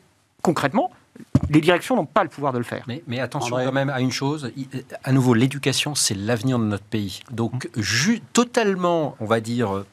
concrètement, 0.43 0.93
les 1.51 1.61
directions 1.61 1.97
n'ont 1.97 2.07
pas 2.07 2.23
le 2.23 2.29
pouvoir 2.29 2.53
de 2.53 2.59
le 2.59 2.65
faire. 2.65 2.87
Mais, 2.87 3.21
attention 3.21 3.57
quand 3.57 3.73
même 3.73 3.91
à 3.91 4.01
une 4.01 4.13
chose, 4.13 4.53
à 5.03 5.13
nouveau, 5.13 5.35
l'éducation, 5.35 5.95
c'est 5.95 6.15
l'avenir 6.15 6.59
de 6.59 6.65
notre 6.65 6.85
pays. 6.85 7.21
Donc, 7.31 7.69
totalement, 8.33 9.17
on 9.21 9.25
va 9.25 9.41
dire, 9.41 9.85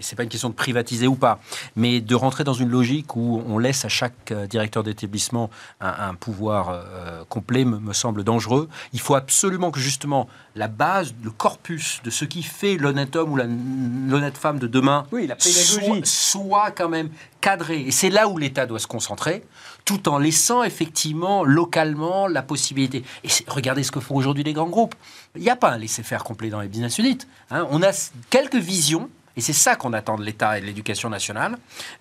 c'est 0.00 0.16
pas 0.16 0.22
une 0.22 0.28
question 0.28 0.48
de 0.48 0.54
privatiser 0.54 1.06
ou 1.06 1.14
pas, 1.14 1.40
mais 1.74 2.00
de 2.00 2.14
rentrer 2.14 2.44
dans 2.44 2.54
une 2.54 2.68
logique 2.68 3.16
où 3.16 3.42
on 3.46 3.58
laisse 3.58 3.84
à 3.84 3.88
chaque 3.88 4.32
euh, 4.32 4.46
directeur 4.46 4.82
d'établissement 4.82 5.50
un, 5.80 6.14
pouvoir 6.14 6.70
euh, 6.70 7.24
complet 7.28 7.64
me, 7.64 7.92
semble 7.92 8.24
dangereux. 8.24 8.68
Il 8.92 9.00
faut 9.00 9.14
absolument 9.14 9.70
que 9.70 9.80
justement 9.80 10.28
la 10.54 10.68
base, 10.68 11.14
le 11.22 11.30
corpus 11.30 12.00
de 12.04 12.10
ce 12.10 12.24
qui 12.24 12.42
fait 12.42 12.76
l'honnête 12.76 13.16
homme 13.16 13.32
ou 13.32 13.36
l'honnête 13.36 14.36
femme 14.36 14.58
de 14.58 14.66
demain 14.66 15.06
oui, 15.12 15.26
la 15.26 15.36
soit, 15.38 16.04
soit, 16.04 16.70
quand 16.70 16.88
même 16.88 17.10
cadré. 17.40 17.80
Et 17.82 17.90
c'est 17.90 18.10
là 18.10 18.28
où 18.28 18.38
l'État 18.38 18.66
doit 18.66 18.78
se 18.78 18.86
concentrer, 18.86 19.44
tout 19.84 20.08
en 20.08 20.18
laissant 20.18 20.62
effectivement 20.62 21.44
localement 21.44 22.26
la 22.26 22.42
possibilité. 22.42 23.04
Et 23.24 23.28
regardez 23.48 23.82
ce 23.82 23.92
que 23.92 24.00
font 24.00 24.16
aujourd'hui 24.16 24.44
les 24.44 24.52
grands 24.52 24.68
groupes. 24.68 24.94
Il 25.36 25.42
n'y 25.42 25.50
a 25.50 25.56
pas 25.56 25.70
un 25.70 25.78
laisser-faire 25.78 26.24
complet 26.24 26.50
dans 26.50 26.60
les 26.60 26.68
business 26.68 26.98
units. 26.98 27.18
Hein. 27.50 27.66
On 27.70 27.82
a 27.82 27.92
quelques 28.30 28.56
visions 28.56 29.08
et 29.36 29.40
c'est 29.40 29.52
ça 29.52 29.76
qu'on 29.76 29.92
attend 29.92 30.16
de 30.16 30.24
l'État 30.24 30.56
et 30.58 30.60
de 30.60 30.66
l'éducation 30.66 31.10
nationale. 31.10 31.56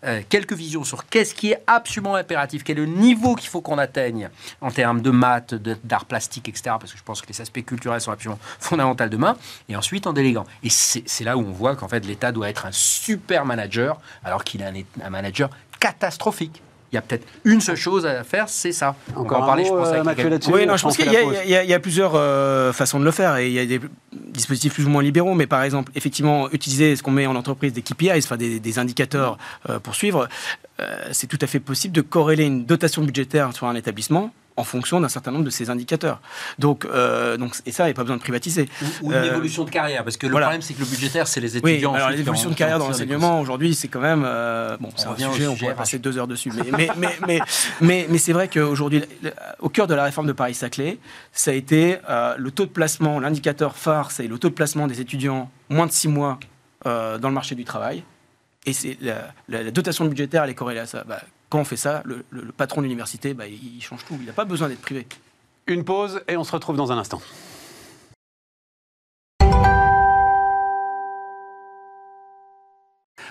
Euh, 0.05 0.21
quelques 0.29 0.53
visions 0.53 0.83
sur 0.83 1.07
qu'est-ce 1.07 1.35
qui 1.35 1.51
est 1.51 1.61
absolument 1.67 2.15
impératif, 2.15 2.63
quel 2.63 2.79
est 2.79 2.81
le 2.81 2.87
niveau 2.87 3.35
qu'il 3.35 3.49
faut 3.49 3.61
qu'on 3.61 3.77
atteigne 3.77 4.29
en 4.61 4.71
termes 4.71 5.01
de 5.01 5.11
maths, 5.11 5.53
d'art 5.53 6.05
plastique, 6.05 6.47
etc. 6.47 6.75
Parce 6.79 6.91
que 6.93 6.97
je 6.97 7.03
pense 7.03 7.21
que 7.21 7.27
les 7.27 7.41
aspects 7.41 7.63
culturels 7.63 8.01
sont 8.01 8.11
absolument 8.11 8.39
fondamentaux 8.59 9.07
demain. 9.07 9.35
Et 9.69 9.75
ensuite 9.75 10.07
en 10.07 10.13
déléguant. 10.13 10.45
Et 10.63 10.69
c'est 10.69 11.23
là 11.23 11.37
où 11.37 11.41
on 11.41 11.51
voit 11.51 11.75
qu'en 11.75 11.87
fait 11.87 12.05
l'État 12.05 12.31
doit 12.31 12.49
être 12.49 12.65
un 12.65 12.71
super 12.71 13.45
manager, 13.45 13.99
alors 14.23 14.43
qu'il 14.43 14.61
est 14.61 14.85
un 15.03 15.09
manager 15.09 15.49
catastrophique 15.79 16.61
il 16.95 16.99
y 16.99 16.99
a 16.99 17.01
peut-être 17.01 17.27
une 17.43 17.59
seule 17.59 17.75
chose 17.75 18.05
à 18.05 18.23
faire, 18.23 18.47
c'est 18.47 18.71
ça. 18.71 18.95
Encore 19.15 19.43
en 19.43 19.45
parler, 19.45 19.65
je 19.65 19.69
pense, 19.69 19.89
euh, 19.89 20.51
Oui, 20.53 20.65
non, 20.65 20.77
je 20.77 20.83
pense 20.83 20.95
qu'il 20.95 21.11
y, 21.11 21.49
y, 21.51 21.73
a 21.73 21.79
plusieurs 21.79 22.13
euh, 22.15 22.71
façons 22.71 23.01
de 23.01 23.05
le 23.05 23.11
faire 23.11 23.35
et 23.35 23.47
il 23.47 23.53
y 23.53 23.59
a 23.59 23.65
des 23.65 23.81
dispositifs 24.13 24.73
plus 24.73 24.85
ou 24.85 24.89
moins 24.89 25.03
libéraux, 25.03 25.33
mais 25.33 25.45
par 25.45 25.61
exemple, 25.63 25.91
effectivement, 25.95 26.49
utiliser 26.51 26.95
ce 26.95 27.03
qu'on 27.03 27.11
met 27.11 27.27
en 27.27 27.35
entreprise 27.35 27.73
des 27.73 27.81
KPIs, 27.81 28.23
enfin 28.23 28.37
des, 28.37 28.61
des 28.61 28.79
indicateurs 28.79 29.37
euh, 29.69 29.79
pour 29.79 29.95
suivre, 29.95 30.29
c'est 31.11 31.27
tout 31.27 31.39
à 31.41 31.47
fait 31.47 31.61
possible 31.61 31.93
de 31.93 32.01
corréler 32.01 32.43
une 32.43 32.65
dotation 32.65 33.01
budgétaire 33.01 33.53
sur 33.53 33.65
un 33.65 33.75
établissement 33.75 34.33
en 34.57 34.63
fonction 34.63 35.01
d'un 35.01 35.09
certain 35.09 35.31
nombre 35.31 35.43
de 35.43 35.49
ces 35.49 35.69
indicateurs. 35.69 36.21
Donc, 36.59 36.85
euh, 36.85 37.37
donc 37.37 37.55
et 37.65 37.71
ça, 37.71 37.83
il 37.83 37.87
n'y 37.87 37.91
a 37.91 37.93
pas 37.93 38.03
besoin 38.03 38.15
de 38.15 38.21
privatiser. 38.21 38.69
Ou, 39.01 39.11
une 39.11 39.17
euh, 39.17 39.31
évolution 39.31 39.63
de 39.65 39.69
carrière, 39.69 40.03
parce 40.03 40.17
que 40.17 40.27
le 40.27 40.31
problème, 40.33 40.61
c'est 40.61 40.73
que 40.73 40.79
le 40.79 40.85
budgétaire, 40.85 41.27
c'est 41.27 41.41
les 41.41 41.57
étudiants. 41.57 41.91
Oui, 41.91 41.97
alors 41.97 42.09
l'évolution 42.09 42.49
de 42.49 42.55
carrière 42.55 42.79
dans 42.79 42.87
l'enseignement, 42.87 43.41
aujourd'hui, 43.41 43.75
c'est 43.75 43.87
quand 43.87 43.99
même... 43.99 44.23
Euh, 44.25 44.77
bon, 44.79 44.89
c'est 44.95 45.07
un 45.07 45.31
sujet, 45.31 45.47
on 45.47 45.55
pourrait 45.55 45.75
passer 45.75 45.99
deux 45.99 46.17
heures 46.17 46.27
dessus. 46.27 46.51
Mais, 46.55 46.89
mais, 46.97 47.09
mais, 47.27 47.39
mais, 47.81 48.07
mais 48.09 48.17
c'est 48.17 48.33
vrai 48.33 48.47
qu'aujourd'hui, 48.47 49.03
au 49.59 49.69
cœur 49.69 49.87
de 49.87 49.93
la 49.93 50.03
réforme 50.03 50.27
de 50.27 50.33
Paris-Saclay, 50.33 50.99
ça 51.31 51.51
a 51.51 51.53
été 51.53 51.97
le 52.37 52.49
taux 52.51 52.65
de 52.65 52.71
placement, 52.71 53.19
l'indicateur 53.19 53.75
phare, 53.75 54.11
c'est 54.11 54.27
le 54.27 54.37
taux 54.37 54.49
de 54.49 54.53
placement 54.53 54.87
des 54.87 55.01
étudiants 55.01 55.49
moins 55.69 55.87
de 55.87 55.91
six 55.91 56.07
mois 56.07 56.39
dans 56.85 57.19
le 57.21 57.31
marché 57.31 57.55
du 57.55 57.65
travail. 57.65 58.03
Et 58.65 58.73
c'est 58.73 58.97
la, 59.01 59.71
dotation 59.71 60.05
budgétaire, 60.05 60.43
elle 60.43 60.49
est 60.49 60.55
corrélée 60.55 60.79
à 60.79 60.85
ça. 60.85 61.03
Bah, 61.07 61.21
quand 61.49 61.59
on 61.59 61.65
fait 61.65 61.77
ça, 61.77 62.03
le, 62.05 62.23
patron 62.51 62.81
de 62.81 62.85
l'université, 62.85 63.33
bah, 63.33 63.47
il 63.47 63.81
change 63.81 64.05
tout. 64.05 64.17
Il 64.19 64.25
n'a 64.25 64.33
pas 64.33 64.45
besoin 64.45 64.67
d'être 64.67 64.81
privé. 64.81 65.07
Une 65.67 65.83
pause 65.83 66.21
et 66.27 66.37
on 66.37 66.43
se 66.43 66.51
retrouve 66.51 66.77
dans 66.77 66.91
un 66.91 66.97
instant. 66.97 67.21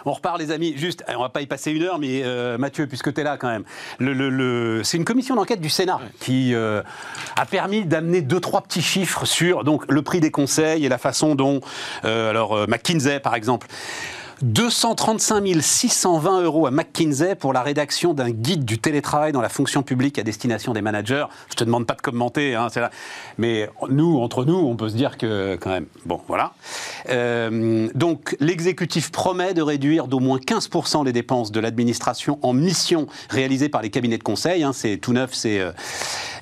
On 0.07 0.13
repart, 0.13 0.39
les 0.39 0.51
amis. 0.51 0.75
Juste, 0.77 1.03
on 1.09 1.21
va 1.21 1.29
pas 1.31 1.41
y 1.41 1.47
passer 1.47 1.71
une 1.71 1.83
heure, 1.83 1.99
mais 1.99 2.23
euh, 2.25 2.59
Mathieu, 2.59 2.87
puisque 2.87 3.13
tu 3.15 3.21
es 3.21 3.25
là 3.25 3.39
quand 3.39 3.49
même. 3.49 3.65
Le, 3.99 4.83
c'est 4.85 4.97
une 4.97 5.05
commission 5.05 5.35
d'enquête 5.35 5.61
du 5.61 5.71
Sénat 5.71 6.01
qui 6.21 6.55
euh, 6.55 6.83
a 7.37 7.47
permis 7.47 7.85
d'amener 7.85 8.21
deux, 8.21 8.41
trois 8.41 8.61
petits 8.63 8.83
chiffres 8.83 9.25
sur 9.25 9.65
donc, 9.65 9.91
le 9.91 10.03
prix 10.03 10.21
des 10.21 10.31
conseils 10.31 10.85
et 10.85 10.89
la 10.89 10.99
façon 10.99 11.35
dont, 11.35 11.61
euh, 12.05 12.31
alors, 12.31 12.69
McKinsey, 12.69 13.21
par 13.21 13.35
exemple, 13.35 13.67
235 14.43 15.45
620 15.61 16.43
euros 16.43 16.67
à 16.67 16.71
McKinsey 16.71 17.35
pour 17.35 17.53
la 17.53 17.63
rédaction 17.63 18.15
d'un 18.15 18.31
guide 18.31 18.65
du 18.65 18.79
télétravail 18.79 19.33
dans 19.33 19.41
la 19.41 19.49
fonction 19.49 19.83
publique 19.83 20.19
à 20.19 20.23
destination 20.23 20.73
des 20.73 20.83
managers. 20.83 21.27
Je 21.51 21.55
te 21.55 21.65
demande 21.65 21.87
pas 21.87 21.95
de 21.95 22.01
commenter, 22.01 22.55
hein, 22.55 22.69
mais 23.39 23.69
nous, 23.89 24.19
entre 24.19 24.45
nous, 24.45 24.57
on 24.57 24.77
peut 24.77 24.89
se 24.89 24.97
dire 24.97 25.19
que 25.19 25.57
quand 25.61 25.71
même, 25.71 25.87
bon, 26.07 26.21
voilà. 26.29 26.53
Euh, 27.09 27.89
donc, 27.95 28.37
l'exécutif 28.41 29.11
promet 29.11 29.55
de 29.55 29.63
réduire 29.63 30.07
d'au 30.07 30.21
moins 30.21 30.39
15% 30.39 31.05
les 31.05 31.13
dépenses 31.13 31.53
de 31.53 31.61
l'administration 31.61 32.39
en 32.43 32.53
mission 32.53 33.07
réalisées 33.31 33.69
par 33.69 33.83
les 33.83 33.91
cabinets 33.91 34.19
de 34.19 34.23
conseil. 34.23 34.63
Hein. 34.63 34.73
c'est 34.73 34.97
tout 34.97 35.13
neuf, 35.13 35.31
c'est 35.35 35.61
euh, 35.61 35.73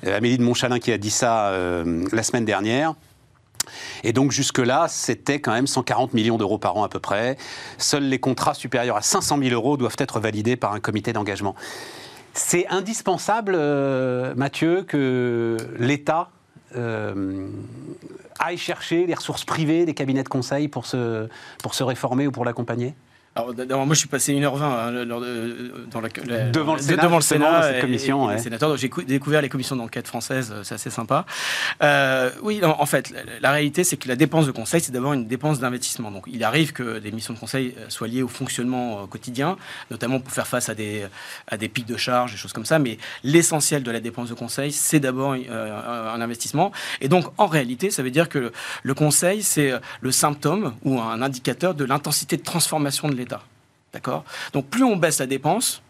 Amélie 0.05 0.37
de 0.37 0.43
Montchalin 0.43 0.79
qui 0.79 0.91
a 0.91 0.97
dit 0.97 1.11
ça 1.11 1.49
euh, 1.49 2.05
la 2.11 2.23
semaine 2.23 2.45
dernière. 2.45 2.93
Et 4.03 4.13
donc 4.13 4.31
jusque-là, 4.31 4.87
c'était 4.89 5.39
quand 5.39 5.53
même 5.53 5.67
140 5.67 6.13
millions 6.13 6.37
d'euros 6.37 6.57
par 6.57 6.77
an 6.77 6.83
à 6.83 6.89
peu 6.89 6.99
près. 6.99 7.37
Seuls 7.77 8.03
les 8.03 8.19
contrats 8.19 8.53
supérieurs 8.53 8.97
à 8.97 9.01
500 9.01 9.37
000 9.39 9.53
euros 9.53 9.77
doivent 9.77 9.95
être 9.97 10.19
validés 10.19 10.55
par 10.55 10.73
un 10.73 10.79
comité 10.79 11.13
d'engagement. 11.13 11.55
C'est 12.33 12.67
indispensable, 12.67 13.53
euh, 13.55 14.33
Mathieu, 14.35 14.83
que 14.83 15.57
l'État 15.77 16.29
euh, 16.75 17.47
aille 18.39 18.57
chercher 18.57 19.05
les 19.05 19.13
ressources 19.13 19.45
privées 19.45 19.85
des 19.85 19.93
cabinets 19.93 20.23
de 20.23 20.29
conseil 20.29 20.67
pour 20.67 20.87
se, 20.87 21.27
pour 21.61 21.75
se 21.75 21.83
réformer 21.83 22.25
ou 22.25 22.31
pour 22.31 22.45
l'accompagner? 22.45 22.95
Alors, 23.35 23.85
moi, 23.87 23.95
je 23.95 23.99
suis 23.99 24.07
passé 24.07 24.31
1h20 24.31 24.61
hein, 24.61 25.05
dans 25.89 26.01
la, 26.01 26.09
devant 26.51 26.75
le 26.75 26.81
Sénat, 26.81 27.01
devant 27.01 27.15
le 27.15 27.21
Sénat 27.23 27.63
cette 27.63 27.81
commission, 27.81 28.29
et, 28.29 28.37
j'ai 28.75 28.91
découvert 29.07 29.41
les 29.41 29.49
commissions 29.49 29.75
d'enquête 29.75 30.07
françaises, 30.07 30.53
euh, 30.53 30.61
c'est 30.63 30.75
assez 30.75 30.91
sympa. 30.91 31.25
Euh, 31.81 32.29
oui, 32.43 32.61
en, 32.63 32.85
fait, 32.85 33.11
la, 33.41 33.51
réalité, 33.51 33.83
c'est 33.83 33.97
que 33.97 34.07
la 34.07 34.15
dépense 34.15 34.45
de 34.45 34.51
conseil, 34.51 34.81
c'est 34.81 34.91
d'abord 34.91 35.13
une 35.13 35.25
dépense 35.25 35.59
d'investissement. 35.59 36.11
Donc, 36.11 36.25
il 36.31 36.43
arrive 36.43 36.73
que 36.73 36.99
des 36.99 37.11
missions 37.11 37.33
de 37.33 37.39
conseil 37.39 37.73
euh, 37.79 37.89
soient 37.89 38.07
liées 38.07 38.21
au 38.21 38.27
fonctionnement 38.27 39.07
quotidien, 39.07 39.57
notamment 39.89 40.19
pour 40.19 40.31
faire 40.31 40.45
face 40.45 40.69
à 40.69 40.75
des, 40.75 41.07
à 41.47 41.57
des 41.57 41.69
pics 41.69 41.87
de 41.87 41.97
charges, 41.97 42.33
des 42.33 42.37
choses 42.37 42.53
comme 42.53 42.65
ça. 42.65 42.77
Mais 42.77 42.99
l'essentiel 43.23 43.81
de 43.81 43.89
la 43.89 43.99
dépense 43.99 44.29
de 44.29 44.35
conseil, 44.35 44.71
c'est 44.71 44.99
d'abord 44.99 45.33
un 45.33 46.21
investissement. 46.21 46.71
Et 47.01 47.07
donc, 47.07 47.25
en 47.39 47.47
réalité, 47.47 47.89
ça 47.89 48.03
veut 48.03 48.11
dire 48.11 48.29
que 48.29 48.37
le, 48.37 48.51
le 48.83 48.93
conseil, 48.93 49.41
c'est 49.41 49.73
le 50.01 50.11
symptôme 50.11 50.75
ou 50.83 50.99
un 50.99 51.21
indicateur 51.23 51.73
de 51.73 51.83
l'intensité 51.83 52.37
de 52.37 52.43
transformation 52.43 53.09
de 53.09 53.22
D'accord? 53.93 54.23
Donc 54.53 54.67
plus 54.67 54.83
on 54.83 54.95
baisse 54.95 55.19
la 55.19 55.27
dépense, 55.27 55.81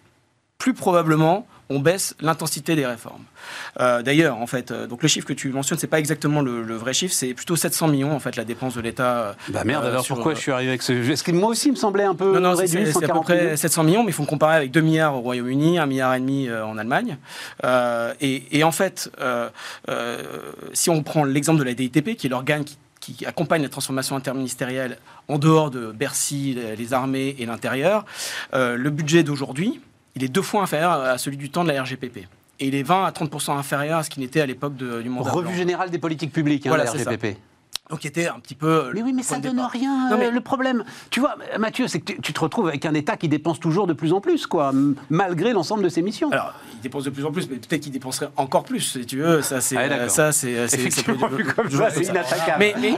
plus 0.58 0.74
probablement 0.74 1.48
on 1.70 1.80
baisse 1.80 2.16
l'intensité 2.22 2.76
des 2.76 2.86
réformes. 2.86 3.24
Euh, 3.80 4.02
d'ailleurs, 4.02 4.38
en 4.38 4.48
fait, 4.48 4.72
euh, 4.72 4.86
donc 4.86 5.02
le 5.02 5.08
chiffre 5.08 5.26
que 5.26 5.34
tu 5.34 5.50
mentionnes, 5.50 5.78
c'est 5.78 5.88
pas 5.88 6.00
exactement 6.00 6.42
le, 6.42 6.62
vrai 6.76 6.94
chiffre, 6.94 7.14
c'est 7.14 7.34
plutôt 7.34 7.56
700 7.56 7.88
millions 7.88 8.16
en 8.16 8.20
fait 8.20 8.36
la 8.36 8.44
dépense 8.44 8.76
de 8.76 8.82
l'État. 8.82 9.18
Euh, 9.18 9.34
bah 9.50 9.64
merde, 9.64 9.86
alors 9.86 10.06
pourquoi 10.06 10.34
je 10.36 10.40
suis 10.40 10.52
arrivé 10.52 10.70
avec 10.70 10.82
ce 10.82 10.94
Est-ce 10.94 11.24
que 11.24 11.32
moi 11.32 11.50
aussi 11.50 11.70
il 11.70 11.72
me 11.72 11.78
semblait 11.78 12.04
un 12.04 12.16
peu 12.16 12.34
non, 12.34 12.52
non, 12.52 12.56
réduit 12.56 12.86
C'est 12.92 13.10
à 13.10 13.14
peu 13.14 13.22
près 13.22 13.58
700 13.58 13.84
millions, 13.84 14.04
mais 14.04 14.12
il 14.12 14.14
faut 14.14 14.26
comparer 14.26 14.58
avec 14.58 14.72
2 14.72 14.82
milliards 14.82 15.16
au 15.16 15.22
Royaume-Uni, 15.22 15.80
1 15.80 15.86
milliard 15.86 16.14
et 16.14 16.20
demi 16.20 16.50
en 16.52 16.78
Allemagne. 16.78 17.18
Et, 18.22 18.64
en 18.64 18.72
fait, 18.72 19.10
si 20.74 20.90
on 20.90 21.04
prend 21.04 21.24
l'exemple 21.24 21.60
de 21.60 21.66
la 21.66 21.74
DITP, 21.74 22.16
qui 22.16 22.28
est 22.28 22.30
l'organe 22.30 22.64
qui 22.64 22.78
qui 23.04 23.26
accompagne 23.26 23.62
la 23.62 23.70
transformation 23.70 24.16
interministérielle 24.16 24.98
en 25.28 25.38
dehors 25.38 25.72
de 25.72 25.92
Bercy, 25.92 26.58
les 26.78 26.94
armées 26.94 27.36
et 27.38 27.46
l'intérieur, 27.46 28.06
euh, 28.54 28.78
le 28.78 28.90
budget 28.90 29.24
d'aujourd'hui, 29.24 29.82
il 30.16 30.24
est 30.24 30.30
deux 30.30 30.42
fois 30.42 30.64
inférieur 30.64 30.92
à 30.92 31.18
celui 31.18 31.38
du 31.38 31.50
temps 31.50 31.64
de 31.64 31.72
la 31.72 31.84
RGPP. 31.84 32.28
Et 32.60 32.68
il 32.68 32.76
est 32.76 32.84
20 32.84 33.04
à 33.04 33.12
30% 33.12 33.58
inférieur 33.58 34.00
à 34.00 34.04
ce 34.04 34.10
qu'il 34.10 34.24
n'était 34.24 34.40
à 34.40 34.46
l'époque 34.46 34.76
du 34.76 35.10
mandat. 35.10 35.32
Revue 35.32 35.56
générale 35.56 35.90
des 35.90 35.98
politiques 35.98 36.32
publiques, 36.32 36.66
hein, 36.66 36.78
la 36.78 36.90
RGPP. 36.90 37.38
Donc, 37.94 38.00
qui 38.00 38.08
était 38.08 38.28
un 38.28 38.40
petit 38.40 38.56
peu. 38.56 38.90
Mais 38.96 39.04
oui, 39.04 39.14
mais 39.14 39.22
ça 39.22 39.38
donne 39.38 39.60
rien. 39.60 40.10
Non, 40.10 40.18
mais... 40.18 40.32
Le 40.32 40.42
problème, 40.42 40.84
tu 41.12 41.20
vois, 41.20 41.36
Mathieu, 41.60 41.88
c'est 41.88 42.00
que 42.00 42.14
tu, 42.14 42.34
te 42.34 42.40
retrouves 42.40 42.68
avec 42.68 42.88
un 42.88 42.94
État 42.96 43.18
qui 43.18 43.30
dépense 43.30 43.60
toujours 43.60 43.86
de 43.86 43.94
plus 43.94 44.14
en 44.14 44.20
plus, 44.20 44.48
quoi, 44.48 44.72
malgré 45.12 45.54
l'ensemble 45.54 45.84
de 45.84 45.90
ses 45.90 46.02
missions. 46.02 46.32
Alors, 46.32 46.56
il 46.74 46.82
dépense 46.82 47.04
de 47.04 47.12
plus 47.12 47.24
en 47.24 47.32
plus, 47.32 47.48
mais 47.48 47.58
peut-être 47.58 47.82
qu'il 47.82 47.92
dépenserait 47.92 48.30
encore 48.36 48.64
plus, 48.64 48.80
si 48.80 49.06
tu 49.06 49.18
veux. 49.20 49.44
Ça, 49.44 49.62
c'est. 49.62 49.78
Ah, 49.78 50.10
ça, 50.10 50.32
c'est. 50.32 50.54
Effectivement, 50.54 51.30
comme 51.56 51.70
ça, 51.70 51.92
c'est 51.92 52.02
inattaquable. 52.02 52.58
Mais, 52.58 52.74
mais, 52.82 52.98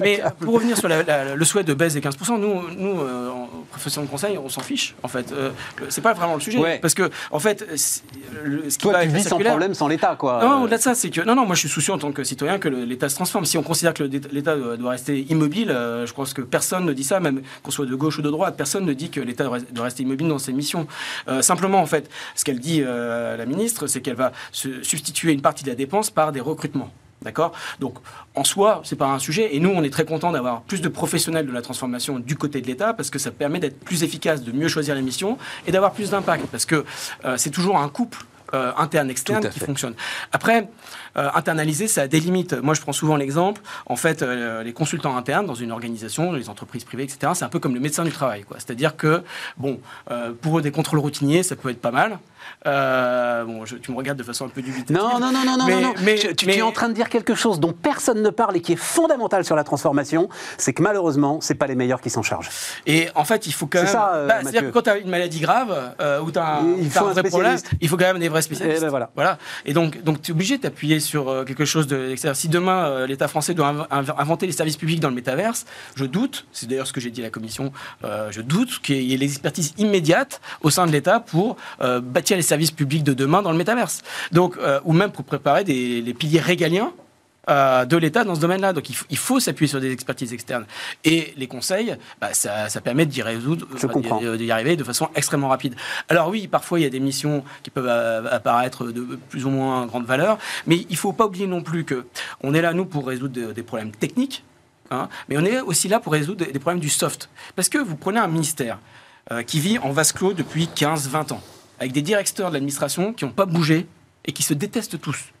mais, 0.00 0.22
pour 0.40 0.54
revenir 0.54 0.78
sur 0.78 0.88
le 0.88 1.44
souhait 1.44 1.62
de 1.62 1.74
baisse 1.74 1.92
des 1.92 2.00
15%, 2.00 2.40
nous, 2.40 2.70
nous 2.70 3.00
euh, 3.00 3.28
en 3.28 3.48
profession 3.70 4.00
de 4.00 4.06
conseil, 4.06 4.38
on 4.38 4.48
s'en 4.48 4.62
fiche, 4.62 4.94
en 5.02 5.08
fait. 5.08 5.30
Euh, 5.32 5.50
c'est 5.90 6.00
pas 6.00 6.14
vraiment 6.14 6.36
le 6.36 6.40
sujet. 6.40 6.78
Parce 6.80 6.94
que, 6.94 7.10
en 7.30 7.38
fait, 7.38 7.66
ce 7.76 8.00
qui 8.78 8.78
Toi, 8.78 9.02
tu 9.02 9.08
vis 9.08 9.24
sans 9.24 9.38
problème 9.38 9.74
sans 9.74 9.88
l'État, 9.88 10.16
quoi. 10.16 10.40
Non, 10.42 10.62
au-delà 10.62 10.78
de 10.78 10.82
ça, 10.82 10.94
c'est 10.94 11.10
que. 11.10 11.20
Non, 11.20 11.34
non, 11.34 11.44
moi, 11.44 11.54
je 11.54 11.60
suis 11.60 11.68
soucieux 11.68 11.92
en 11.92 11.98
tant 11.98 12.12
que 12.12 12.24
citoyen 12.24 12.58
que 12.58 12.68
l'État 12.68 13.10
se 13.10 13.16
transforme. 13.16 13.44
Si 13.44 13.58
on 13.58 13.62
considère 13.62 13.92
que 13.92 14.05
l'État 14.06 14.56
doit 14.56 14.90
rester 14.90 15.26
immobile. 15.30 15.70
Euh, 15.70 16.06
je 16.06 16.12
pense 16.12 16.32
que 16.32 16.42
personne 16.42 16.84
ne 16.84 16.92
dit 16.92 17.04
ça, 17.04 17.20
même 17.20 17.42
qu'on 17.62 17.70
soit 17.70 17.86
de 17.86 17.94
gauche 17.94 18.18
ou 18.18 18.22
de 18.22 18.30
droite, 18.30 18.56
personne 18.56 18.84
ne 18.84 18.92
dit 18.92 19.10
que 19.10 19.20
l'État 19.20 19.48
doit 19.72 19.84
rester 19.84 20.02
immobile 20.02 20.28
dans 20.28 20.38
ses 20.38 20.52
missions. 20.52 20.86
Euh, 21.28 21.42
simplement, 21.42 21.80
en 21.80 21.86
fait, 21.86 22.10
ce 22.34 22.44
qu'elle 22.44 22.60
dit, 22.60 22.82
euh, 22.82 23.36
la 23.36 23.46
ministre, 23.46 23.86
c'est 23.86 24.00
qu'elle 24.00 24.16
va 24.16 24.32
se 24.52 24.82
substituer 24.82 25.32
une 25.32 25.42
partie 25.42 25.64
de 25.64 25.70
la 25.70 25.74
dépense 25.74 26.10
par 26.10 26.32
des 26.32 26.40
recrutements. 26.40 26.90
D'accord? 27.22 27.52
Donc, 27.80 27.96
en 28.34 28.44
soi, 28.44 28.82
c'est 28.84 28.96
pas 28.96 29.08
un 29.08 29.18
sujet. 29.18 29.56
Et 29.56 29.60
nous, 29.60 29.70
on 29.70 29.82
est 29.82 29.90
très 29.90 30.04
content 30.04 30.32
d'avoir 30.32 30.62
plus 30.62 30.80
de 30.80 30.88
professionnels 30.88 31.46
de 31.46 31.52
la 31.52 31.62
transformation 31.62 32.18
du 32.18 32.36
côté 32.36 32.60
de 32.60 32.66
l'État 32.66 32.92
parce 32.92 33.10
que 33.10 33.18
ça 33.18 33.30
permet 33.30 33.58
d'être 33.58 33.80
plus 33.80 34.04
efficace, 34.04 34.42
de 34.42 34.52
mieux 34.52 34.68
choisir 34.68 34.94
les 34.94 35.02
missions 35.02 35.38
et 35.66 35.72
d'avoir 35.72 35.92
plus 35.92 36.10
d'impact. 36.10 36.46
Parce 36.46 36.66
que 36.66 36.84
c'est 37.36 37.50
toujours 37.50 37.78
un 37.78 37.88
couple 37.88 38.24
euh, 38.54 38.72
interne-externe 38.76 39.48
qui 39.48 39.60
fonctionne. 39.60 39.94
Après, 40.32 40.68
euh, 41.16 41.28
internaliser, 41.34 41.88
ça 41.88 42.02
a 42.02 42.06
des 42.06 42.20
limites. 42.20 42.52
Moi, 42.52 42.74
je 42.74 42.80
prends 42.80 42.92
souvent 42.92 43.16
l'exemple, 43.16 43.60
en 43.86 43.96
fait, 43.96 44.22
euh, 44.22 44.62
les 44.62 44.72
consultants 44.72 45.16
internes 45.16 45.46
dans 45.46 45.54
une 45.54 45.72
organisation, 45.72 46.32
les 46.32 46.48
entreprises 46.48 46.84
privées, 46.84 47.04
etc., 47.04 47.32
c'est 47.34 47.44
un 47.44 47.48
peu 47.48 47.58
comme 47.58 47.74
le 47.74 47.80
médecin 47.80 48.04
du 48.04 48.12
travail. 48.12 48.44
C'est-à-dire 48.54 48.96
que, 48.96 49.22
bon, 49.56 49.80
pour 50.40 50.58
eux, 50.58 50.62
des 50.62 50.70
contrôles 50.70 51.00
routiniers, 51.00 51.42
ça 51.42 51.56
peut 51.56 51.70
être 51.70 51.80
pas 51.80 51.90
mal. 51.90 52.18
Bon, 52.64 53.64
tu 53.64 53.90
me 53.90 53.96
regardes 53.96 54.18
de 54.18 54.22
façon 54.22 54.46
un 54.46 54.48
peu 54.48 54.62
dubitative. 54.62 54.96
Non, 54.96 55.18
non, 55.18 55.32
non, 55.32 55.44
non, 55.44 55.56
non, 55.56 55.80
non. 55.80 55.94
Mais, 56.02 56.16
tu, 56.36 56.50
es 56.50 56.62
en 56.62 56.72
train 56.72 56.88
de 56.88 56.94
dire 56.94 57.08
quelque 57.08 57.34
chose 57.34 57.60
dont 57.60 57.72
personne 57.72 58.22
ne 58.22 58.30
parle 58.30 58.56
et 58.56 58.60
qui 58.60 58.72
est 58.72 58.76
fondamental 58.76 59.44
sur 59.44 59.56
la 59.56 59.64
transformation, 59.64 60.28
c'est 60.58 60.72
que 60.72 60.82
malheureusement, 60.82 61.40
c'est 61.40 61.54
pas 61.54 61.66
les 61.66 61.74
meilleurs 61.74 62.00
qui 62.00 62.10
s'en 62.10 62.22
chargent. 62.22 62.50
Et 62.86 63.08
en 63.14 63.24
fait, 63.24 63.46
il 63.46 63.52
faut 63.52 63.66
quand 63.66 63.82
même. 63.82 63.92
Bah, 63.92 64.40
c'est-à-dire 64.42 64.62
que 64.62 64.70
quand 64.70 64.82
tu 64.82 64.90
as 64.90 64.98
une 64.98 65.10
maladie 65.10 65.40
grave 65.40 65.94
ou 66.22 66.30
tu 66.30 66.38
as, 66.38 66.58
un, 66.58 66.74
un 66.74 67.12
vrai 67.12 67.22
problème, 67.22 67.58
il 67.80 67.88
faut 67.88 67.96
quand 67.96 68.04
même 68.04 68.18
des 68.18 68.28
vrais 68.28 68.42
spécialistes. 68.42 68.78
Et 68.78 68.84
ben 68.84 68.90
voilà. 68.90 69.10
voilà. 69.14 69.38
Et 69.64 69.72
donc, 69.72 70.02
donc 70.02 70.22
tu 70.22 70.30
es 70.30 70.34
obligé 70.34 70.56
de 70.56 70.62
t'appuyer 70.62 71.00
sur 71.00 71.28
euh, 71.28 71.44
quelque 71.44 71.64
chose 71.64 71.86
de 71.86 72.14
Si 72.34 72.48
demain, 72.48 72.86
euh, 72.86 73.06
l'État 73.06 73.28
français 73.28 73.54
doit 73.54 73.86
inventer 73.90 74.46
les 74.46 74.52
services 74.52 74.76
publics 74.76 75.00
dans 75.00 75.08
le 75.08 75.14
métaverse, 75.14 75.66
je 75.94 76.04
doute, 76.04 76.46
c'est 76.52 76.68
d'ailleurs 76.68 76.86
ce 76.86 76.92
que 76.92 77.00
j'ai 77.00 77.10
dit 77.10 77.20
à 77.20 77.24
la 77.24 77.30
Commission, 77.30 77.72
euh, 78.04 78.30
je 78.30 78.40
doute 78.40 78.80
qu'il 78.82 79.02
y 79.02 79.14
ait 79.14 79.16
les 79.16 79.26
expertises 79.26 79.74
immédiates 79.78 80.40
au 80.62 80.70
sein 80.70 80.86
de 80.86 80.92
l'État 80.92 81.20
pour 81.20 81.56
bâtir 81.80 82.35
les 82.36 82.42
services 82.42 82.70
publics 82.70 83.04
de 83.04 83.14
demain 83.14 83.42
dans 83.42 83.52
le 83.52 83.58
métaverse. 83.58 84.02
Donc, 84.32 84.56
ou 84.84 84.92
même 84.92 85.10
pour 85.10 85.24
préparer 85.24 85.64
des, 85.64 86.00
les 86.00 86.14
piliers 86.14 86.40
régaliens 86.40 86.92
euh, 87.48 87.84
de 87.84 87.96
l'État 87.96 88.24
dans 88.24 88.34
ce 88.34 88.40
domaine-là. 88.40 88.72
Donc 88.72 88.90
il, 88.90 89.16
faut 89.16 89.38
s'appuyer 89.38 89.68
sur 89.68 89.80
des 89.80 89.92
expertises 89.92 90.32
externes. 90.32 90.66
Et 91.04 91.32
les 91.36 91.46
conseils, 91.46 91.96
bah, 92.20 92.34
ça, 92.34 92.68
permet 92.82 93.06
d'y 93.06 93.22
résoudre, 93.22 93.66
d'y 94.36 94.50
arriver 94.50 94.74
de 94.74 94.82
façon 94.82 95.08
extrêmement 95.14 95.48
rapide. 95.48 95.76
Alors 96.08 96.28
oui, 96.28 96.48
parfois 96.48 96.80
il 96.80 96.82
y 96.82 96.86
a 96.86 96.90
des 96.90 96.98
missions 96.98 97.44
qui 97.62 97.70
peuvent 97.70 97.86
apparaître 98.26 98.86
de 98.86 99.16
plus 99.28 99.46
ou 99.46 99.50
moins 99.50 99.86
grande 99.86 100.06
valeur, 100.06 100.38
mais 100.66 100.76
il 100.76 100.90
ne 100.90 100.96
faut 100.96 101.12
pas 101.12 101.26
oublier 101.26 101.46
non 101.46 101.62
plus 101.62 101.84
que 101.84 102.06
on 102.42 102.52
est 102.52 102.62
là 102.62 102.72
nous 102.72 102.84
pour 102.84 103.06
résoudre 103.06 103.52
des 103.52 103.62
problèmes 103.62 103.92
techniques. 103.92 104.42
Hein, 104.90 105.08
mais 105.28 105.36
on 105.38 105.44
est 105.44 105.60
aussi 105.60 105.86
là 105.86 106.00
pour 106.00 106.12
résoudre 106.14 106.44
des 106.44 106.58
problèmes 106.58 106.80
du 106.80 106.88
soft. 106.88 107.28
Parce 107.54 107.68
que 107.68 107.78
vous 107.78 107.94
prenez 107.94 108.18
un 108.18 108.28
ministère 108.28 108.80
euh, 109.30 109.42
qui 109.44 109.60
vit 109.60 109.78
en 109.78 109.90
vase 109.90 110.10
clos 110.10 110.32
depuis 110.32 110.68
15-20 110.74 111.32
ans, 111.32 111.42
avec 111.78 111.92
des 111.92 112.02
directeurs 112.02 112.48
de 112.48 112.54
l'administration 112.54 113.12
qui 113.12 113.24
n'ont 113.24 113.32
pas 113.32 113.46
bougé 113.46 113.86
et 114.24 114.32
qui 114.32 114.42
se 114.42 114.54
détestent 114.54 115.00
tous. 115.00 115.32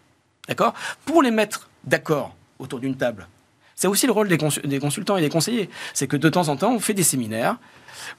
D'accord? 0.48 0.74
Pour 1.04 1.22
les 1.22 1.30
mettre 1.30 1.68
d'accord 1.84 2.34
autour 2.58 2.80
d'une 2.80 2.96
table. 2.96 3.28
C'est 3.74 3.88
aussi 3.88 4.06
le 4.06 4.12
rôle 4.12 4.28
des, 4.28 4.38
consultants 4.78 5.18
et 5.18 5.20
des 5.20 5.28
conseillers. 5.28 5.68
C'est 5.92 6.06
que 6.06 6.16
de 6.16 6.28
temps 6.30 6.48
en 6.48 6.56
temps, 6.56 6.72
on 6.72 6.80
fait 6.80 6.94
des 6.94 7.02
séminaires 7.02 7.58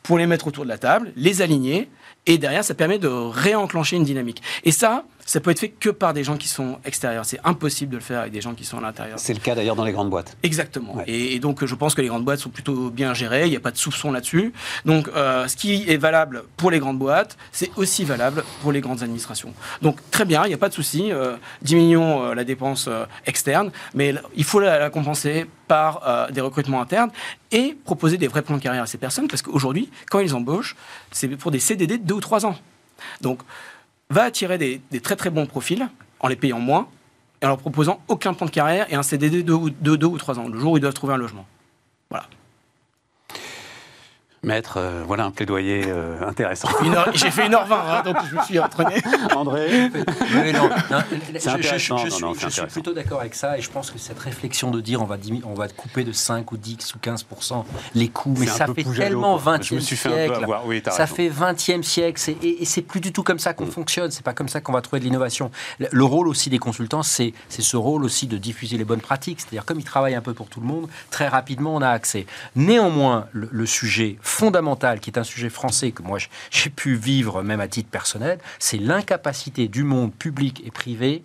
pour 0.04 0.20
les 0.20 0.28
mettre 0.28 0.48
autour 0.48 0.64
de 0.66 0.70
la 0.70 0.78
table, 0.78 1.12
les 1.16 1.42
aligner, 1.42 1.90
et 2.28 2.38
derrière, 2.38 2.64
ça 2.64 2.76
permet 2.76 3.00
de 3.00 3.08
réenclencher 3.08 3.96
une 3.96 4.04
dynamique. 4.04 4.44
Et 4.64 4.72
ça, 4.72 5.06
ça 5.28 5.42
peut 5.42 5.52
être 5.52 5.60
fait 5.60 5.70
que 5.70 5.90
par 5.90 6.14
des 6.14 6.24
gens 6.24 6.38
qui 6.38 6.48
sont 6.48 6.80
extérieurs. 6.86 7.26
C'est 7.26 7.40
impossible 7.44 7.92
de 7.92 7.98
le 7.98 8.02
faire 8.02 8.22
avec 8.22 8.32
des 8.32 8.40
gens 8.40 8.56
qui 8.56 8.64
sont 8.64 8.78
à 8.78 8.82
l'intérieur. 8.82 9.20
C'est 9.20 9.34
le 9.34 9.40
cas 9.40 9.56
d'ailleurs 9.56 9.76
dans 9.76 9.84
les 9.84 9.92
grandes 9.92 10.10
boîtes. 10.10 10.38
Exactement. 10.42 10.96
Et, 11.06 11.38
donc, 11.40 11.64
je 11.64 11.76
pense 11.76 11.94
que 11.94 12.02
les 12.02 12.08
grandes 12.08 12.24
boîtes 12.24 12.40
sont 12.40 12.50
plutôt 12.50 12.90
bien 12.90 13.14
gérées. 13.14 13.44
Il 13.46 13.50
n'y 13.50 13.58
a 13.58 13.60
pas 13.60 13.72
de 13.72 13.78
soupçon 13.78 14.12
là-dessus. 14.12 14.54
Donc, 14.86 15.10
euh, 15.10 15.48
ce 15.50 15.58
qui 15.58 15.84
est 15.88 15.98
valable 15.98 16.44
pour 16.56 16.72
les 16.72 16.80
grandes 16.80 16.98
boîtes, 16.98 17.38
c'est 17.52 17.70
aussi 17.76 18.06
valable 18.06 18.46
pour 18.62 18.72
les 18.72 18.80
grandes 18.80 19.04
administrations. 19.04 19.54
Donc, 19.82 20.00
très 20.12 20.24
bien, 20.24 20.46
il 20.46 20.48
n'y 20.48 20.54
a 20.54 20.58
pas 20.58 20.70
de 20.70 20.74
souci. 20.74 21.12
Euh, 21.12 21.36
diminuons 21.62 22.24
euh, 22.24 22.34
la 22.34 22.46
dépense 22.46 22.90
externe, 23.26 23.72
mais 23.94 24.16
il 24.34 24.46
faut 24.46 24.62
la, 24.62 24.90
compenser 24.90 25.46
par 25.68 26.32
des 26.32 26.40
recrutements 26.40 26.80
internes 26.80 27.12
et 27.52 27.76
proposer 27.84 28.18
des 28.18 28.30
vrais 28.30 28.42
plans 28.42 28.56
de 28.56 28.62
carrière 28.62 28.84
à 28.84 28.88
ces 28.88 28.98
personnes 28.98 29.28
parce 29.28 29.42
qu'aujourd'hui, 29.42 29.90
quand 30.10 30.20
ils 30.20 30.34
embauchent, 30.34 30.78
c'est 31.12 31.28
pour 31.28 31.52
des 31.52 31.60
CDD 31.60 31.98
de 31.98 32.04
deux 32.04 32.16
ou 32.16 32.22
trois 32.22 32.46
ans. 32.46 32.56
Donc, 33.20 33.42
va 34.10 34.24
attirer 34.24 34.58
des, 34.58 35.02
très 35.02 35.16
très 35.16 35.30
bons 35.30 35.46
profils 35.46 35.88
en 36.20 36.28
les 36.28 36.36
payant 36.36 36.60
moins 36.60 36.88
et 37.42 37.46
en 37.46 37.50
leur 37.50 37.58
proposant 37.58 38.02
aucun 38.08 38.34
plan 38.34 38.46
de 38.46 38.52
carrière 38.52 38.92
et 38.92 38.96
un 38.96 39.04
CDD 39.04 39.44
de 39.44 39.96
deux 39.96 40.08
ou 40.08 40.18
trois 40.18 40.40
ans, 40.40 40.48
le 40.48 40.60
jour 40.60 40.74
où 40.74 40.78
ils 40.78 40.82
doivent 40.82 40.94
trouver 40.94 41.14
un 41.14 41.18
logement. 41.18 41.46
Voilà. 42.10 42.28
Maître, 44.48 44.78
euh, 44.78 45.04
voilà 45.06 45.26
un 45.26 45.32
plaidoyer 45.32 45.84
euh, 45.88 46.26
intéressant. 46.26 46.70
J'ai 47.14 47.32
fait 47.32 47.50
1h20, 47.50 47.74
hein, 47.74 48.02
donc 48.06 48.16
je 48.32 48.36
me 48.38 48.42
suis 48.44 48.58
entraîné. 48.60 49.02
André 49.36 49.68
oui, 49.70 50.54
non, 50.54 50.70
je, 51.36 52.50
suis 52.50 52.62
plutôt 52.68 52.94
d'accord 52.94 53.20
avec 53.20 53.36
ça 53.36 53.58
et 53.58 53.62
je 53.62 53.70
pense 53.70 53.92
que 53.92 54.00
cette 54.00 54.20
réflexion 54.20 54.72
de 54.72 54.80
dire 54.80 55.02
on 55.02 55.06
va, 55.06 55.18
on 55.44 55.54
va 55.54 55.68
couper 55.68 56.06
de 56.06 56.14
5 56.14 56.50
ou 56.54 56.58
10 56.58 56.96
ou 56.96 57.00
15 57.00 57.26
les 57.94 58.08
coûts, 58.08 58.36
mais 58.40 58.48
ça 58.48 58.68
fait 58.68 58.86
tellement 58.86 59.38
20e 59.38 59.82
siècle. 59.82 60.46
ça 60.92 61.08
fait 61.08 61.30
20e 61.30 61.84
siècle 61.84 62.22
et, 62.42 62.66
c'est 62.66 62.82
plus 62.82 63.02
du 63.02 63.12
tout 63.12 63.24
comme 63.24 63.40
ça 63.40 63.54
qu'on 63.54 63.66
mm. 63.66 63.72
fonctionne. 63.72 64.12
C'est 64.12 64.24
pas 64.24 64.34
comme 64.34 64.50
ça 64.50 64.62
qu'on 64.62 64.72
va 64.72 64.82
trouver 64.82 65.02
de 65.02 65.06
l'innovation. 65.06 65.52
Le 65.80 66.04
rôle 66.06 66.30
aussi 66.30 66.50
des 66.50 66.60
consultants, 66.60 67.04
c'est 67.04 67.34
ce 67.50 67.76
rôle 67.76 68.06
aussi 68.06 68.28
de 68.28 68.38
diffuser 68.38 68.78
les 68.78 68.86
bonnes 68.86 69.02
pratiques. 69.02 69.42
C'est-à-dire 69.42 69.66
comme 69.66 69.80
ils 69.80 69.86
travaillent 69.86 70.16
un 70.16 70.22
peu 70.22 70.34
pour 70.34 70.48
tout 70.48 70.62
le 70.62 70.68
monde, 70.68 70.88
très 71.12 71.28
rapidement 71.28 71.76
on 71.76 71.82
a 71.82 71.90
accès. 71.90 72.26
Néanmoins, 72.56 73.28
le, 73.34 73.50
le 73.52 73.66
sujet 73.66 74.18
fondamental, 74.38 75.00
qui 75.00 75.10
est 75.10 75.18
un 75.18 75.24
sujet 75.24 75.50
français 75.50 75.92
que 75.92 76.04
moi 76.04 76.20
j'ai 76.52 76.70
pu 76.70 76.94
vivre 76.94 77.42
même 77.42 77.60
à 77.60 77.68
titre 77.68 77.90
personnel, 77.90 78.38
c'est 78.60 78.78
l'incapacité 78.78 79.68
du 79.68 79.84
monde 79.84 80.14
public 80.14 80.62
et 80.64 80.70
privé 80.70 81.24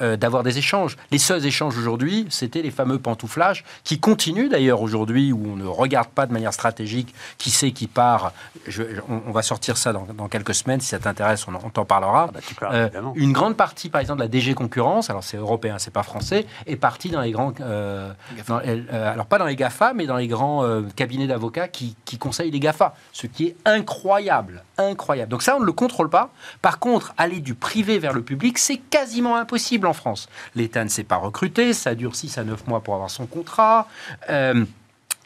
euh, 0.00 0.16
d'avoir 0.16 0.44
des 0.44 0.58
échanges. 0.58 0.96
Les 1.10 1.18
seuls 1.18 1.44
échanges 1.44 1.76
aujourd'hui, 1.76 2.26
c'était 2.30 2.62
les 2.62 2.70
fameux 2.70 3.00
pantouflages, 3.00 3.64
qui 3.82 3.98
continuent 3.98 4.48
d'ailleurs 4.48 4.80
aujourd'hui, 4.80 5.32
où 5.32 5.42
on 5.52 5.56
ne 5.56 5.66
regarde 5.66 6.08
pas 6.08 6.26
de 6.26 6.32
manière 6.32 6.52
stratégique 6.52 7.12
qui 7.36 7.50
c'est 7.50 7.72
qui 7.72 7.88
part. 7.88 8.32
on, 9.08 9.32
va 9.32 9.42
sortir 9.42 9.76
ça 9.76 9.92
dans, 9.92 10.28
quelques 10.28 10.54
semaines, 10.54 10.80
si 10.80 10.88
ça 10.88 11.00
t'intéresse, 11.00 11.46
on, 11.48 11.70
t'en 11.70 11.84
parlera. 11.84 12.30
Ah 12.30 12.40
bah, 12.60 12.70
euh, 12.72 12.88
une 13.16 13.32
grande 13.32 13.56
partie, 13.56 13.88
par 13.88 14.00
exemple, 14.00 14.18
de 14.18 14.24
la 14.24 14.28
DG 14.28 14.54
Concurrence, 14.54 15.10
alors 15.10 15.24
c'est 15.24 15.36
européen, 15.36 15.78
c'est 15.78 15.92
pas 15.92 16.04
français, 16.04 16.46
est 16.66 16.76
partie 16.76 17.10
dans 17.10 17.20
les 17.20 17.32
grands... 17.32 17.52
Euh, 17.60 18.12
alors 18.92 19.26
pas 19.26 19.38
dans 19.38 19.46
les 19.46 19.56
GAFA, 19.56 19.94
mais 19.94 20.06
dans 20.06 20.16
les 20.16 20.28
grands 20.28 20.64
cabinets 20.94 21.26
d'avocats 21.26 21.66
qui, 21.66 21.96
qui 22.04 22.18
conseillent 22.18 22.52
les 22.52 22.60
GAFA, 22.60 22.94
ce 23.12 23.26
qui 23.26 23.46
est 23.46 23.56
incroyable, 23.64 24.62
incroyable. 24.76 25.30
Donc 25.30 25.42
ça, 25.42 25.56
on 25.56 25.60
ne 25.60 25.66
le 25.66 25.72
contrôle 25.72 26.08
pas. 26.08 26.30
Par 26.62 26.78
contre, 26.78 27.14
aller 27.18 27.40
du 27.40 27.54
privé 27.54 27.98
vers 27.98 28.12
le 28.12 28.22
public, 28.22 28.58
c'est 28.58 28.76
quasiment 28.76 29.36
impossible 29.36 29.87
en 29.88 29.92
France. 29.92 30.28
L'État 30.54 30.84
ne 30.84 30.88
s'est 30.88 31.04
pas 31.04 31.16
recruté, 31.16 31.72
ça 31.72 31.94
dure 31.94 32.14
6 32.14 32.38
à 32.38 32.44
9 32.44 32.66
mois 32.66 32.80
pour 32.80 32.94
avoir 32.94 33.10
son 33.10 33.26
contrat. 33.26 33.88
Euh, 34.30 34.64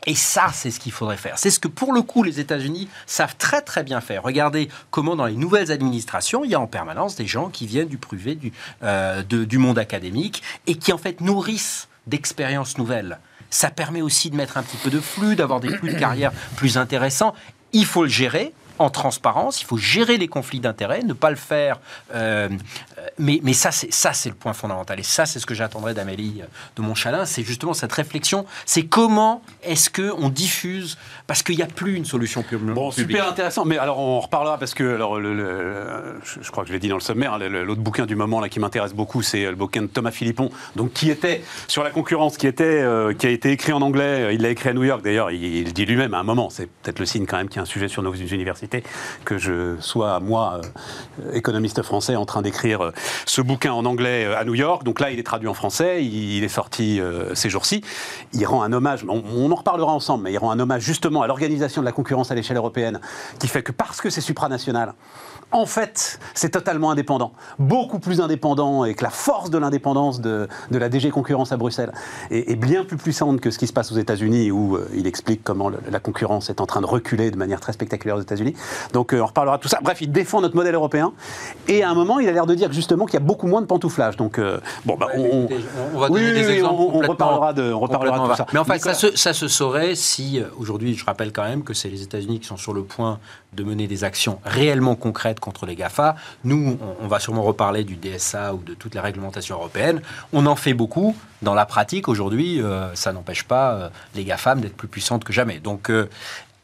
et 0.07 0.15
ça, 0.15 0.51
c'est 0.53 0.71
ce 0.71 0.81
qu'il 0.81 0.91
faudrait 0.91 1.17
faire. 1.17 1.39
C'est 1.39 1.51
ce 1.51 1.61
que, 1.61 1.69
pour 1.69 1.93
le 1.93 2.03
coup, 2.03 2.23
les 2.25 2.41
États-Unis 2.41 2.89
savent 3.07 3.37
très 3.37 3.61
très 3.61 3.85
bien 3.85 4.01
faire. 4.01 4.23
Regardez 4.23 4.69
comment 4.91 5.15
dans 5.15 5.27
les 5.27 5.37
nouvelles 5.37 5.71
administrations, 5.71 6.45
il 6.45 6.51
y 6.51 6.55
a 6.55 6.61
en 6.61 6.67
permanence 6.67 7.15
des 7.15 7.27
gens 7.27 7.49
qui 7.51 7.67
viennent 7.67 7.89
du 7.89 7.99
privé, 7.99 8.35
du, 8.35 8.53
euh, 8.83 9.23
du 9.23 9.59
monde 9.59 9.79
académique, 9.79 10.43
et 10.67 10.75
qui 10.75 10.93
en 10.93 10.99
fait 10.99 11.21
nourrissent 11.21 11.89
d'expériences 12.09 12.79
nouvelles. 12.79 13.19
Ça 13.51 13.71
permet 13.71 14.03
aussi 14.03 14.31
de 14.31 14.37
mettre 14.37 14.57
un 14.57 14.63
petit 14.63 14.79
peu 14.79 14.91
de 14.91 14.99
flux, 14.99 15.37
d'avoir 15.37 15.61
des 15.61 15.69
flux 15.69 15.93
de 15.93 15.99
carrière 15.99 16.33
plus 16.57 16.79
intéressants. 16.79 17.35
Il 17.73 17.87
faut 17.87 18.03
le 18.03 18.09
gérer 18.09 18.53
en 18.83 18.91
transparence, 18.91 19.62
il 19.62 19.64
faut 19.64 19.76
gérer 19.76 20.16
les 20.16 20.28
conflits 20.28 20.61
d'intérêts, 20.61 21.03
ne 21.03 21.12
pas 21.12 21.30
le 21.30 21.37
faire. 21.37 21.78
Euh, 22.14 22.49
mais, 23.18 23.41
mais 23.43 23.53
ça, 23.53 23.70
c'est 23.70 23.93
ça, 23.93 24.12
c'est 24.12 24.28
le 24.28 24.35
point 24.35 24.53
fondamental. 24.53 24.99
Et 24.99 25.05
ça, 25.05 25.26
c'est 25.26 25.39
ce 25.39 25.47
que 25.47 25.55
j'attendrai 25.55 25.95
d'Amélie 25.95 26.41
euh, 26.43 26.47
de 26.76 26.83
Montchalin. 26.83 27.24
C'est 27.24 27.45
justement 27.45 27.74
cette 27.74 27.93
réflexion. 27.93 28.45
C'est 28.66 28.85
comment 28.85 29.43
est-ce 29.62 29.91
que 29.91 30.12
on 30.18 30.28
diffuse 30.28 30.99
parce 31.26 31.43
qu'il 31.43 31.57
n'y 31.57 31.62
a 31.62 31.66
plus 31.66 31.97
une 31.97 32.05
solution 32.05 32.43
publique. 32.43 32.74
Bon, 32.74 32.91
super 32.91 33.28
intéressant. 33.28 33.64
Mais 33.64 33.78
alors, 33.78 33.99
on 33.99 34.20
reparlera 34.20 34.59
parce 34.59 34.74
que 34.74 34.95
alors 34.95 35.18
le, 35.18 36.20
je, 36.24 36.51
crois 36.51 36.64
que 36.64 36.68
je 36.68 36.74
l'ai 36.74 36.80
dit 36.80 36.89
dans 36.89 36.97
le 36.97 37.01
sommaire. 37.01 37.39
L'autre 37.39 37.80
bouquin 37.80 38.07
du 38.07 38.16
moment 38.16 38.41
là 38.41 38.49
qui 38.49 38.61
m'intéresse 38.61 38.95
beaucoup, 38.95 39.22
c'est 39.22 39.45
le 39.45 39.55
bouquin 39.55 39.83
de 39.83 39.87
Thomas 39.87 40.11
Philippon, 40.11 40.51
donc 40.76 40.93
qui 40.93 41.11
était 41.11 41.43
sur 41.68 41.83
la 41.83 41.91
concurrence, 41.91 42.37
qui 42.37 42.47
était, 42.47 42.64
euh, 42.64 43.14
qui 43.14 43.26
a 43.26 43.30
été 43.30 43.51
écrit 43.53 43.72
en 43.72 43.83
anglais. 43.83 44.35
Il 44.35 44.43
l'a 44.43 44.51
écrit 44.51 44.70
à 44.70 44.74
New 44.74 44.85
York 44.85 45.03
d'ailleurs. 45.03 45.30
Il, 45.30 45.43
il, 45.45 45.72
dit 45.72 45.87
lui-même 45.87 46.14
à 46.14 46.18
un 46.18 46.22
moment. 46.22 46.51
C'est 46.51 46.66
peut-être 46.66 46.99
le 46.99 47.07
signe 47.07 47.26
quand 47.26 47.37
même 47.37 47.49
qu'il 47.49 47.57
y 47.57 47.61
a 47.61 47.62
un 47.62 47.66
sujet 47.66 47.89
sur 47.89 48.03
nos 48.03 48.12
universités 48.14 48.72
que 49.25 49.39
je 49.39 49.77
sois, 49.81 50.20
moi, 50.20 50.61
euh, 51.20 51.33
économiste 51.33 51.83
français, 51.83 52.16
en 52.16 52.25
train 52.25 52.43
d'écrire 52.43 52.81
euh, 52.83 52.93
ce 53.27 53.43
bouquin 53.43 53.73
en 53.73 53.85
anglais 53.85 54.25
euh, 54.25 54.39
à 54.39 54.45
New 54.45 54.55
York. 54.55 54.85
Donc 54.85 55.01
là, 55.01 55.11
il 55.11 55.18
est 55.18 55.23
traduit 55.23 55.49
en 55.49 55.55
français, 55.55 56.05
il, 56.05 56.45
est 56.45 56.49
sorti 56.49 57.01
ces 57.35 57.51
jours-ci. 57.51 57.83
Il 58.33 58.45
rend 58.47 58.62
un 58.62 58.73
hommage, 58.73 59.05
on, 59.09 59.51
en 59.51 59.55
reparlera 59.55 59.93
ensemble, 59.93 60.25
mais 60.25 60.33
il 60.33 60.39
rend 60.39 60.51
un 60.51 60.59
hommage 60.59 60.83
justement 60.83 61.23
à 61.23 61.27
l'organisation 61.27 61.83
de 61.83 61.87
la 61.87 61.93
concurrence 61.93 62.31
à 62.31 62.35
l'échelle 62.35 62.57
européenne, 62.57 63.01
qui 63.39 63.49
fait 63.49 63.62
que 63.62 63.73
parce 63.73 64.01
que 64.01 64.11
c'est 64.11 64.20
supranational, 64.20 64.95
en 65.51 65.66
fait, 65.66 66.18
c'est 66.35 66.51
totalement 66.51 66.91
indépendant, 66.91 67.33
beaucoup 67.59 67.99
plus 67.99 68.20
indépendant, 68.20 68.85
et 68.85 68.95
que 68.95 69.05
la 69.05 69.11
force 69.11 69.51
de 69.51 69.59
l'indépendance 69.59 70.20
de, 70.20 70.49
la 70.70 70.89
DG 70.89 71.11
Concurrence 71.11 71.53
à 71.53 71.57
Bruxelles 71.57 71.93
est, 72.31 72.57
bien 72.57 72.85
plus 72.85 72.97
puissante 72.97 73.41
que 73.41 73.51
ce 73.51 73.59
qui 73.59 73.66
se 73.66 73.73
passe 73.73 73.93
aux 73.93 73.97
États-Unis, 73.97 74.51
où 74.51 74.79
il 74.95 75.07
explique 75.07 75.45
comment 75.45 75.70
la 75.70 76.01
concurrence 76.01 76.51
est 76.51 76.61
en 76.61 76.66
train 76.66 76.81
de 76.81 76.87
reculer 76.87 77.31
de 77.31 77.37
manière 77.37 77.61
très 77.61 77.73
spectaculaire 77.73 78.16
aux 78.16 78.23
États-Unis. 78.23 78.51
Donc, 78.92 79.12
euh, 79.12 79.20
on 79.20 79.26
reparlera 79.26 79.57
de 79.57 79.62
tout 79.62 79.68
ça. 79.68 79.78
Bref, 79.82 80.00
il 80.00 80.11
défend 80.11 80.40
notre 80.40 80.57
modèle 80.57 80.74
européen, 80.74 81.12
et 81.68 81.82
à 81.82 81.90
un 81.90 81.94
moment, 81.94 82.18
il 82.18 82.28
a 82.28 82.32
l'air 82.32 82.46
de 82.46 82.55
dire 82.55 82.72
justement 82.72 83.07
qu'il 83.07 83.14
y 83.14 83.22
a 83.22 83.24
beaucoup 83.24 83.46
moins 83.46 83.61
de 83.61 83.66
pantouflage. 83.66 84.16
Donc, 84.16 84.38
euh, 84.38 84.61
bon, 84.84 84.96
bah, 84.96 85.09
on, 85.14 85.48
va 85.98 86.09
donner 86.09 86.32
des 86.32 86.50
exemples. 86.50 86.74
On, 86.74 87.07
reparlera 87.07 87.53
de, 87.53 87.72
on 87.72 87.80
reparlera 87.80 88.18
de 88.18 88.28
tout 88.30 88.36
ça. 88.36 88.46
Mais 88.53 88.59
en 88.59 88.64
fait, 88.64 88.78
ça 88.78 88.94
se, 88.94 89.16
ça 89.16 89.32
se 89.32 89.48
saurait 89.48 89.94
si 89.94 90.40
aujourd'hui, 90.59 90.94
je 90.94 91.05
rappelle 91.05 91.32
quand 91.32 91.44
même 91.44 91.62
que 91.64 91.74
c'est 91.74 91.88
les 91.88 92.03
États-Unis 92.03 92.40
qui 92.40 92.46
sont 92.46 92.57
sur 92.57 92.72
le 92.72 92.82
point 92.82 93.18
de 93.53 93.64
mener 93.64 93.86
des 93.86 94.05
actions 94.05 94.38
réellement 94.44 94.94
concrètes 94.94 95.40
contre 95.40 95.66
les 95.66 95.76
GAFA. 95.76 96.16
Nous, 96.44 96.78
on, 97.00 97.07
va 97.07 97.20
sûrement 97.20 97.42
reparler 97.42 97.84
du 97.84 97.96
DSA 97.96 98.55
ou 98.55 98.59
de 98.59 98.74
toutes 98.74 98.94
les 98.94 99.00
réglementations 99.00 99.57
européennes. 99.57 100.00
On 100.32 100.46
en 100.46 100.57
fait 100.57 100.74
beaucoup. 100.74 101.14
Dans 101.42 101.55
la 101.55 101.66
pratique, 101.66 102.09
aujourd'hui, 102.09 102.62
euh, 102.62 102.94
ça 102.94 103.12
n'empêche 103.12 103.44
pas 103.44 103.72
euh, 103.72 103.88
les 104.14 104.24
GAFAM 104.24 104.61
d'être 104.61 104.76
plus 104.76 104.88
puissantes 104.88 105.24
que 105.24 105.32
jamais. 105.32 105.59
Donc, 105.59 105.90
euh, 105.90 106.09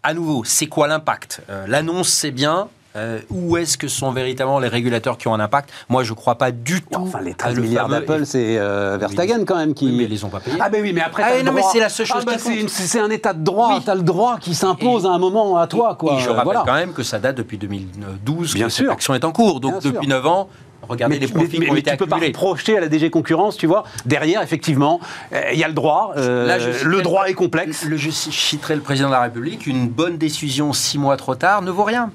à 0.08 0.14
nouveau, 0.14 0.42
c'est 0.42 0.68
quoi 0.68 0.88
l'impact? 0.88 1.42
L'annonce, 1.66 2.08
c'est 2.08 2.30
bien. 2.30 2.68
Euh, 2.96 3.20
où 3.30 3.58
est-ce 3.58 3.76
que 3.76 3.86
sont 3.86 4.10
véritablement 4.10 4.58
les 4.58 4.68
régulateurs 4.68 5.18
qui 5.18 5.28
ont 5.28 5.34
un 5.34 5.40
impact? 5.40 5.70
Moi, 5.90 6.02
je 6.04 6.12
ne 6.12 6.16
crois 6.16 6.36
pas 6.36 6.50
du 6.50 6.80
tout. 6.80 6.98
Enfin, 6.98 7.20
les 7.20 7.34
13 7.34 7.58
milliards 7.58 7.88
d'Apple, 7.88 8.24
c'est 8.24 8.58
euh, 8.58 8.96
Verstagen 8.98 9.44
quand 9.44 9.56
même 9.56 9.74
qui. 9.74 9.86
Oui, 9.86 9.94
mais 9.98 10.04
ils 10.04 10.10
les 10.10 10.24
ont 10.24 10.30
pas 10.30 10.40
payés. 10.40 10.56
Ah, 10.58 10.70
ben 10.70 10.82
oui, 10.82 10.92
mais 10.94 11.02
après. 11.02 11.22
Ah, 11.22 11.42
non, 11.42 11.52
mais 11.52 11.60
c'est 11.70 11.80
la 11.80 11.90
seule 11.90 12.06
chose 12.06 12.24
ah, 12.26 12.30
bah, 12.32 12.66
C'est 12.68 13.00
un 13.00 13.10
état 13.10 13.34
de 13.34 13.44
droit. 13.44 13.78
Tu 13.84 13.90
as 13.90 13.94
le 13.94 14.02
droit 14.02 14.38
qui 14.38 14.54
s'impose 14.54 15.04
à 15.04 15.10
un 15.10 15.18
moment 15.18 15.58
à 15.58 15.66
toi, 15.66 15.94
quoi. 15.96 16.14
Et 16.14 16.20
je 16.20 16.30
rappelle 16.30 16.60
quand 16.64 16.74
même 16.74 16.94
que 16.94 17.02
ça 17.02 17.18
date 17.18 17.36
depuis 17.36 17.58
2012 17.58 18.54
Bien 18.54 18.66
que 18.66 18.72
sûr. 18.72 18.96
cette 18.98 19.16
est 19.16 19.24
en 19.24 19.32
cours. 19.32 19.60
Donc, 19.60 19.82
depuis 19.82 20.08
9 20.08 20.26
ans, 20.26 20.48
Regardez 20.82 21.18
les 21.18 21.28
profits 21.28 21.60
qui 21.60 21.70
ont 21.70 21.76
été 21.76 21.90
tu 21.90 21.96
peux 21.96 22.06
pas 22.06 22.20
projeter 22.32 22.76
à 22.76 22.80
la 22.80 22.88
DG 22.88 23.10
concurrence, 23.10 23.56
tu 23.56 23.66
vois. 23.66 23.84
Derrière, 24.06 24.42
effectivement, 24.42 25.00
euh, 25.32 25.42
il 25.52 25.58
y 25.58 25.64
a 25.64 25.68
le 25.68 25.74
droit. 25.74 26.12
le 26.16 27.00
droit 27.02 27.26
est 27.26 27.34
complexe. 27.34 27.86
je 27.90 28.10
citerai 28.10 28.76
le 28.76 28.82
président 28.82 29.08
de 29.08 29.14
la 29.14 29.22
République. 29.22 29.66
Une 29.66 29.88
bonne 29.88 30.18
décision 30.18 30.72
six 30.72 30.98
mois 30.98 31.16
trop 31.16 31.34
tard 31.34 31.62
ne 31.62 31.70
vaut 31.70 31.84
rien. 31.84 32.10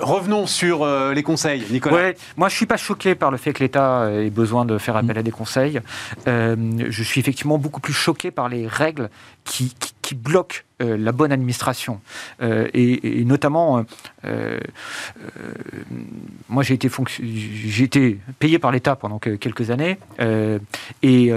Revenons 0.00 0.46
sur 0.46 0.82
euh, 0.82 1.12
les 1.12 1.22
conseils, 1.22 1.64
Nicolas. 1.70 1.96
Ouais, 1.96 2.16
moi, 2.36 2.48
je 2.48 2.54
suis 2.54 2.66
pas 2.66 2.76
choqué 2.76 3.14
par 3.14 3.30
le 3.30 3.36
fait 3.36 3.52
que 3.52 3.62
l'État 3.62 4.10
ait 4.12 4.30
besoin 4.30 4.64
de 4.64 4.78
faire 4.78 4.96
appel 4.96 5.18
à 5.18 5.22
des 5.22 5.30
conseils. 5.30 5.80
Euh, 6.26 6.56
je 6.88 7.02
suis 7.02 7.20
effectivement 7.20 7.58
beaucoup 7.58 7.80
plus 7.80 7.92
choqué 7.92 8.30
par 8.30 8.48
les 8.48 8.66
règles 8.66 9.10
qui, 9.44 9.74
bloquent 10.14 10.58
euh, 10.80 10.96
la 10.96 11.12
bonne 11.12 11.32
administration. 11.32 12.00
Et, 12.40 13.24
notamment, 13.24 13.84
moi, 16.48 16.62
j'ai 16.62 16.74
été, 16.74 16.90
j'ai 17.20 17.84
été 17.84 18.18
payé 18.38 18.58
par 18.58 18.72
l'État 18.72 18.96
pendant 18.96 19.18
quelques 19.18 19.70
années 19.70 19.98
et 21.02 21.32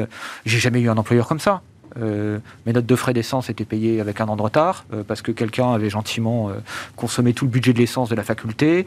j'ai 0.46 0.60
jamais 0.60 0.82
eu 0.82 0.90
un 0.90 0.98
employeur 0.98 1.28
comme 1.28 1.40
ça. 1.40 1.62
Euh, 2.00 2.40
mes 2.66 2.74
notes 2.74 2.86
de 2.86 2.96
frais 2.96 3.14
d'essence 3.14 3.50
étaient 3.50 3.66
payées 3.66 4.00
avec 4.00 4.22
un 4.22 4.28
an 4.28 4.36
de 4.36 4.42
retard 4.42 4.86
euh, 4.94 5.04
parce 5.06 5.22
que 5.22 5.32
quelqu'un 5.32 5.74
avait 5.74 5.90
gentiment 5.90 6.50
euh, 6.50 6.54
consommé 6.96 7.34
tout 7.34 7.46
le 7.46 7.52
budget 7.52 7.74
de 7.74 7.80
l'essence 7.80 8.10
de 8.10 8.16
la 8.16 8.24
faculté. 8.24 8.86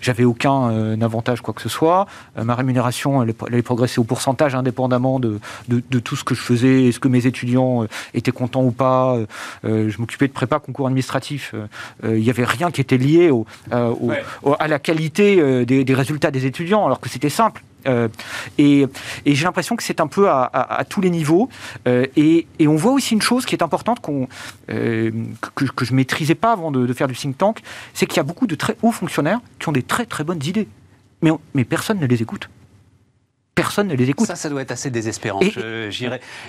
J'avais 0.00 0.24
aucun 0.24 1.00
avantage 1.00 1.40
quoi 1.40 1.54
que 1.54 1.62
ce 1.62 1.68
soit. 1.68 2.06
ma 2.36 2.54
rémunération 2.54 3.22
elle, 3.22 3.34
allait 3.46 3.62
progresser 3.62 4.00
au 4.00 4.04
pourcentage 4.04 4.54
indépendamment 4.54 5.20
de, 5.20 5.38
de, 5.68 5.98
tout 5.98 6.16
ce 6.16 6.24
que 6.24 6.34
je 6.34 6.40
faisais. 6.40 6.88
Est-ce 6.88 7.00
que 7.00 7.08
mes 7.08 7.26
étudiants 7.26 7.86
étaient 8.14 8.32
contents 8.32 8.64
ou 8.64 8.70
pas 8.70 9.18
Je 9.64 9.98
m'occupais 9.98 10.28
de 10.28 10.32
prépa 10.32 10.58
concours 10.58 10.86
administratif. 10.86 11.54
Il 12.04 12.14
n'y 12.14 12.30
avait 12.30 12.44
rien 12.44 12.70
qui 12.70 12.80
était 12.80 12.98
lié 12.98 13.30
au, 13.30 13.46
à 13.70 14.68
la 14.68 14.78
qualité 14.78 15.64
des, 15.64 15.84
des 15.84 15.94
résultats 15.94 16.30
des 16.30 16.46
étudiants 16.46 16.84
alors 16.86 17.00
que 17.00 17.08
c'était 17.08 17.30
simple. 17.30 17.62
Euh, 17.86 18.08
et, 18.58 18.86
j'ai 19.26 19.44
l'impression 19.44 19.76
que 19.76 19.82
c'est 19.82 20.00
un 20.00 20.06
peu 20.06 20.28
à, 20.28 20.84
tous 20.88 21.00
les 21.00 21.10
niveaux. 21.10 21.48
Euh, 21.86 22.06
et, 22.16 22.46
on 22.60 22.76
voit 22.76 22.92
aussi 22.92 23.14
une 23.14 23.22
chose 23.22 23.44
qui 23.46 23.54
est 23.54 23.62
importante 23.62 24.00
qu'on, 24.00 24.28
euh, 24.70 25.10
que, 25.54 25.84
je 25.84 25.92
ne 25.92 25.96
maîtrisais 25.96 26.34
pas 26.34 26.52
avant 26.52 26.70
de, 26.70 26.92
faire 26.92 27.08
du 27.08 27.14
think 27.14 27.38
tank, 27.38 27.60
c'est 27.94 28.06
qu'il 28.06 28.18
y 28.18 28.20
a 28.20 28.24
beaucoup 28.24 28.46
de 28.46 28.54
très 28.54 28.76
hauts 28.82 28.92
fonctionnaires 28.92 29.40
qui 29.58 29.68
ont 29.68 29.72
des 29.72 29.82
très 29.82 30.06
très 30.06 30.24
bonnes 30.24 30.42
idées. 30.44 30.68
Mais, 31.22 31.30
mais 31.54 31.64
personne 31.64 31.98
ne 31.98 32.06
les 32.06 32.22
écoute 32.22 32.48
personne 33.54 33.88
ne 33.88 33.94
les 33.94 34.08
écoute. 34.08 34.26
Ça, 34.26 34.34
ça 34.34 34.48
doit 34.48 34.62
être 34.62 34.70
assez 34.70 34.90
désespérant. 34.90 35.40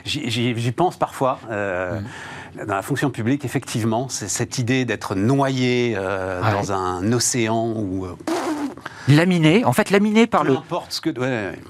J'y 0.05 0.71
pense 0.71 0.95
parfois. 0.97 1.38
Mm. 1.49 2.65
Dans 2.65 2.75
la 2.75 2.81
fonction 2.81 3.09
publique, 3.09 3.43
effectivement, 3.43 4.07
c'est 4.07 4.29
cette 4.29 4.57
idée 4.57 4.86
d'être 4.86 5.13
noyé 5.13 5.95
dans 5.95 6.71
un 6.71 7.11
océan 7.11 7.73
où 7.75 8.07
laminé, 9.07 9.65
en 9.65 9.74
fait 9.74 9.89
laminé 9.89 10.28
par 10.28 10.43
le, 10.43 10.57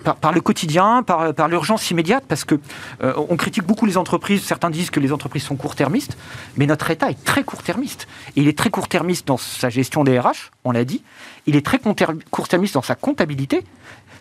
Par, 0.04 0.32
le 0.32 0.42
quotidien, 0.42 1.04
par, 1.04 1.34
par 1.34 1.48
l'urgence 1.48 1.90
immédiate, 1.92 2.24
parce 2.28 2.44
que 2.44 2.56
euh, 3.04 3.14
on 3.30 3.36
critique 3.36 3.64
beaucoup 3.66 3.86
les 3.86 3.98
entreprises. 3.98 4.44
Certains 4.44 4.70
disent 4.70 4.90
que 4.90 5.00
les 5.00 5.12
entreprises 5.12 5.44
sont 5.44 5.56
court-termistes, 5.56 6.18
mais 6.58 6.66
notre 6.66 6.90
État 6.92 7.10
est 7.10 7.24
très 7.24 7.44
court-termiste. 7.44 8.08
il 8.36 8.48
est 8.48 8.58
très 8.58 8.70
court-termiste 8.70 9.28
dans 9.28 9.38
sa 9.38 9.70
gestion 9.70 10.04
des 10.04 10.20
RH, 10.20 10.52
on 10.64 10.72
l'a 10.72 10.86
dit. 10.86 11.04
Il 11.46 11.56
est 11.56 11.66
très 11.66 11.80
court-termiste 12.32 12.74
dans 12.74 12.82
sa 12.82 12.96
comptabilité. 12.96 13.64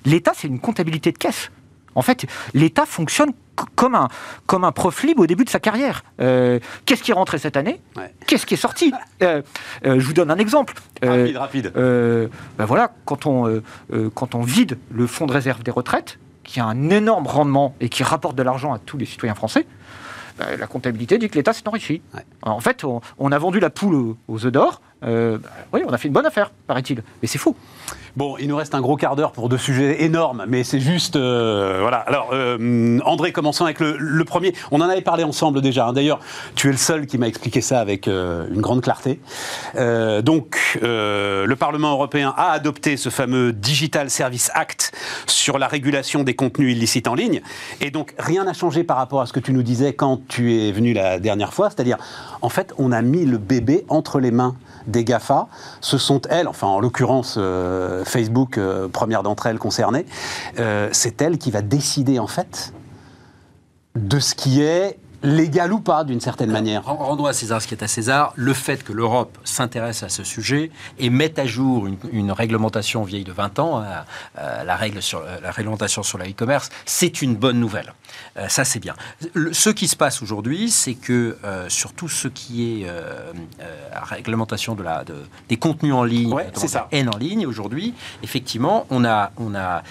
L'État, 0.04 0.32
c'est 0.34 0.48
une 0.48 0.58
comptabilité 0.58 1.12
de 1.12 1.18
caisse. 1.18 1.50
En 1.94 2.02
fait, 2.02 2.26
l'État 2.54 2.86
fonctionne 2.86 3.32
comme 3.76 3.94
un, 3.94 4.08
comme 4.46 4.64
un 4.64 4.72
prof 4.72 5.02
libre 5.02 5.22
au 5.22 5.26
début 5.26 5.44
de 5.44 5.50
sa 5.50 5.60
carrière. 5.60 6.04
Euh, 6.20 6.58
qu'est-ce 6.86 7.02
qui 7.02 7.10
est 7.10 7.14
rentré 7.14 7.38
cette 7.38 7.56
année? 7.56 7.80
Qu'est-ce 8.26 8.46
qui 8.46 8.54
est 8.54 8.58
sorti? 8.58 8.92
Euh, 9.22 9.42
euh, 9.84 10.00
Je 10.00 10.06
vous 10.06 10.12
donne 10.12 10.30
un 10.30 10.38
exemple. 10.38 10.74
rapide, 11.02 11.36
rapide. 11.36 11.72
Ben 11.74 12.64
voilà, 12.64 12.92
quand 13.04 13.26
on, 13.26 13.62
quand 14.14 14.34
on 14.34 14.42
vide 14.42 14.78
le 14.90 15.06
fonds 15.06 15.26
de 15.26 15.32
réserve 15.32 15.62
des 15.62 15.70
retraites, 15.70 16.18
qui 16.44 16.60
a 16.60 16.64
un 16.64 16.90
énorme 16.90 17.26
rendement 17.26 17.74
et 17.80 17.88
qui 17.88 18.02
rapporte 18.02 18.36
de 18.36 18.42
l'argent 18.42 18.72
à 18.72 18.78
tous 18.78 18.98
les 18.98 19.06
citoyens 19.06 19.34
français, 19.34 19.66
bah, 20.38 20.46
la 20.58 20.66
comptabilité 20.66 21.18
dit 21.18 21.28
que 21.28 21.34
l'État 21.34 21.52
s'est 21.52 21.68
enrichi. 21.68 22.02
En 22.42 22.60
fait, 22.60 22.84
on, 22.84 23.32
a 23.32 23.38
vendu 23.38 23.60
la 23.60 23.70
poule 23.70 24.16
aux, 24.28 24.46
œufs 24.46 24.52
d'or. 24.52 24.80
Euh, 25.04 25.38
oui, 25.72 25.82
on 25.86 25.92
a 25.92 25.98
fait 25.98 26.08
une 26.08 26.14
bonne 26.14 26.26
affaire, 26.26 26.50
paraît-il. 26.66 27.02
Mais 27.20 27.28
c'est 27.28 27.38
faux. 27.38 27.56
Bon, 28.14 28.36
il 28.38 28.46
nous 28.46 28.56
reste 28.56 28.74
un 28.74 28.82
gros 28.82 28.96
quart 28.96 29.16
d'heure 29.16 29.32
pour 29.32 29.48
deux 29.48 29.56
sujets 29.56 30.04
énormes, 30.04 30.44
mais 30.46 30.64
c'est 30.64 30.80
juste. 30.80 31.16
Euh, 31.16 31.78
voilà. 31.80 31.96
Alors, 31.96 32.30
euh, 32.32 32.98
André, 33.06 33.32
commençons 33.32 33.64
avec 33.64 33.80
le, 33.80 34.24
premier. 34.24 34.52
On 34.70 34.82
en 34.82 34.88
avait 34.88 35.00
parlé 35.00 35.24
ensemble 35.24 35.62
déjà. 35.62 35.86
Hein. 35.86 35.94
D'ailleurs, 35.94 36.20
tu 36.54 36.68
es 36.68 36.72
le 36.72 36.76
seul 36.76 37.06
qui 37.06 37.16
m'a 37.16 37.26
expliqué 37.26 37.62
ça 37.62 37.80
avec 37.80 38.06
une 38.06 38.60
grande 38.60 38.82
clarté. 38.82 39.20
donc, 40.22 40.78
le 40.82 41.54
Parlement 41.54 41.92
européen 41.92 42.34
a 42.36 42.50
adopté 42.52 42.96
ce 42.96 43.08
fameux 43.08 43.52
Digital 43.52 44.10
Service 44.10 44.50
Act 44.54 44.92
sur 45.26 45.58
la 45.58 45.66
régulation 45.66 46.22
des 46.22 46.34
contenus 46.34 46.76
illicites 46.76 47.08
en 47.08 47.14
ligne. 47.14 47.40
Et 47.80 47.90
donc, 47.90 48.14
rien 48.18 48.44
n'a 48.44 48.52
changé 48.52 48.84
par 48.84 48.98
rapport 48.98 49.22
à 49.22 49.26
ce 49.26 49.32
que 49.32 49.40
tu 49.40 49.52
nous 49.52 49.62
disais 49.62 49.94
quand 49.94 50.20
tu 50.28 50.54
es 50.54 50.72
venu 50.72 50.92
la 50.92 51.18
dernière 51.18 51.54
fois. 51.54 51.70
C'est-à-dire, 51.70 51.96
en 52.42 52.50
fait, 52.50 52.74
on 52.76 52.92
a 52.92 53.00
mis 53.00 53.24
le 53.24 53.38
bébé 53.38 53.84
entre 53.88 54.20
les 54.20 54.30
mains 54.30 54.54
des 54.86 55.04
GAFA. 55.04 55.48
Ce 55.80 55.98
sont 55.98 56.20
elles, 56.28 56.48
enfin 56.48 56.66
en 56.66 56.80
l'occurrence 56.80 57.36
euh, 57.38 58.04
Facebook, 58.04 58.58
euh, 58.58 58.88
première 58.88 59.22
d'entre 59.22 59.46
elles 59.46 59.58
concernées, 59.58 60.06
euh, 60.58 60.88
c'est 60.92 61.20
elle 61.22 61.38
qui 61.38 61.50
va 61.50 61.62
décider 61.62 62.18
en 62.18 62.26
fait 62.26 62.72
de 63.94 64.18
ce 64.18 64.34
qui 64.34 64.62
est 64.62 64.98
légal 65.22 65.72
ou 65.72 65.80
pas, 65.80 66.04
d'une 66.04 66.20
certaine 66.20 66.50
manière. 66.50 66.84
Rendons 66.84 67.26
à 67.26 67.32
César 67.32 67.62
ce 67.62 67.66
qui 67.66 67.74
est 67.74 67.82
à 67.82 67.88
César. 67.88 68.32
Le 68.36 68.52
fait 68.52 68.82
que 68.82 68.92
l'Europe 68.92 69.38
s'intéresse 69.44 70.02
à 70.02 70.08
ce 70.08 70.24
sujet 70.24 70.70
et 70.98 71.10
mette 71.10 71.38
à 71.38 71.46
jour 71.46 71.86
une, 71.86 72.32
réglementation 72.32 73.04
vieille 73.04 73.24
de 73.24 73.32
20 73.32 73.58
ans, 73.58 73.78
hein, 73.80 74.04
euh, 74.38 74.64
la, 74.64 74.76
règle 74.76 75.02
sur, 75.02 75.22
la 75.42 75.50
réglementation 75.50 76.02
sur 76.02 76.18
le 76.18 76.24
e-commerce, 76.24 76.70
c'est 76.86 77.22
une 77.22 77.36
bonne 77.36 77.60
nouvelle. 77.60 77.92
Euh, 78.36 78.48
ça, 78.48 78.64
c'est 78.64 78.80
bien. 78.80 78.94
ce 79.52 79.70
qui 79.70 79.88
se 79.88 79.96
passe 79.96 80.22
aujourd'hui, 80.22 80.70
c'est 80.70 80.94
que 80.94 81.36
euh, 81.44 81.68
sur 81.68 81.92
tout 81.92 82.08
ce 82.08 82.28
qui 82.28 82.82
est 82.82 82.86
la 83.92 84.00
réglementation 84.00 84.74
de 84.74 84.82
la, 84.82 85.04
des 85.48 85.56
contenus 85.56 85.94
en 85.94 86.04
ligne, 86.04 86.34
c'est 86.54 86.68
ça. 86.68 86.88
haine 86.90 87.08
en 87.08 87.16
ligne, 87.16 87.46
aujourd'hui, 87.46 87.94
effectivement, 88.22 88.86
on 88.90 89.04
a, 89.04 89.32
on 89.36 89.54
a 89.54 89.82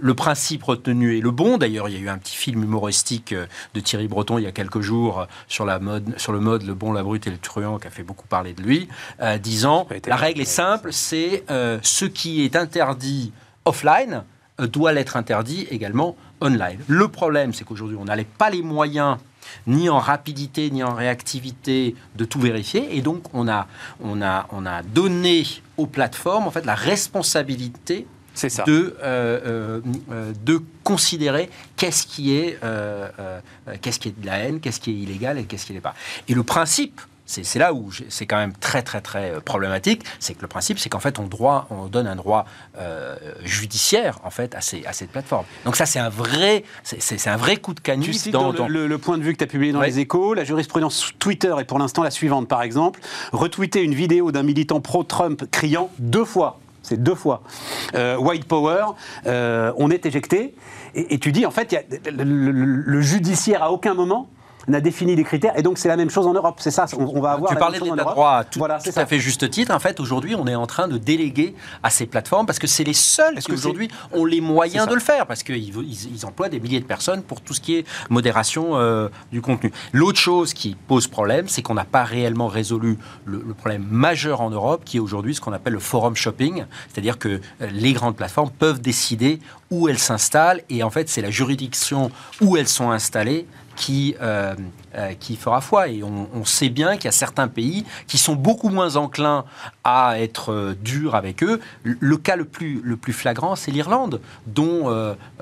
le 0.00 0.14
principe 0.14 0.64
retenu 0.64 1.16
et 1.16 1.20
le 1.20 1.30
bon. 1.30 1.58
D'ailleurs, 1.58 1.88
il 1.88 1.94
y 1.94 1.98
a 1.98 2.00
eu 2.00 2.08
un 2.08 2.18
petit 2.18 2.36
film 2.36 2.62
humoristique 2.62 3.34
de 3.74 3.80
Thierry 3.80 4.08
Breton 4.08 4.38
il 4.38 4.44
y 4.44 4.46
a 4.46 4.47
quelques 4.52 4.80
jours 4.80 5.26
sur, 5.46 5.64
la 5.64 5.78
mode, 5.78 6.18
sur 6.18 6.32
le 6.32 6.40
mode 6.40 6.62
Le 6.64 6.74
bon, 6.74 6.92
la 6.92 7.02
brute 7.02 7.26
et 7.26 7.30
le 7.30 7.38
truand, 7.38 7.78
qui 7.78 7.86
a 7.86 7.90
fait 7.90 8.02
beaucoup 8.02 8.26
parler 8.26 8.52
de 8.52 8.62
lui, 8.62 8.88
euh, 9.20 9.38
disant 9.38 9.86
la 10.06 10.16
règle 10.16 10.40
est 10.40 10.44
simple, 10.44 10.92
c'est 10.92 11.44
euh, 11.50 11.78
ce 11.82 12.04
qui 12.04 12.44
est 12.44 12.56
interdit 12.56 13.32
offline 13.64 14.24
euh, 14.60 14.66
doit 14.66 14.92
l'être 14.92 15.16
interdit 15.16 15.66
également 15.70 16.16
online. 16.40 16.78
Le 16.88 17.08
problème, 17.08 17.52
c'est 17.52 17.64
qu'aujourd'hui, 17.64 17.96
on 18.00 18.04
n'avait 18.04 18.24
pas 18.24 18.50
les 18.50 18.62
moyens 18.62 19.18
ni 19.66 19.88
en 19.88 19.98
rapidité 19.98 20.70
ni 20.70 20.82
en 20.82 20.94
réactivité 20.94 21.94
de 22.16 22.24
tout 22.26 22.38
vérifier 22.38 22.96
et 22.96 23.00
donc 23.00 23.22
on 23.32 23.48
a, 23.48 23.66
on 24.00 24.20
a, 24.20 24.46
on 24.52 24.66
a 24.66 24.82
donné 24.82 25.44
aux 25.78 25.86
plateformes 25.86 26.46
en 26.46 26.50
fait 26.50 26.66
la 26.66 26.74
responsabilité 26.74 28.06
ça. 28.38 28.64
De, 28.64 28.96
euh, 29.02 29.40
euh, 29.44 29.80
euh, 30.12 30.32
de 30.44 30.62
considérer 30.84 31.50
qu'est-ce 31.76 32.06
qui 32.06 32.34
est, 32.34 32.58
qu'est-ce 33.82 33.98
qui 33.98 34.08
est 34.08 34.20
de 34.20 34.26
la 34.26 34.38
haine, 34.38 34.60
qu'est-ce 34.60 34.80
qui 34.80 34.90
est 34.90 34.94
illégal 34.94 35.38
et 35.38 35.44
qu'est-ce 35.44 35.66
qui 35.66 35.72
n'est 35.72 35.80
pas. 35.80 35.94
Et 36.28 36.34
le 36.34 36.42
principe, 36.42 37.00
c'est 37.26 37.58
là 37.58 37.74
où 37.74 37.90
c'est 38.08 38.24
quand 38.24 38.38
même 38.38 38.54
très 38.54 38.82
très 38.82 39.02
très 39.02 39.38
problématique, 39.42 40.02
c'est 40.18 40.32
que 40.32 40.40
le 40.40 40.48
principe 40.48 40.78
c'est 40.78 40.88
qu'en 40.88 40.98
fait 40.98 41.18
on, 41.18 41.26
droit, 41.26 41.66
on 41.68 41.86
donne 41.86 42.06
un 42.06 42.16
droit 42.16 42.46
judiciaire 43.44 44.18
en 44.24 44.30
fait 44.30 44.54
à 44.54 44.62
ces, 44.62 44.86
à 44.86 44.94
cette 44.94 45.10
plateforme. 45.10 45.44
Donc 45.66 45.76
ça 45.76 45.84
c'est 45.84 45.98
un 45.98 46.08
vrai 46.08 46.64
c'est 46.84 47.28
un 47.28 47.36
vrai 47.36 47.58
coup 47.58 47.74
de 47.74 47.80
canus. 47.80 48.28
dans, 48.28 48.52
Le, 48.66 48.98
point 48.98 49.18
de 49.18 49.22
vue 49.22 49.34
que 49.34 49.38
tu 49.38 49.44
as 49.44 49.48
publié 49.48 49.72
dans 49.72 49.82
les 49.82 49.98
Échos, 49.98 50.32
la 50.32 50.44
jurisprudence 50.44 51.10
Twitter 51.18 51.54
est 51.58 51.64
pour 51.64 51.78
l'instant 51.78 52.02
la 52.02 52.10
suivante 52.10 52.48
par 52.48 52.62
exemple, 52.62 53.00
retweeter 53.32 53.82
une 53.82 53.94
vidéo 53.94 54.32
d'un 54.32 54.42
militant 54.42 54.80
pro-Trump 54.80 55.44
criant 55.50 55.90
deux 55.98 56.24
fois 56.24 56.60
c'est 56.88 57.02
deux 57.02 57.14
fois. 57.14 57.42
Euh, 57.94 58.16
white 58.16 58.46
Power, 58.46 58.86
euh, 59.26 59.72
on 59.76 59.90
est 59.90 60.06
éjecté. 60.06 60.54
Et, 60.94 61.18
tu 61.18 61.32
dis, 61.32 61.44
en 61.44 61.50
fait, 61.50 61.76
le, 62.10 63.00
judiciaire 63.00 63.62
à 63.62 63.72
aucun 63.72 63.94
moment 63.94 64.28
n'a 64.68 64.80
défini 64.80 65.16
des 65.16 65.24
critères. 65.24 65.58
Et 65.58 65.62
donc, 65.62 65.78
c'est 65.78 65.88
la 65.88 65.96
même 65.96 66.10
chose 66.10 66.26
en 66.26 66.34
Europe. 66.34 66.56
C'est 66.58 66.70
ça, 66.70 66.86
on, 66.96 67.20
va 67.20 67.32
avoir. 67.32 67.50
Tu 67.50 67.56
parlais 67.56 67.78
de 67.78 67.84
l'état 67.84 68.04
droit 68.04 68.44
tout, 68.44 68.58
voilà, 68.58 68.78
tout 68.78 68.90
à 68.94 69.06
fait 69.06 69.18
juste 69.18 69.48
titre. 69.50 69.74
En 69.74 69.78
fait, 69.78 70.00
aujourd'hui, 70.00 70.34
on 70.34 70.46
est 70.46 70.54
en 70.54 70.66
train 70.66 70.88
de 70.88 70.98
déléguer 70.98 71.54
à 71.82 71.90
ces 71.90 72.06
plateformes 72.06 72.46
parce 72.46 72.58
que 72.58 72.66
c'est 72.66 72.84
les 72.84 72.92
seuls 72.92 73.38
qui 73.38 73.52
aujourd'hui 73.52 73.88
ont 74.12 74.24
les 74.24 74.40
moyens 74.40 74.86
de 74.86 74.94
le 74.94 75.00
faire 75.00 75.26
parce 75.26 75.42
qu'ils 75.42 75.76
ils, 75.76 76.26
emploient 76.26 76.48
des 76.48 76.60
milliers 76.60 76.80
de 76.80 76.84
personnes 76.84 77.22
pour 77.22 77.40
tout 77.40 77.54
ce 77.54 77.60
qui 77.60 77.76
est 77.76 77.86
modération 78.10 78.76
euh, 78.76 79.08
du 79.32 79.40
contenu. 79.40 79.72
L'autre 79.92 80.18
chose 80.18 80.52
qui 80.52 80.76
pose 80.86 81.06
problème, 81.06 81.48
c'est 81.48 81.62
qu'on 81.62 81.74
n'a 81.74 81.84
pas 81.84 82.04
réellement 82.04 82.48
résolu 82.48 82.98
le, 83.24 83.40
problème 83.54 83.86
majeur 83.90 84.40
en 84.40 84.50
Europe 84.50 84.82
qui 84.84 84.98
est 84.98 85.00
aujourd'hui 85.00 85.34
ce 85.34 85.40
qu'on 85.40 85.52
appelle 85.52 85.72
le 85.72 85.78
forum 85.78 86.14
shopping. 86.14 86.64
C'est-à-dire 86.92 87.18
que 87.18 87.28
euh, 87.28 87.68
les 87.72 87.92
grandes 87.92 88.16
plateformes 88.16 88.50
peuvent 88.50 88.80
décider 88.80 89.40
où 89.70 89.88
elles 89.88 89.98
s'installent 89.98 90.62
et 90.68 90.82
en 90.82 90.90
fait, 90.90 91.08
c'est 91.08 91.22
la 91.22 91.30
juridiction 91.30 92.10
où 92.40 92.56
elles 92.56 92.68
sont 92.68 92.90
installées 92.90 93.46
qui, 93.78 94.16
euh, 94.20 94.54
euh, 94.96 95.12
qui 95.18 95.36
fera 95.36 95.62
foi. 95.62 95.88
Et 95.88 96.02
on, 96.02 96.44
sait 96.44 96.68
bien 96.68 96.96
qu'il 96.96 97.06
y 97.06 97.08
a 97.08 97.12
certains 97.12 97.48
pays 97.48 97.84
qui 98.06 98.18
sont 98.18 98.34
beaucoup 98.34 98.68
moins 98.68 98.96
enclins 98.96 99.44
à 99.84 100.20
être 100.20 100.52
euh, 100.52 100.74
durs 100.82 101.14
avec 101.14 101.42
eux. 101.42 101.60
Le 101.84 102.16
cas 102.16 102.36
le 102.36 102.44
plus, 102.44 102.80
le 102.82 102.96
plus 102.96 103.12
flagrant, 103.12 103.54
c'est 103.54 103.70
l'Irlande, 103.70 104.20
dont 104.46 104.88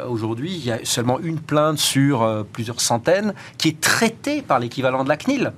aujourd'hui 0.09 0.53
il 0.53 0.65
y 0.65 0.71
a 0.71 0.85
seulement 0.85 1.19
une 1.19 1.41
plainte 1.41 1.79
sur 1.79 2.45
plusieurs 2.53 2.81
centaines 2.81 3.33
qui 3.57 3.69
est 3.69 3.81
traitée 3.81 4.43
par 4.43 4.59
l'équivalent 4.59 5.03
de 5.03 5.09
la 5.09 5.17
CNIL. 5.17 5.53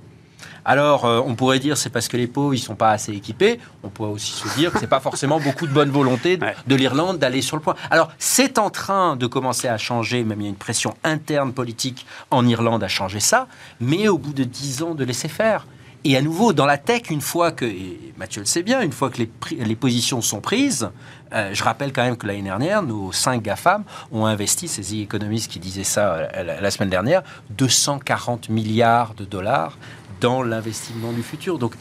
Alors, 0.68 1.06
euh, 1.06 1.22
on 1.24 1.34
pourrait 1.34 1.60
dire 1.60 1.78
c'est 1.78 1.88
parce 1.88 2.08
que 2.08 2.18
les 2.18 2.26
pauvres 2.26 2.52
ils 2.52 2.58
sont 2.58 2.74
pas 2.74 2.90
assez 2.90 3.14
équipés. 3.14 3.58
On 3.82 3.88
pourrait 3.88 4.10
aussi 4.10 4.32
se 4.32 4.54
dire 4.54 4.70
que 4.70 4.78
c'est 4.78 4.86
pas 4.86 5.00
forcément 5.00 5.40
beaucoup 5.40 5.66
de 5.66 5.72
bonne 5.72 5.88
volonté 5.88 6.36
de, 6.36 6.74
l'Irlande 6.74 7.18
d'aller 7.18 7.40
sur 7.40 7.56
le 7.56 7.62
point. 7.62 7.74
Alors, 7.90 8.12
c'est 8.18 8.58
en 8.58 8.68
train 8.68 9.16
de 9.16 9.26
commencer 9.26 9.66
à 9.66 9.78
changer. 9.78 10.24
Même 10.24 10.42
il 10.42 10.44
y 10.44 10.46
a 10.46 10.50
une 10.50 10.56
pression 10.56 10.94
interne 11.04 11.54
politique 11.54 12.04
en 12.30 12.46
Irlande 12.46 12.84
à 12.84 12.88
changer 12.88 13.18
ça. 13.18 13.48
Mais 13.80 14.08
au 14.08 14.18
bout 14.18 14.34
de 14.34 14.44
dix 14.44 14.82
ans 14.82 14.94
de 14.94 15.04
laisser 15.04 15.28
faire. 15.28 15.66
Et 16.04 16.18
à 16.18 16.22
nouveau, 16.22 16.52
dans 16.52 16.66
la 16.66 16.76
tech, 16.76 17.10
une 17.10 17.22
fois 17.22 17.50
que, 17.50 17.64
et 17.64 18.12
Mathieu 18.18 18.40
le 18.40 18.46
sait 18.46 18.62
bien, 18.62 18.82
une 18.82 18.92
fois 18.92 19.08
que 19.10 19.22
les, 19.50 19.76
positions 19.76 20.20
sont 20.20 20.40
prises, 20.40 20.90
euh, 21.32 21.50
je 21.52 21.64
rappelle 21.64 21.92
quand 21.92 22.04
même 22.04 22.16
que 22.16 22.26
l'année 22.26 22.42
dernière, 22.42 22.82
nos 22.82 23.10
cinq 23.10 23.42
GAFAM 23.42 23.84
ont 24.12 24.26
investi, 24.26 24.68
c'est 24.68 24.82
The 24.82 25.02
Economist 25.02 25.50
qui 25.50 25.58
disait 25.58 25.82
ça 25.82 26.14
euh, 26.14 26.60
la 26.60 26.70
semaine 26.70 26.90
dernière, 26.90 27.22
240 27.50 28.48
milliards 28.48 29.14
de 29.14 29.24
dollars 29.24 29.76
dans 30.20 30.42
l'investissement 30.42 31.12
du 31.12 31.22
futur. 31.22 31.58
Donc, 31.58 31.74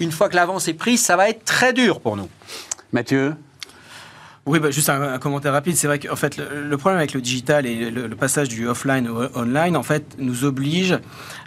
une 0.00 0.12
fois 0.12 0.28
que 0.28 0.36
l'avance 0.36 0.68
est 0.68 0.74
prise, 0.74 1.02
ça 1.02 1.16
va 1.16 1.28
être 1.28 1.44
très 1.44 1.72
dur 1.72 2.00
pour 2.00 2.16
nous. 2.16 2.28
Mathieu 2.92 3.34
oui, 4.46 4.58
bah, 4.58 4.70
juste 4.70 4.88
un, 4.88 5.18
commentaire 5.18 5.52
rapide. 5.52 5.76
C'est 5.76 5.86
vrai 5.86 5.98
qu'en 5.98 6.16
fait, 6.16 6.38
le, 6.38 6.76
problème 6.76 6.98
avec 6.98 7.12
le 7.12 7.20
digital 7.20 7.66
et 7.66 7.90
le, 7.90 8.08
passage 8.16 8.48
du 8.48 8.66
offline 8.66 9.06
au 9.08 9.38
online, 9.38 9.76
en 9.76 9.82
fait, 9.82 10.16
nous 10.18 10.44
oblige 10.44 10.98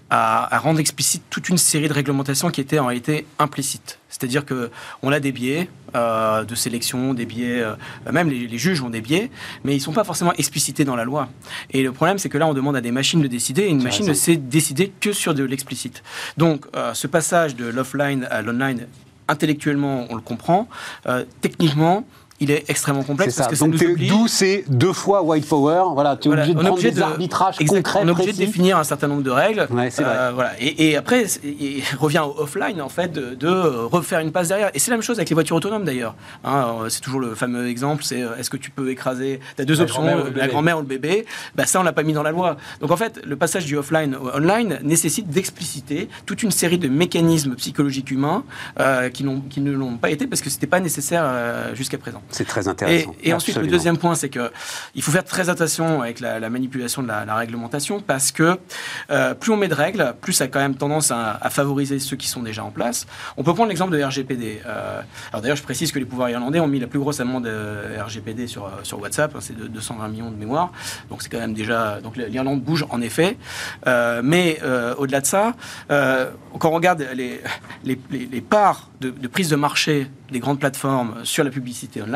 à, 0.09 0.57
rendre 0.59 0.80
explicite 0.80 1.24
toute 1.30 1.49
une 1.49 1.57
série 1.57 1.88
de 1.88 1.93
réglementations 1.93 2.49
qui 2.49 2.61
étaient 2.61 2.80
en 2.80 2.86
réalité 2.86 3.26
implicites. 3.39 3.99
C'est-à-dire 4.24 4.45
que 4.45 4.71
on 5.01 5.11
a 5.11 5.19
des 5.19 5.34
biais 5.34 5.67
euh, 5.95 6.45
de 6.45 6.55
sélection, 6.55 7.13
des 7.13 7.26
biais, 7.26 7.59
euh, 7.59 7.76
même 8.09 8.30
les, 8.30 8.57
juges 8.57 8.82
ont 8.82 8.89
des 8.89 9.01
biais, 9.01 9.30
mais 9.65 9.74
ils 9.74 9.80
ne 9.80 9.82
sont 9.82 9.91
pas 9.91 10.05
forcément 10.05 10.32
explicités 10.36 10.86
dans 10.86 10.95
la 10.95 11.03
loi. 11.03 11.28
Et 11.71 11.84
le 11.84 11.91
problème, 11.91 12.17
c'est 12.17 12.30
que 12.30 12.38
là, 12.38 12.47
on 12.47 12.53
demande 12.53 12.78
à 12.78 12.80
des 12.80 12.91
machines 12.91 13.21
de 13.21 13.28
décider, 13.28 13.63
et 13.63 13.67
une 13.67 13.84
machine 13.84 14.07
ne 14.07 14.13
sait 14.13 14.38
décider 14.38 14.93
que 15.01 15.11
sur 15.11 15.34
de 15.34 15.43
l'explicite. 15.43 16.03
Donc, 16.38 16.65
euh, 16.74 16.93
ce 16.93 17.05
passage 17.05 17.57
de 17.57 17.65
l'offline 17.65 18.26
à 18.32 18.41
l'online, 18.41 18.88
intellectuellement, 19.28 20.07
on 20.09 20.15
le 20.15 20.21
comprend. 20.21 20.69
techniquement, 21.41 22.05
il 22.44 22.52
est 22.52 22.70
extrêmement 22.70 23.04
complexe. 23.04 23.36
Parce 23.36 23.48
que 23.48 23.60
Donc 23.60 23.76
d'où 24.08 24.28
c'est 24.28 24.66
deux 24.68 24.91
fois 24.91 25.24
white 25.24 25.48
power. 25.48 25.84
Voilà, 25.94 26.18
tu 26.18 26.28
es 26.28 26.32
obligé 26.32 26.54
de 26.54 26.60
prendre 26.60 26.82
des 26.82 27.02
arbitrages 27.02 27.58
concrets. 27.58 28.00
On 28.04 28.08
est 28.08 28.12
obligé 28.12 28.34
de 28.34 28.38
définir 28.38 28.78
un 28.78 28.84
certain 28.84 29.08
nombre 29.08 29.24
de 29.24 29.32
règles. 29.32 29.68
Ouais, 29.72 29.89
euh, 30.00 30.32
voilà. 30.34 30.52
et, 30.60 30.98
après, 30.98 31.26
il 31.44 31.84
revient 31.98 32.24
au 32.26 32.41
offline 32.41 32.82
en 32.82 32.89
fait 32.89 33.14
de, 33.14 33.48
refaire 33.48 34.20
une 34.20 34.32
passe 34.32 34.50
derrière. 34.50 34.72
Et 34.74 34.80
c'est 34.80 34.91
la 34.91 34.98
même 34.98 35.04
chose 35.04 35.18
avec 35.18 35.30
les 35.30 35.34
voitures 35.34 35.56
autonomes 35.56 35.86
d'ailleurs. 35.86 36.16
Hein, 36.44 36.76
c'est 36.89 37.02
toujours 37.02 37.22
le 37.22 37.34
fameux 37.34 37.68
exemple. 37.70 38.04
C'est 38.04 38.22
euh, 38.22 38.36
est-ce 38.38 38.50
que 38.50 38.58
tu 38.58 38.72
peux 38.72 38.89
écraser 38.89 39.39
Tu 39.56 39.62
as 39.62 39.66
deux 39.66 39.80
options, 39.80 40.04
la 40.36 40.48
grand-mère 40.48 40.78
ou 40.78 40.82
le 40.82 40.88
bébé. 40.88 41.26
Bah, 41.56 41.66
ça, 41.66 41.80
on 41.80 41.84
l'a 41.84 41.94
pas 41.94 42.04
mis 42.04 42.14
dans 42.14 42.24
la 42.24 42.32
loi. 42.32 42.58
Donc 42.82 42.91
en 42.91 42.98
fait, 42.98 43.22
le 43.26 43.36
passage 43.38 43.66
du 43.66 43.78
offline 43.78 44.16
au 44.16 44.38
online 44.38 44.80
nécessite 44.84 45.30
d'expliciter 45.30 46.10
toute 46.26 46.44
une 46.44 46.52
série 46.52 46.78
de 46.78 46.89
mécanismes 46.89 47.56
psychologiques 47.56 48.12
humains 48.12 48.44
euh, 48.80 49.10
qui, 49.10 49.26
qui 49.50 49.62
ne 49.62 49.72
l'ont 49.72 49.98
pas 49.98 50.10
été 50.10 50.28
parce 50.28 50.41
que 50.41 50.50
c'était 50.50 50.68
pas 50.68 50.82
nécessaire 50.82 51.24
jusqu'à 51.74 51.98
présent. 51.98 52.22
C'est 52.34 52.45
très 52.45 52.67
intéressant. 52.67 53.15
Et, 53.21 53.34
ensuite, 53.34 53.57
le 53.57 53.67
deuxième 53.67 53.97
point, 53.97 54.15
c'est 54.15 54.29
qu'il 54.29 55.01
faut 55.01 55.11
faire 55.11 55.23
très 55.23 55.49
attention 55.49 56.01
avec 56.01 56.19
la, 56.19 56.49
manipulation 56.49 57.03
de 57.03 57.07
la, 57.07 57.36
réglementation 57.36 57.99
parce 58.01 58.31
que 58.31 58.57
euh, 59.11 59.34
plus 59.34 59.51
on 59.51 59.57
met 59.57 59.67
de 59.67 59.73
règles, 59.73 60.13
plus 60.21 60.34
ça 60.34 60.45
a 60.45 60.47
quand 60.47 60.59
même 60.59 60.75
tendance 60.75 61.11
à, 61.11 61.49
favoriser 61.49 61.99
ceux 61.99 62.15
qui 62.15 62.27
sont 62.27 62.41
déjà 62.41 62.63
en 62.63 62.71
place. 62.71 63.05
On 63.38 63.43
peut 63.43 63.53
prendre 63.53 63.69
l'exemple 63.69 63.95
de 63.95 64.03
RGPD. 64.03 64.61
Euh, 64.65 65.01
alors 65.31 65.41
d'ailleurs, 65.41 65.57
je 65.57 65.63
précise 65.63 65.91
que 65.91 65.99
les 65.99 66.05
pouvoirs 66.05 66.29
irlandais 66.29 66.59
ont 66.59 66.67
mis 66.67 66.79
la 66.79 66.88
plus 66.88 66.99
grosse 66.99 67.19
amende 67.19 67.47
RGPD 67.47 68.47
sur, 68.47 68.69
sur 68.81 68.99
WhatsApp, 68.99 69.36
hein, 69.36 69.39
c'est 69.41 69.55
de 69.55 69.67
220 69.67 70.07
millions 70.07 70.31
de 70.31 70.36
mémoire. 70.36 70.71
Donc 71.09 71.21
c'est 71.21 71.29
quand 71.29 71.39
même 71.39 71.53
déjà. 71.53 72.01
Donc 72.01 72.17
l'Irlande 72.17 72.61
bouge 72.61 72.86
en 72.89 73.01
effet. 73.01 73.38
Euh, 73.86 74.21
mais 74.23 74.59
au-delà 74.97 75.21
de 75.21 75.27
ça, 75.27 75.53
quand 75.88 76.69
on 76.69 76.71
regarde 76.71 77.05
les, 77.13 77.41
les, 77.84 77.99
les 78.11 78.41
parts 78.41 78.89
de, 79.01 79.11
de 79.11 79.27
prise 79.27 79.49
de 79.49 79.55
marché 79.55 80.07
des 80.31 80.39
grandes 80.39 80.59
plateformes 80.59 81.23
sur 81.23 81.43
la 81.43 81.51
publicité 81.51 82.01
online, 82.01 82.12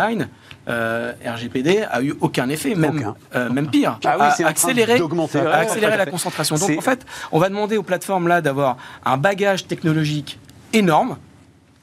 euh, 0.70 1.14
RGPD 1.26 1.84
a 1.90 2.02
eu 2.02 2.14
aucun 2.22 2.50
effet, 2.50 2.76
même, 2.76 3.14
euh, 3.36 3.50
même 3.50 3.70
pire, 3.70 4.00
ah 4.06 4.18
oui, 4.20 4.44
a 4.44 4.48
accéléré, 4.48 5.00
la 5.98 6.06
concentration. 6.06 6.56
Donc 6.56 6.72
en 6.78 6.82
fait, 6.82 7.06
on 7.32 7.40
va 7.40 7.50
demander 7.50 7.78
aux 7.78 7.84
plateformes 7.84 8.28
là 8.28 8.42
d'avoir 8.42 8.78
un 9.06 9.18
bagage 9.18 9.68
technologique 9.68 10.40
énorme. 10.74 11.18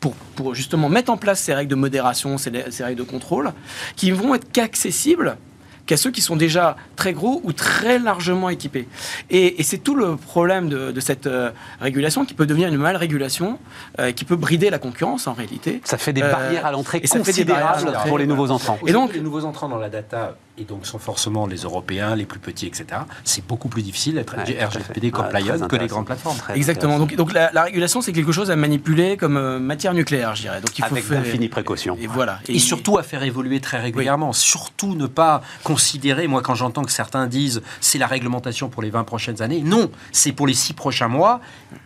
Pour, 0.00 0.12
pour, 0.36 0.54
justement 0.54 0.90
mettre 0.90 1.10
en 1.10 1.16
place 1.16 1.40
ces 1.40 1.54
règles 1.54 1.70
de 1.70 1.76
modération, 1.76 2.36
ces, 2.36 2.52
ces 2.70 2.84
règles 2.84 2.98
de 2.98 3.10
contrôle, 3.10 3.54
qui 3.96 4.10
vont 4.10 4.34
être 4.34 4.52
qu'accessibles 4.52 5.38
qu'à 5.86 5.96
ceux 5.96 6.10
qui 6.10 6.20
sont 6.20 6.36
déjà 6.36 6.76
très 6.96 7.12
gros 7.12 7.40
ou 7.44 7.52
très 7.52 7.98
largement 7.98 8.48
équipés. 8.48 8.88
Et, 9.30 9.62
c'est 9.62 9.78
tout 9.78 9.94
le 9.94 10.16
problème 10.16 10.68
de, 10.68 11.00
cette 11.00 11.26
euh, 11.26 11.50
régulation 11.80 12.24
qui 12.24 12.34
peut 12.34 12.46
devenir 12.46 12.68
une 12.68 12.76
mal-régulation, 12.76 13.58
euh, 13.98 14.12
qui 14.12 14.24
peut 14.24 14.36
brider 14.36 14.70
la 14.70 14.78
concurrence 14.78 15.26
en 15.26 15.32
réalité. 15.32 15.80
Ça 15.84 15.98
fait 15.98 16.12
des 16.12 16.22
barrières 16.22 16.66
à 16.66 16.72
l'entrée 16.72 17.00
considérables 17.00 17.92
pour 18.06 18.18
les 18.18 18.26
nouveaux 18.26 18.50
entrants. 18.50 18.78
Et 18.86 18.92
donc, 18.92 19.14
les 19.14 19.20
nouveaux 19.20 19.44
entrants 19.44 19.68
dans 19.68 19.78
la 19.78 19.88
data 19.88 20.36
et 20.56 20.64
donc 20.64 20.86
sont 20.86 20.98
forcément 20.98 21.46
les 21.46 21.58
Européens, 21.58 22.14
les 22.14 22.26
plus 22.26 22.38
petits, 22.38 22.66
etc. 22.66 22.86
C'est 23.24 23.44
beaucoup 23.44 23.68
plus 23.68 23.82
difficile 23.82 24.14
d'être 24.14 24.36
RGPD 24.36 25.10
compliant 25.10 25.58
que 25.66 25.76
les 25.76 25.88
grandes 25.88 26.06
plateformes. 26.06 26.38
Exactement. 26.54 26.98
Donc, 26.98 27.16
donc 27.16 27.32
la, 27.32 27.50
régulation, 27.62 28.00
c'est 28.00 28.12
quelque 28.12 28.30
chose 28.30 28.50
à 28.50 28.56
manipuler 28.56 29.16
comme 29.16 29.36
euh, 29.36 29.58
matière 29.58 29.94
nucléaire, 29.94 30.36
je 30.36 30.42
dirais. 30.42 30.60
Donc 30.60 30.78
il 30.78 30.84
faut 30.84 30.94
Avec 30.94 31.08
d'infinies 31.08 31.48
précautions. 31.48 31.96
Et 32.00 32.06
voilà. 32.06 32.38
Et, 32.48 32.58
surtout 32.58 32.98
à 32.98 33.02
faire 33.02 33.22
évoluer 33.24 33.60
très 33.60 33.80
régulièrement. 33.80 34.32
Surtout 34.32 34.94
ne 34.94 35.06
pas 35.06 35.42
considérer, 35.64 36.28
moi 36.28 36.40
quand 36.40 36.54
j'entends 36.54 36.82
que 36.82 36.92
certains 36.92 37.26
disent 37.26 37.62
c'est 37.80 37.98
la 37.98 38.06
réglementation 38.06 38.68
pour 38.68 38.82
les 38.82 38.90
20 38.90 39.04
prochaines 39.04 39.42
années, 39.42 39.60
non, 39.60 39.90
c'est 40.12 40.32
pour 40.32 40.46
les 40.46 40.54
6 40.54 40.74
prochains 40.74 41.08
mois, 41.08 41.40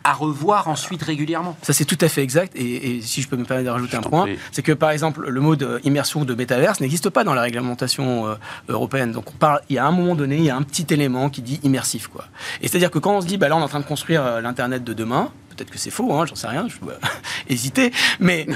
à 0.04 0.12
revoir 0.12 0.68
ensuite 0.68 1.02
régulièrement. 1.02 1.56
Ça 1.62 1.72
c'est 1.72 1.86
tout 1.86 1.98
à 2.02 2.08
fait 2.08 2.22
exact. 2.22 2.52
Et, 2.54 3.00
si 3.02 3.22
je 3.22 3.28
peux 3.28 3.36
me 3.36 3.44
permettre 3.44 3.66
de 3.66 3.72
rajouter 3.72 3.96
un 3.96 4.02
point, 4.02 4.26
c'est 4.52 4.62
que 4.62 4.72
par 4.72 4.90
exemple 4.90 5.26
le 5.28 5.40
mot 5.40 5.56
d'immersion 5.56 6.20
ou 6.20 6.24
de 6.24 6.34
métaverse 6.34 6.80
n'existe 6.80 7.08
pas 7.08 7.24
dans 7.24 7.34
la 7.34 7.42
réglementation 7.42 8.26
euh, 8.26 8.34
européenne. 8.68 9.12
Donc 9.12 9.24
on 9.28 9.36
parle, 9.36 9.60
il 9.68 9.76
y 9.76 9.78
a 9.78 9.86
un 9.86 9.90
moment 9.90 10.14
donné, 10.14 10.36
il 10.36 10.44
y 10.44 10.50
a 10.50 10.56
un 10.56 10.62
petit 10.62 10.86
élément 10.92 11.30
qui 11.30 11.42
dit 11.42 11.60
immersif. 11.62 12.08
Quoi. 12.08 12.24
Et 12.60 12.68
c'est-à-dire 12.68 12.90
que 12.90 12.98
quand 12.98 13.16
on 13.16 13.20
se 13.20 13.26
dit, 13.26 13.38
bah 13.38 13.48
là 13.48 13.56
on 13.56 13.60
est 13.60 13.64
en 13.64 13.68
train 13.68 13.80
de 13.80 13.84
construire 13.84 14.24
euh, 14.24 14.40
l'Internet 14.40 14.84
de 14.84 14.92
demain, 14.92 15.30
peut-être 15.56 15.70
que 15.70 15.78
c'est 15.78 15.90
faux, 15.90 16.12
hein, 16.14 16.26
j'en 16.26 16.34
sais 16.34 16.46
rien, 16.46 16.66
je 16.68 16.78
dois 16.78 16.94
hésiter, 17.48 17.92
mais... 18.20 18.46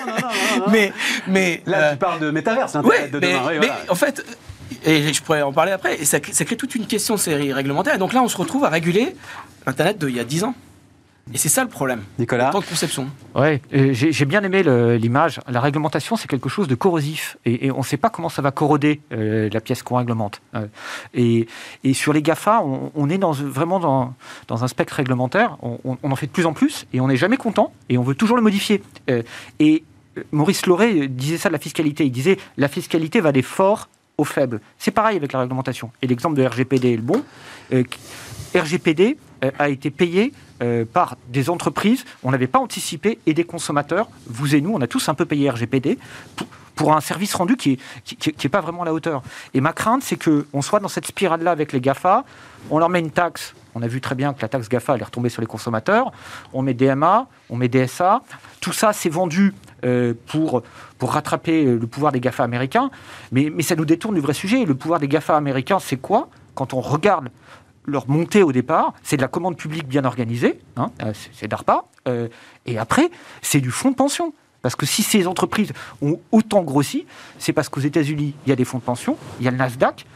mais, 0.70 0.92
mais 1.26 1.62
Là, 1.66 1.90
tu 1.90 1.94
euh, 1.94 1.96
parles 1.96 2.20
de 2.20 2.30
métaverse, 2.30 2.74
l'Internet 2.74 3.12
de 3.12 3.20
demain. 3.20 3.50
mais 3.60 3.70
en 3.88 3.94
fait, 3.94 4.24
et 4.84 5.12
je 5.12 5.22
pourrais 5.22 5.42
en 5.42 5.52
parler 5.52 5.72
après, 5.72 6.00
et 6.00 6.04
ça, 6.04 6.18
ça 6.30 6.44
crée 6.44 6.56
toute 6.56 6.74
une 6.74 6.86
question 6.86 7.14
de 7.14 7.20
série 7.20 7.52
réglementaire. 7.52 7.94
Et 7.94 7.98
donc 7.98 8.12
là, 8.12 8.22
on 8.22 8.28
se 8.28 8.36
retrouve 8.36 8.64
à 8.64 8.68
réguler 8.68 9.14
l'Internet 9.66 9.98
d'il 9.98 10.16
y 10.16 10.20
a 10.20 10.24
10 10.24 10.44
ans. 10.44 10.54
Et 11.32 11.38
c'est 11.38 11.48
ça 11.48 11.62
le 11.62 11.68
problème. 11.68 12.02
Nicolas. 12.18 12.48
En 12.48 12.52
tant 12.52 12.60
que 12.60 12.68
conception. 12.68 13.08
Oui, 13.34 13.60
j'ai 13.92 14.24
bien 14.24 14.42
aimé 14.42 14.62
l'image. 14.98 15.40
La 15.48 15.60
réglementation, 15.60 16.16
c'est 16.16 16.28
quelque 16.28 16.48
chose 16.48 16.66
de 16.66 16.74
corrosif. 16.74 17.36
Et, 17.44 17.70
on 17.70 17.78
ne 17.78 17.84
sait 17.84 17.96
pas 17.96 18.10
comment 18.10 18.28
ça 18.28 18.42
va 18.42 18.50
corroder 18.50 19.00
euh, 19.12 19.48
la 19.52 19.60
pièce 19.60 19.82
qu'on 19.82 19.96
réglemente. 19.96 20.42
Euh, 20.54 20.66
et, 21.14 21.46
sur 21.94 22.12
les 22.12 22.22
GAFA, 22.22 22.62
on, 22.62 23.08
est 23.08 23.18
dans, 23.18 23.32
vraiment 23.32 23.78
dans, 23.78 24.14
dans, 24.48 24.64
un 24.64 24.68
spectre 24.68 24.94
réglementaire. 24.94 25.56
On, 25.62 25.96
en 26.02 26.16
fait 26.16 26.26
de 26.26 26.32
plus 26.32 26.46
en 26.46 26.52
plus 26.52 26.86
et 26.92 27.00
on 27.00 27.08
n'est 27.08 27.16
jamais 27.16 27.36
content 27.36 27.72
et 27.88 27.98
on 27.98 28.02
veut 28.02 28.14
toujours 28.14 28.36
le 28.36 28.42
modifier. 28.42 28.82
Euh, 29.08 29.22
et 29.60 29.84
Maurice 30.32 30.66
Lauré 30.66 31.06
disait 31.08 31.38
ça 31.38 31.48
de 31.48 31.54
la 31.54 31.60
fiscalité. 31.60 32.04
Il 32.04 32.12
disait 32.12 32.36
la 32.56 32.68
fiscalité 32.68 33.20
va 33.20 33.32
des 33.32 33.42
forts 33.42 33.88
aux 34.18 34.24
faibles. 34.24 34.60
C'est 34.76 34.90
pareil 34.90 35.16
avec 35.16 35.32
la 35.32 35.40
réglementation. 35.40 35.92
Et 36.02 36.06
l'exemple 36.08 36.36
de 36.36 36.44
RGPD 36.44 36.92
est 36.92 36.96
le 36.96 37.02
bon. 37.02 37.22
RGPD 38.54 39.16
a 39.58 39.68
été 39.70 39.90
payé 39.90 40.32
euh, 40.62 40.84
par 40.84 41.16
des 41.28 41.50
entreprises, 41.50 42.04
on 42.22 42.30
n'avait 42.30 42.46
pas 42.46 42.60
anticipé, 42.60 43.18
et 43.26 43.34
des 43.34 43.44
consommateurs, 43.44 44.08
vous 44.26 44.54
et 44.54 44.60
nous, 44.60 44.72
on 44.72 44.80
a 44.80 44.86
tous 44.86 45.08
un 45.08 45.14
peu 45.14 45.24
payé 45.24 45.50
RGPD 45.50 45.98
pour, 46.76 46.92
un 46.92 47.00
service 47.00 47.34
rendu 47.34 47.56
qui 47.56 47.78
n'est 48.16 48.48
pas 48.50 48.60
vraiment 48.60 48.82
à 48.82 48.84
la 48.84 48.92
hauteur. 48.92 49.22
Et 49.54 49.60
ma 49.60 49.72
crainte, 49.72 50.02
c'est 50.02 50.16
qu'on 50.16 50.62
soit 50.62 50.80
dans 50.80 50.88
cette 50.88 51.06
spirale-là 51.06 51.52
avec 51.52 51.72
les 51.72 51.80
GAFA, 51.80 52.24
on 52.70 52.78
leur 52.78 52.88
met 52.88 52.98
une 52.98 53.12
taxe, 53.12 53.54
on 53.76 53.82
a 53.82 53.86
vu 53.86 54.00
très 54.00 54.16
bien 54.16 54.34
que 54.34 54.42
la 54.42 54.48
taxe 54.48 54.68
GAFA, 54.68 54.96
elle 54.96 55.00
est 55.00 55.04
retombée 55.04 55.28
sur 55.28 55.40
les 55.40 55.46
consommateurs, 55.46 56.10
on 56.52 56.62
met 56.62 56.74
DMA, 56.74 57.28
on 57.50 57.56
met 57.56 57.68
DSA, 57.68 58.22
tout 58.60 58.72
ça, 58.72 58.92
c'est 58.92 59.08
vendu 59.08 59.54
euh, 59.84 60.14
pour, 60.26 60.62
rattraper 61.00 61.64
le 61.64 61.86
pouvoir 61.86 62.12
des 62.12 62.20
GAFA 62.20 62.44
américains, 62.44 62.90
mais, 63.30 63.50
mais 63.52 63.62
ça 63.62 63.74
nous 63.74 63.84
détourne 63.84 64.14
du 64.14 64.20
vrai 64.20 64.34
sujet. 64.34 64.64
Le 64.64 64.74
pouvoir 64.74 65.00
des 65.00 65.08
GAFA 65.08 65.36
américains, 65.36 65.80
c'est 65.80 65.96
quoi? 65.96 66.28
Quand 66.54 66.74
on 66.74 66.80
regarde 66.80 67.30
leur 67.84 68.08
montée 68.08 68.42
au 68.42 68.52
départ, 68.52 68.94
c'est 69.02 69.16
de 69.16 69.22
la 69.22 69.28
commande 69.28 69.56
publique 69.56 69.86
bien 69.86 70.04
organisée, 70.04 70.58
hein, 70.76 70.90
euh, 71.02 71.12
c'est 71.32 71.48
d'ARPA, 71.48 71.84
euh, 72.08 72.28
et 72.66 72.78
après, 72.78 73.10
c'est 73.42 73.60
du 73.60 73.70
fonds 73.70 73.90
de 73.90 73.96
pension. 73.96 74.32
Parce 74.62 74.76
que 74.76 74.86
si 74.86 75.02
ces 75.02 75.26
entreprises 75.26 75.72
ont 76.02 76.20
autant 76.30 76.62
grossi, 76.62 77.04
c'est 77.38 77.52
parce 77.52 77.68
qu'aux 77.68 77.80
États-Unis, 77.80 78.34
il 78.46 78.48
y 78.48 78.52
a 78.52 78.56
des 78.56 78.64
fonds 78.64 78.78
de 78.78 78.84
pension, 78.84 79.16
il 79.40 79.44
y 79.44 79.48
a 79.48 79.50
le 79.50 79.56
Nasdaq, 79.56 80.06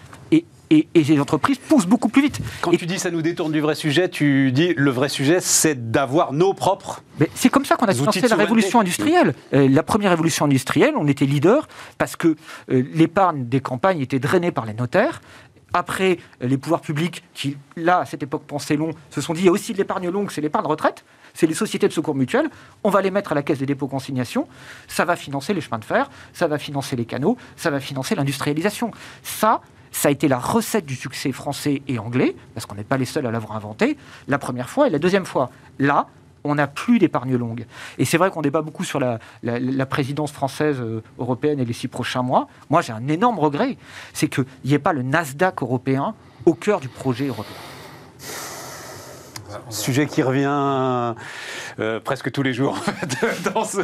et, 0.71 0.89
et, 0.95 1.05
ces 1.05 1.21
entreprises 1.21 1.59
poussent 1.59 1.87
beaucoup 1.87 2.09
plus 2.09 2.23
vite. 2.23 2.41
Quand 2.61 2.73
tu 2.73 2.87
dis 2.87 2.99
ça 2.99 3.13
nous 3.13 3.23
détourne 3.23 3.53
du 3.53 3.61
vrai 3.61 3.77
sujet, 3.77 4.09
tu 4.09 4.51
dis 4.51 4.75
le 4.77 4.91
vrai 4.91 5.09
sujet, 5.09 5.39
c'est 5.41 5.93
d'avoir 5.93 6.33
nos 6.33 6.55
propres. 6.55 7.05
C'est 7.37 7.51
comme 7.51 7.65
ça 7.65 7.77
qu'on 7.77 7.87
a 7.87 7.95
financé 7.95 8.21
la 8.27 8.35
révolution 8.35 8.81
industrielle. 8.81 9.35
Euh, 9.55 9.69
la 9.69 9.85
première 9.85 10.11
révolution 10.11 10.45
industrielle, 10.45 10.95
on 10.97 11.07
était 11.07 11.25
leader 11.25 11.69
parce 11.99 12.17
que 12.17 12.35
l'épargne 12.69 13.47
des 13.47 13.61
campagnes 13.61 14.01
était 14.01 14.19
drainée 14.19 14.51
par 14.51 14.67
les 14.67 14.75
notaires 14.75 15.21
après, 15.77 16.19
les 16.41 16.59
pouvoirs 16.59 16.81
publics, 16.81 17.23
qui, 17.35 17.57
là, 17.77 18.01
à 18.01 18.05
cette 18.05 18.23
époque, 18.23 18.45
pensaient 18.47 18.77
long, 18.77 18.91
se 19.11 19.21
sont 19.21 19.35
dit, 19.35 19.43
il 19.43 19.47
y 19.47 19.49
a 19.49 19.53
aussi 19.53 19.73
de 19.73 19.79
l'épargne 19.79 20.09
longue, 20.09 20.31
c'est 20.31 20.41
l'épargne 20.41 20.67
retraite, 20.67 21.05
c'est 21.35 21.47
les 21.47 21.55
sociétés 21.55 21.89
de 21.89 21.93
secours 21.93 22.15
mutuels, 22.15 22.49
on 22.85 22.91
va 22.91 23.03
les 23.03 23.11
mettre 23.11 23.33
à 23.33 23.35
la 23.35 23.43
caisse 23.43 23.59
des 23.59 23.67
dépôts 23.67 23.89
consignation, 23.89 24.49
ça 24.89 25.05
va 25.05 25.17
financer 25.17 25.55
les 25.55 25.61
chemins 25.61 25.79
de 25.79 25.85
fer, 25.85 26.11
ça 26.33 26.47
va 26.47 26.59
financer 26.59 26.97
les 26.97 27.05
canaux, 27.05 27.37
ça 27.57 27.71
va 27.71 27.81
financer 27.81 28.15
l'industrialisation. 28.15 28.91
Ça, 29.23 29.61
ça 29.93 30.09
a 30.09 30.11
été 30.11 30.29
la 30.29 30.39
recette 30.39 30.87
du 30.87 30.95
succès 30.95 31.33
français 31.33 31.83
et 31.89 31.99
anglais, 31.99 32.37
parce 32.55 32.67
qu'on 32.67 32.75
n'est 32.75 32.85
pas 32.85 32.97
les 32.97 33.05
seuls 33.05 33.27
à 33.27 33.31
l'avoir 33.31 33.57
inventé, 33.57 33.97
la 34.29 34.39
première 34.39 34.69
fois 34.69 34.87
et 34.87 34.91
la 34.91 34.99
deuxième 34.99 35.27
fois. 35.27 35.51
Là, 35.79 36.07
on 36.47 36.55
n'a 36.55 36.67
plus 36.67 36.99
d'épargne 36.99 37.37
longue. 37.37 37.67
Et 37.99 38.05
c'est 38.05 38.19
vrai 38.19 38.31
qu'on 38.31 38.43
débat 38.43 38.63
beaucoup 38.63 38.85
sur 38.85 39.01
la, 39.01 39.19
présidence 39.87 40.33
française 40.33 40.81
euh, 40.81 41.03
européenne 41.19 41.61
et 41.61 41.65
les 41.65 41.73
six 41.73 41.89
prochains 41.89 42.23
mois. 42.23 42.49
Moi, 42.71 42.83
j'ai 42.83 42.93
un 42.93 43.09
énorme 43.09 43.39
regret, 43.39 43.77
c'est 44.13 44.29
qu'il 44.29 44.45
n'y 44.65 44.75
ait 44.75 44.79
pas 44.79 44.93
le 44.93 45.03
Nasdaq 45.03 45.63
européen 45.63 46.15
au 46.45 46.55
cœur 46.55 46.81
du 46.81 46.89
projet 46.89 47.27
européen. 47.27 47.76
Sujet 49.71 50.07
qui 50.07 50.23
revient 50.23 51.15
euh, 51.79 52.01
presque 52.01 52.33
tous 52.33 52.43
les 52.43 52.55
jours 52.55 52.79
dans 53.55 53.65
ce, 53.65 53.81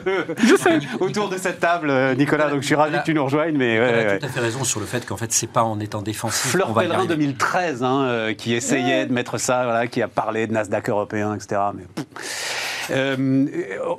autour 1.00 1.28
de 1.28 1.36
cette 1.36 1.60
table, 1.60 1.90
euh, 1.90 2.14
Nicolas. 2.14 2.48
Donc 2.48 2.62
je 2.62 2.66
suis 2.66 2.74
ravi 2.74 2.98
que 2.98 3.04
tu 3.04 3.12
nous 3.12 3.24
rejoignes. 3.24 3.56
Mais 3.56 3.76
tu 3.76 3.82
as 3.82 4.18
tout 4.18 4.26
à 4.26 4.28
fait 4.28 4.40
raison 4.40 4.64
sur 4.64 4.80
le 4.80 4.86
fait 4.86 5.04
qu'en 5.04 5.18
fait 5.18 5.30
c'est 5.32 5.46
pas 5.46 5.62
en 5.62 5.78
étant 5.78 6.00
défensif. 6.00 6.52
Fleur 6.52 6.72
Pellerin 6.72 7.04
2013 7.04 7.82
hein, 7.82 8.02
euh, 8.04 8.34
qui 8.34 8.54
essayait 8.54 9.04
de 9.04 9.12
mettre 9.12 9.38
ça, 9.38 9.64
voilà, 9.64 9.86
qui 9.86 10.00
a 10.00 10.08
parlé 10.08 10.46
de 10.46 10.52
Nasdaq 10.52 10.88
européen, 10.88 11.34
etc. 11.34 11.60
Mais 11.74 11.84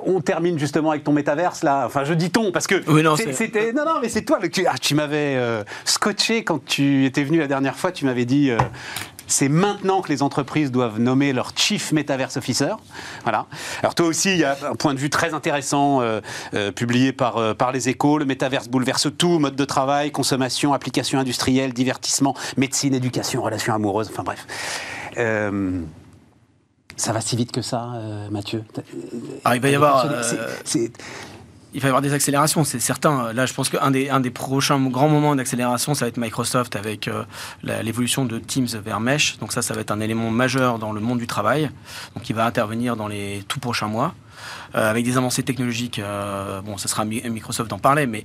on 0.04 0.20
termine 0.20 0.58
justement 0.58 0.90
avec 0.90 1.04
ton 1.04 1.12
métaverse 1.12 1.62
là. 1.62 1.84
Enfin, 1.86 2.04
je 2.04 2.14
dis 2.14 2.30
ton 2.30 2.50
parce 2.50 2.66
que 2.66 2.82
c'était 3.32 3.72
non 3.72 3.84
non 3.84 4.00
mais 4.02 4.08
c'est 4.08 4.22
toi. 4.22 4.40
Le, 4.42 4.48
ah, 4.66 4.74
tu 4.80 4.96
m'avais 4.96 5.38
scotché 5.84 6.42
quand 6.42 6.64
tu 6.64 7.04
étais 7.04 7.22
venu 7.22 7.38
la 7.38 7.46
dernière 7.46 7.76
fois. 7.76 7.92
Tu 7.92 8.04
m'avais 8.06 8.24
dit 8.24 8.50
c'est 9.26 9.48
maintenant 9.48 10.02
que 10.02 10.08
les 10.08 10.22
entreprises 10.22 10.70
doivent 10.70 10.98
nommer 11.00 11.32
leur 11.32 11.52
Chief 11.56 11.92
Metaverse 11.92 12.36
Officer. 12.36 12.74
Voilà. 13.22 13.46
Alors 13.82 13.94
toi 13.94 14.06
aussi, 14.06 14.32
il 14.32 14.38
y 14.38 14.44
a 14.44 14.56
un 14.70 14.74
point 14.74 14.94
de 14.94 14.98
vue 14.98 15.10
très 15.10 15.34
intéressant 15.34 16.00
euh, 16.00 16.20
euh, 16.54 16.72
publié 16.72 17.12
par, 17.12 17.36
euh, 17.36 17.54
par 17.54 17.72
les 17.72 17.88
échos. 17.88 18.18
Le 18.18 18.24
Metaverse 18.24 18.68
bouleverse 18.68 19.08
tout, 19.16 19.38
mode 19.38 19.56
de 19.56 19.64
travail, 19.64 20.10
consommation, 20.10 20.72
application 20.72 21.18
industrielle, 21.18 21.72
divertissement, 21.72 22.34
médecine, 22.56 22.94
éducation, 22.94 23.42
relations 23.42 23.74
amoureuses, 23.74 24.10
enfin 24.10 24.22
bref. 24.22 24.46
ça 26.96 27.12
va 27.12 27.20
si 27.20 27.36
vite 27.36 27.52
que 27.52 27.62
ça, 27.62 27.88
Mathieu? 28.30 28.64
Ah, 29.44 29.56
Il 29.56 29.62
va 29.62 29.68
y 29.68 29.74
avoir 29.74 30.06
il 31.74 31.80
va 31.80 31.88
y 31.88 31.90
avoir 31.90 32.02
des 32.02 32.12
accélérations, 32.12 32.62
c'est 32.64 32.78
certain. 32.78 33.32
Là, 33.32 33.46
je 33.46 33.52
pense 33.52 33.68
qu'un 33.68 33.90
des, 33.90 34.08
un 34.08 34.20
des 34.20 34.30
prochains 34.30 34.80
grands 34.88 35.08
moments 35.08 35.34
d'accélération, 35.34 35.94
ça 35.94 36.04
va 36.04 36.08
être 36.08 36.16
Microsoft 36.16 36.76
avec 36.76 37.08
euh, 37.08 37.24
l'évolution 37.62 38.24
de 38.24 38.38
Teams 38.38 38.68
vers 38.84 39.00
Mesh. 39.00 39.38
Donc 39.38 39.52
ça, 39.52 39.60
ça 39.60 39.74
va 39.74 39.80
être 39.80 39.90
un 39.90 40.00
élément 40.00 40.30
majeur 40.30 40.78
dans 40.78 40.92
le 40.92 41.00
monde 41.00 41.18
du 41.18 41.26
travail, 41.26 41.70
donc 42.14 42.30
il 42.30 42.36
va 42.36 42.46
intervenir 42.46 42.96
dans 42.96 43.08
les 43.08 43.44
tout 43.48 43.58
prochains 43.58 43.88
mois. 43.88 44.14
Avec 44.72 45.04
des 45.04 45.16
avancées 45.16 45.42
technologiques. 45.42 46.00
bon, 46.64 46.76
ça 46.76 46.88
sera 46.88 47.04
Microsoft 47.04 47.70
d'en 47.70 47.78
parler, 47.78 48.06
mais 48.06 48.24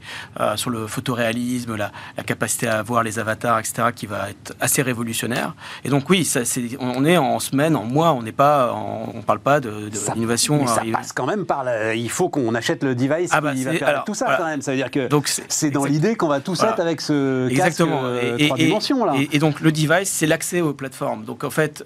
sur 0.55 0.69
le 0.69 0.87
photoréalisme, 0.87 1.75
la, 1.75 1.91
la, 2.17 2.23
capacité 2.23 2.67
à 2.67 2.81
voir 2.81 3.03
les 3.03 3.19
avatars, 3.19 3.59
etc., 3.59 3.89
qui 3.95 4.05
va 4.05 4.29
être 4.29 4.53
assez 4.59 4.81
révolutionnaire. 4.81 5.53
Et 5.83 5.89
donc 5.89 6.09
oui, 6.09 6.25
ça, 6.25 6.41
on 6.79 7.05
est 7.05 7.17
en 7.17 7.39
semaine, 7.39 7.75
en 7.75 7.83
mois, 7.83 8.13
on 8.13 8.21
n'est 8.21 8.31
pas, 8.31 8.73
on 8.73 9.21
parle 9.21 9.39
pas 9.39 9.59
de, 9.59 9.89
d'innovation. 9.89 10.65
Ça, 10.67 10.81
passe 10.91 11.13
quand 11.13 11.25
même 11.25 11.45
par, 11.45 11.65
il 11.93 12.09
faut 12.09 12.29
qu'on 12.29 12.53
achète 12.55 12.83
le 12.83 12.95
device 12.95 13.29
ah 13.31 13.41
bah 13.41 13.53
qui 13.53 13.63
va 13.63 13.73
faire 13.73 14.03
tout 14.05 14.13
ça 14.13 14.35
quand 14.37 14.45
même. 14.45 14.61
Ça 14.61 14.71
veut 14.71 14.77
dire 14.77 14.91
que 14.91 15.07
c'est 15.47 15.69
dans 15.69 15.85
l'idée 15.85 16.15
qu'on 16.15 16.27
va 16.27 16.39
tous 16.39 16.61
être 16.63 16.79
avec 16.79 17.01
ce 17.01 17.49
Exactement. 17.49 18.01
casque 18.01 18.39
et, 18.39 18.45
trois 18.45 18.57
dimensions 18.57 19.05
là. 19.05 19.13
Et, 19.31 19.39
donc 19.39 19.61
le 19.61 19.71
device, 19.71 20.09
c'est 20.09 20.27
l'accès 20.27 20.61
aux 20.61 20.73
plateformes. 20.73 21.23
Donc 21.23 21.43
en 21.43 21.49
fait, 21.49 21.83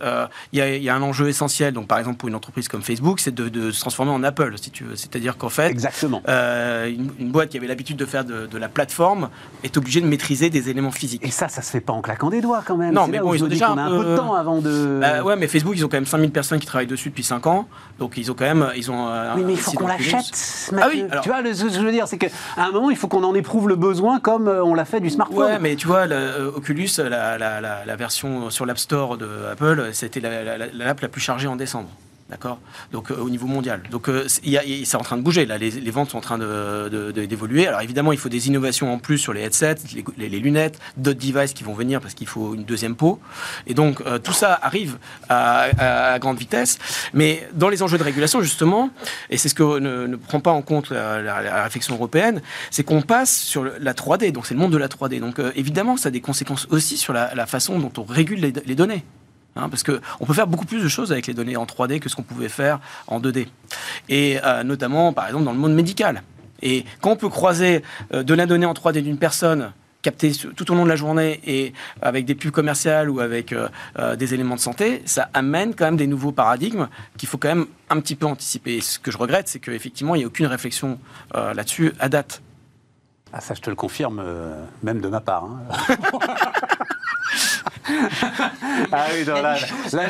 il 0.52 0.60
y, 0.60 0.90
a 0.90 0.96
un 0.96 1.02
enjeu 1.02 1.28
essentiel. 1.28 1.74
Donc 1.74 1.88
par 1.88 2.00
exemple 2.00 2.18
pour 2.18 2.30
une 2.30 2.36
entreprise 2.36 2.68
comme 2.68 2.82
Facebook, 2.82 3.20
c'est 3.20 3.34
de, 3.34 3.72
se 3.72 3.80
transformer 3.80 4.12
en 4.14 4.24
Apple, 4.24 4.54
si 4.58 4.72
tu 4.72 4.84
veux. 4.84 4.96
C'est-à-dire 4.96 5.38
qu'en 5.38 5.50
fait, 5.50 5.70
Exactement. 5.70 6.22
une, 6.28 7.32
boîte 7.32 7.50
qui 7.50 7.58
avait 7.58 7.68
l'habitude 7.68 7.98
de 7.98 8.06
faire 8.06 8.24
de, 8.26 8.58
la 8.58 8.70
plateforme 8.70 9.30
est 9.64 9.76
obligée 9.78 10.02
de 10.02 10.06
maîtriser 10.06 10.50
des 10.50 10.70
éléments 10.70 10.92
physiques. 10.92 11.26
Et 11.26 11.32
ça, 11.32 11.48
ça 11.48 11.62
se 11.62 11.72
fait 11.72 11.82
pas 11.82 11.94
en 11.94 12.02
claquant 12.02 12.30
des 12.30 12.42
doigts 12.42 12.64
quand 12.66 12.78
même. 12.78 12.94
Non, 12.94 13.08
mais 13.08 13.20
bon, 13.20 13.34
ils 13.34 13.44
ont 13.44 13.48
déjà 13.48 13.70
un, 13.70 13.90
peu 13.90 14.06
de 14.06 14.16
temps 14.16 14.34
avant 14.34 14.62
de. 14.62 15.00
Bah, 15.02 15.24
ouais, 15.24 15.36
mais 15.36 15.48
Facebook, 15.48 15.74
ils 15.76 15.86
ont 15.86 15.90
quand 15.90 15.98
même 15.98 16.06
5000 16.06 16.32
personnes 16.32 16.60
qui 16.60 16.68
travaillent 16.68 16.88
dessus 16.88 17.10
depuis 17.10 17.24
5 17.24 17.48
ans. 17.48 17.68
Donc 18.00 18.18
ils 18.18 18.32
ont 18.32 18.36
quand 18.36 18.46
même. 18.46 18.70
Ils 18.76 18.92
ont, 18.92 19.08
oui, 19.36 19.44
mais 19.46 19.54
il 19.54 19.60
faut 19.60 19.72
qu'on 19.72 19.88
l'achète. 19.88 20.72
Ah 20.80 20.88
oui, 20.90 21.06
tu 21.22 21.30
vois, 21.30 21.42
ce 21.54 21.64
que 21.64 21.70
je 21.70 21.80
veux 21.80 21.92
dire, 21.92 22.08
c'est 22.08 22.18
qu'à 22.18 22.28
un 22.58 22.72
moment, 22.72 22.90
il 22.90 22.98
faut 22.98 23.08
qu'on 23.08 23.24
en 23.24 23.36
éprouve 23.36 23.70
le 23.70 23.76
besoin 23.76 24.20
comme 24.20 24.48
euh, 24.48 24.64
on 24.64 24.74
l'a 24.74 24.86
fait 24.86 25.00
du 25.00 25.10
smartphone. 25.10 25.44
Ouais, 25.44 25.60
mais 25.60 25.76
tu 25.76 25.88
vois, 25.88 26.08
euh, 26.10 26.52
Oculus, 26.56 26.90
la, 26.98 27.38
la, 27.38 27.62
la, 27.62 27.96
version 27.96 28.50
sur 28.50 28.66
l'App 28.66 28.78
Store 28.78 29.18
de 29.18 29.28
Apple, 29.52 29.90
c'était 29.94 30.20
l'app 30.20 31.00
la 31.02 31.08
plus 31.08 31.22
chargée 31.22 31.48
en 31.48 31.56
décembre. 31.56 31.90
D'accord? 32.34 32.58
Donc 32.92 33.12
euh, 33.12 33.16
au 33.18 33.30
niveau 33.30 33.46
mondial. 33.46 33.84
Donc 33.92 34.10
euh, 34.10 34.26
c'est 34.28 34.96
en 34.96 35.02
train 35.02 35.18
de 35.18 35.22
bouger, 35.22 35.46
là, 35.46 35.60
les, 35.60 35.70
ventes 35.92 36.10
sont 36.10 36.18
en 36.18 36.22
train 36.22 36.40
d'évoluer. 36.40 37.68
Alors 37.68 37.82
évidemment, 37.82 38.12
il 38.12 38.18
faut 38.18 38.28
des 38.28 38.48
innovations 38.48 38.92
en 38.92 38.98
plus 38.98 39.20
sur 39.20 39.34
les 39.34 39.42
headsets, 39.42 39.76
les, 40.18 40.30
lunettes, 40.40 40.80
d'autres 40.98 41.20
devices 41.20 41.54
qui 41.54 41.64
vont 41.64 41.76
venir 41.76 42.02
parce 42.02 42.16
qu'il 42.16 42.26
faut 42.26 42.56
une 42.56 42.64
deuxième 42.64 42.96
peau. 42.96 43.20
Et 43.68 43.76
donc 43.76 44.02
euh, 44.02 44.18
tout 44.18 44.34
ça 44.34 44.58
arrive 44.64 44.98
à, 45.30 46.18
grande 46.18 46.40
vitesse. 46.40 46.80
Mais 47.14 47.48
dans 47.54 47.70
les 47.70 47.84
enjeux 47.84 48.00
de 48.00 48.04
régulation, 48.04 48.42
justement, 48.42 48.90
et 49.30 49.38
c'est 49.38 49.48
ce 49.48 49.54
que 49.54 49.78
ne, 49.78 50.16
prend 50.16 50.40
pas 50.40 50.54
en 50.54 50.64
compte 50.64 50.90
la, 50.90 51.62
réflexion 51.66 51.94
européenne, 51.94 52.42
c'est 52.72 52.84
qu'on 52.84 53.04
passe 53.04 53.38
sur 53.38 53.64
la 53.64 53.94
3D. 53.94 54.32
Donc 54.32 54.48
c'est 54.48 54.56
le 54.56 54.60
monde 54.60 54.74
de 54.74 54.78
la 54.78 54.88
3D. 54.88 55.20
Donc 55.20 55.40
évidemment, 55.54 55.98
ça 55.98 56.08
a 56.08 56.12
des 56.12 56.22
conséquences 56.22 56.66
aussi 56.72 56.98
sur 56.98 57.14
la, 57.14 57.46
façon 57.46 57.78
dont 57.78 57.94
on 58.00 58.04
régule 58.06 58.40
les 58.40 58.76
données. 58.76 59.06
Hein, 59.56 59.70
parce 59.70 59.84
qu'on 59.84 60.26
peut 60.26 60.34
faire 60.34 60.48
beaucoup 60.48 60.66
plus 60.66 60.82
de 60.82 60.88
choses 60.88 61.12
avec 61.12 61.28
les 61.28 61.34
données 61.34 61.58
en 61.58 61.66
3D 61.66 62.00
que 62.00 62.10
ce 62.10 62.16
qu'on 62.16 62.24
pouvait 62.24 62.50
faire 62.50 62.80
en 63.08 63.20
2D. 63.20 63.48
Et 64.10 64.40
euh, 64.44 64.64
notamment, 64.64 65.14
par 65.14 65.28
exemple, 65.28 65.46
dans 65.46 65.54
le 65.54 65.60
monde 65.60 65.76
médical. 65.76 66.24
Et 66.62 66.86
quand 67.02 67.12
on 67.12 67.16
peut 67.16 67.30
croiser 67.30 67.84
euh, 68.14 68.24
de 68.24 68.34
la 68.34 68.48
donnée 68.48 68.66
en 68.66 68.74
3D 68.74 69.02
d'une 69.02 69.18
personne 69.18 69.72
captée 70.02 70.32
tout 70.32 70.70
au 70.70 70.76
long 70.76 70.84
de 70.84 70.90
la 70.90 70.96
journée 70.98 71.40
et 71.46 71.72
avec 72.02 72.26
des 72.26 72.36
pubs 72.36 72.52
commerciales 72.52 73.10
ou 73.10 73.22
avec 73.22 73.54
euh, 73.54 73.70
des 74.18 74.34
éléments 74.34 74.56
de 74.56 74.60
santé, 74.60 75.02
ça 75.06 75.30
amène 75.34 75.76
quand 75.76 75.86
même 75.86 75.98
des 75.98 76.08
nouveaux 76.08 76.34
paradigmes 76.34 76.90
qu'il 77.18 77.30
faut 77.30 77.38
quand 77.38 77.48
même 77.48 77.68
un 77.90 78.02
petit 78.02 78.16
peu 78.16 78.26
anticiper. 78.26 78.82
ce 78.82 79.00
que 79.00 79.12
je 79.12 79.18
regrette, 79.18 79.48
c'est 79.48 79.60
qu'effectivement, 79.60 80.16
il 80.16 80.18
n'y 80.20 80.24
a 80.26 80.28
aucune 80.28 80.48
réflexion 80.48 81.00
là-dessus 81.34 81.94
à 82.00 82.10
date. 82.10 82.42
Ah, 83.32 83.40
ça, 83.40 83.54
je 83.54 83.62
te 83.62 83.70
le 83.70 83.78
confirme, 83.78 84.22
même 84.84 85.00
de 85.00 85.08
ma 85.08 85.22
part. 85.22 85.46
Hein. 85.46 85.96
ah 88.92 89.06
oui, 89.14 89.26
là, 89.26 89.56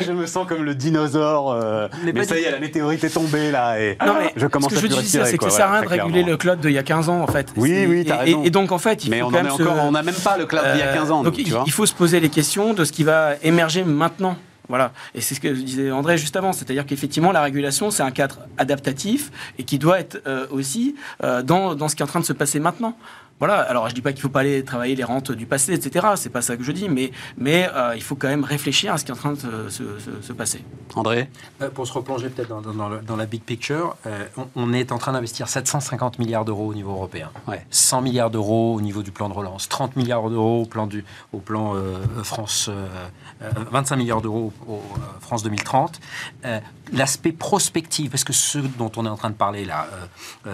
je 0.00 0.12
me 0.12 0.26
sens 0.26 0.46
comme 0.46 0.62
le 0.62 0.74
dinosaure. 0.74 1.52
Euh, 1.52 1.88
mais, 2.02 2.24
ça 2.24 2.38
y 2.38 2.42
est, 2.42 2.50
la 2.50 2.58
météorite 2.58 3.02
est 3.04 3.10
tombée 3.10 3.50
là. 3.50 3.80
Et 3.80 3.98
je 4.36 4.46
commence 4.46 4.70
ce 4.70 4.80
que 4.80 4.80
je 4.80 4.96
veux 4.96 5.02
dire, 5.02 5.26
c'est 5.26 5.38
que 5.38 5.44
ça 5.50 5.56
sert 5.56 5.66
à 5.66 5.80
rien 5.80 5.82
de 5.82 5.88
réguler 5.88 6.22
le 6.22 6.36
cloud 6.36 6.60
d'il 6.60 6.72
y 6.72 6.78
a 6.78 6.82
15 6.82 7.08
ans 7.08 7.20
en 7.20 7.26
fait. 7.26 7.48
Oui, 7.56 7.86
oui, 7.88 8.04
t'as 8.06 8.18
raison. 8.18 8.42
Et, 8.44 8.50
donc 8.50 8.72
en 8.72 8.78
fait, 8.78 9.04
il 9.04 9.10
mais 9.10 9.20
faut 9.20 9.26
on 9.26 9.90
n'a 9.90 10.02
même 10.02 10.14
pas 10.14 10.36
le 10.36 10.46
cloud 10.46 10.62
d'il 10.72 10.80
y 10.80 10.82
a 10.82 10.92
15 10.92 11.10
ans. 11.10 11.22
Donc, 11.22 11.38
il, 11.38 11.72
faut 11.72 11.86
se 11.86 11.94
poser 11.94 12.20
les 12.20 12.28
questions 12.28 12.72
de 12.72 12.84
ce 12.84 12.92
qui 12.92 13.04
va 13.04 13.32
émerger 13.42 13.84
maintenant. 13.84 14.36
Voilà. 14.68 14.92
Et 15.14 15.20
c'est 15.20 15.34
ce 15.34 15.40
que 15.40 15.48
disait 15.48 15.90
André 15.90 16.16
juste 16.16 16.36
avant. 16.36 16.52
C'est-à-dire 16.52 16.86
qu'effectivement, 16.86 17.32
la 17.32 17.42
régulation, 17.42 17.90
c'est 17.90 18.02
un 18.02 18.10
cadre 18.10 18.38
adaptatif 18.56 19.30
et 19.58 19.64
qui 19.64 19.78
doit 19.78 20.00
être 20.00 20.22
euh, 20.26 20.46
aussi 20.50 20.94
euh, 21.22 21.42
dans, 21.42 21.74
dans, 21.74 21.88
ce 21.88 21.96
qui 21.96 22.02
est 22.02 22.04
en 22.04 22.08
train 22.08 22.20
de 22.20 22.24
se 22.24 22.32
passer 22.32 22.60
maintenant. 22.60 22.96
Voilà, 23.40 23.60
alors 23.60 23.88
je 23.88 23.94
dis 23.94 24.00
pas 24.00 24.12
qu'il 24.12 24.22
faut 24.22 24.28
pas 24.28 24.40
aller 24.40 24.64
travailler 24.64 24.94
les 24.94 25.02
rentes 25.02 25.32
du 25.32 25.46
passé, 25.46 25.72
etc. 25.72 26.06
C'est 26.16 26.30
pas 26.30 26.40
ça 26.40 26.56
que 26.56 26.62
je 26.62 26.70
dis, 26.70 26.88
mais, 26.88 27.10
mais 27.36 27.68
euh, 27.74 27.94
il 27.96 28.02
faut 28.02 28.14
quand 28.14 28.28
même 28.28 28.44
réfléchir 28.44 28.92
à 28.92 28.98
ce 28.98 29.04
qui 29.04 29.10
est 29.10 29.14
en 29.14 29.18
train 29.18 29.32
de 29.32 29.68
se, 29.68 30.32
passer. 30.32 30.64
André 30.94 31.28
euh, 31.60 31.70
Pour 31.70 31.86
se 31.86 31.92
replonger 31.92 32.28
peut-être 32.28 32.48
dans, 32.48 33.16
la 33.16 33.26
big 33.26 33.42
picture, 33.42 33.96
euh, 34.06 34.26
on, 34.54 34.72
est 34.72 34.92
en 34.92 34.98
train 34.98 35.12
d'investir 35.12 35.48
750 35.48 36.18
milliards 36.18 36.44
d'euros 36.44 36.68
au 36.68 36.74
niveau 36.74 36.92
européen, 36.92 37.30
ouais. 37.48 37.66
100 37.70 38.02
milliards 38.02 38.30
d'euros 38.30 38.74
au 38.74 38.80
niveau 38.80 39.02
du 39.02 39.10
plan 39.10 39.28
de 39.28 39.34
relance, 39.34 39.68
30 39.68 39.96
milliards 39.96 40.30
d'euros 40.30 40.62
au 40.62 40.66
plan, 40.66 40.86
du, 40.86 41.04
au 41.32 41.38
plan 41.38 41.74
France, 42.22 42.70
25 43.40 43.96
milliards 43.96 44.22
d'euros 44.22 44.52
au 44.68 44.80
France 45.20 45.42
2030 45.42 46.00
l'aspect 46.92 47.32
prospectif, 47.32 48.10
parce 48.10 48.24
que 48.24 48.32
ce 48.32 48.58
dont 48.58 48.92
on 48.96 49.06
est 49.06 49.08
en 49.08 49.16
train 49.16 49.30
de 49.30 49.34
parler 49.34 49.64
là, 49.64 49.88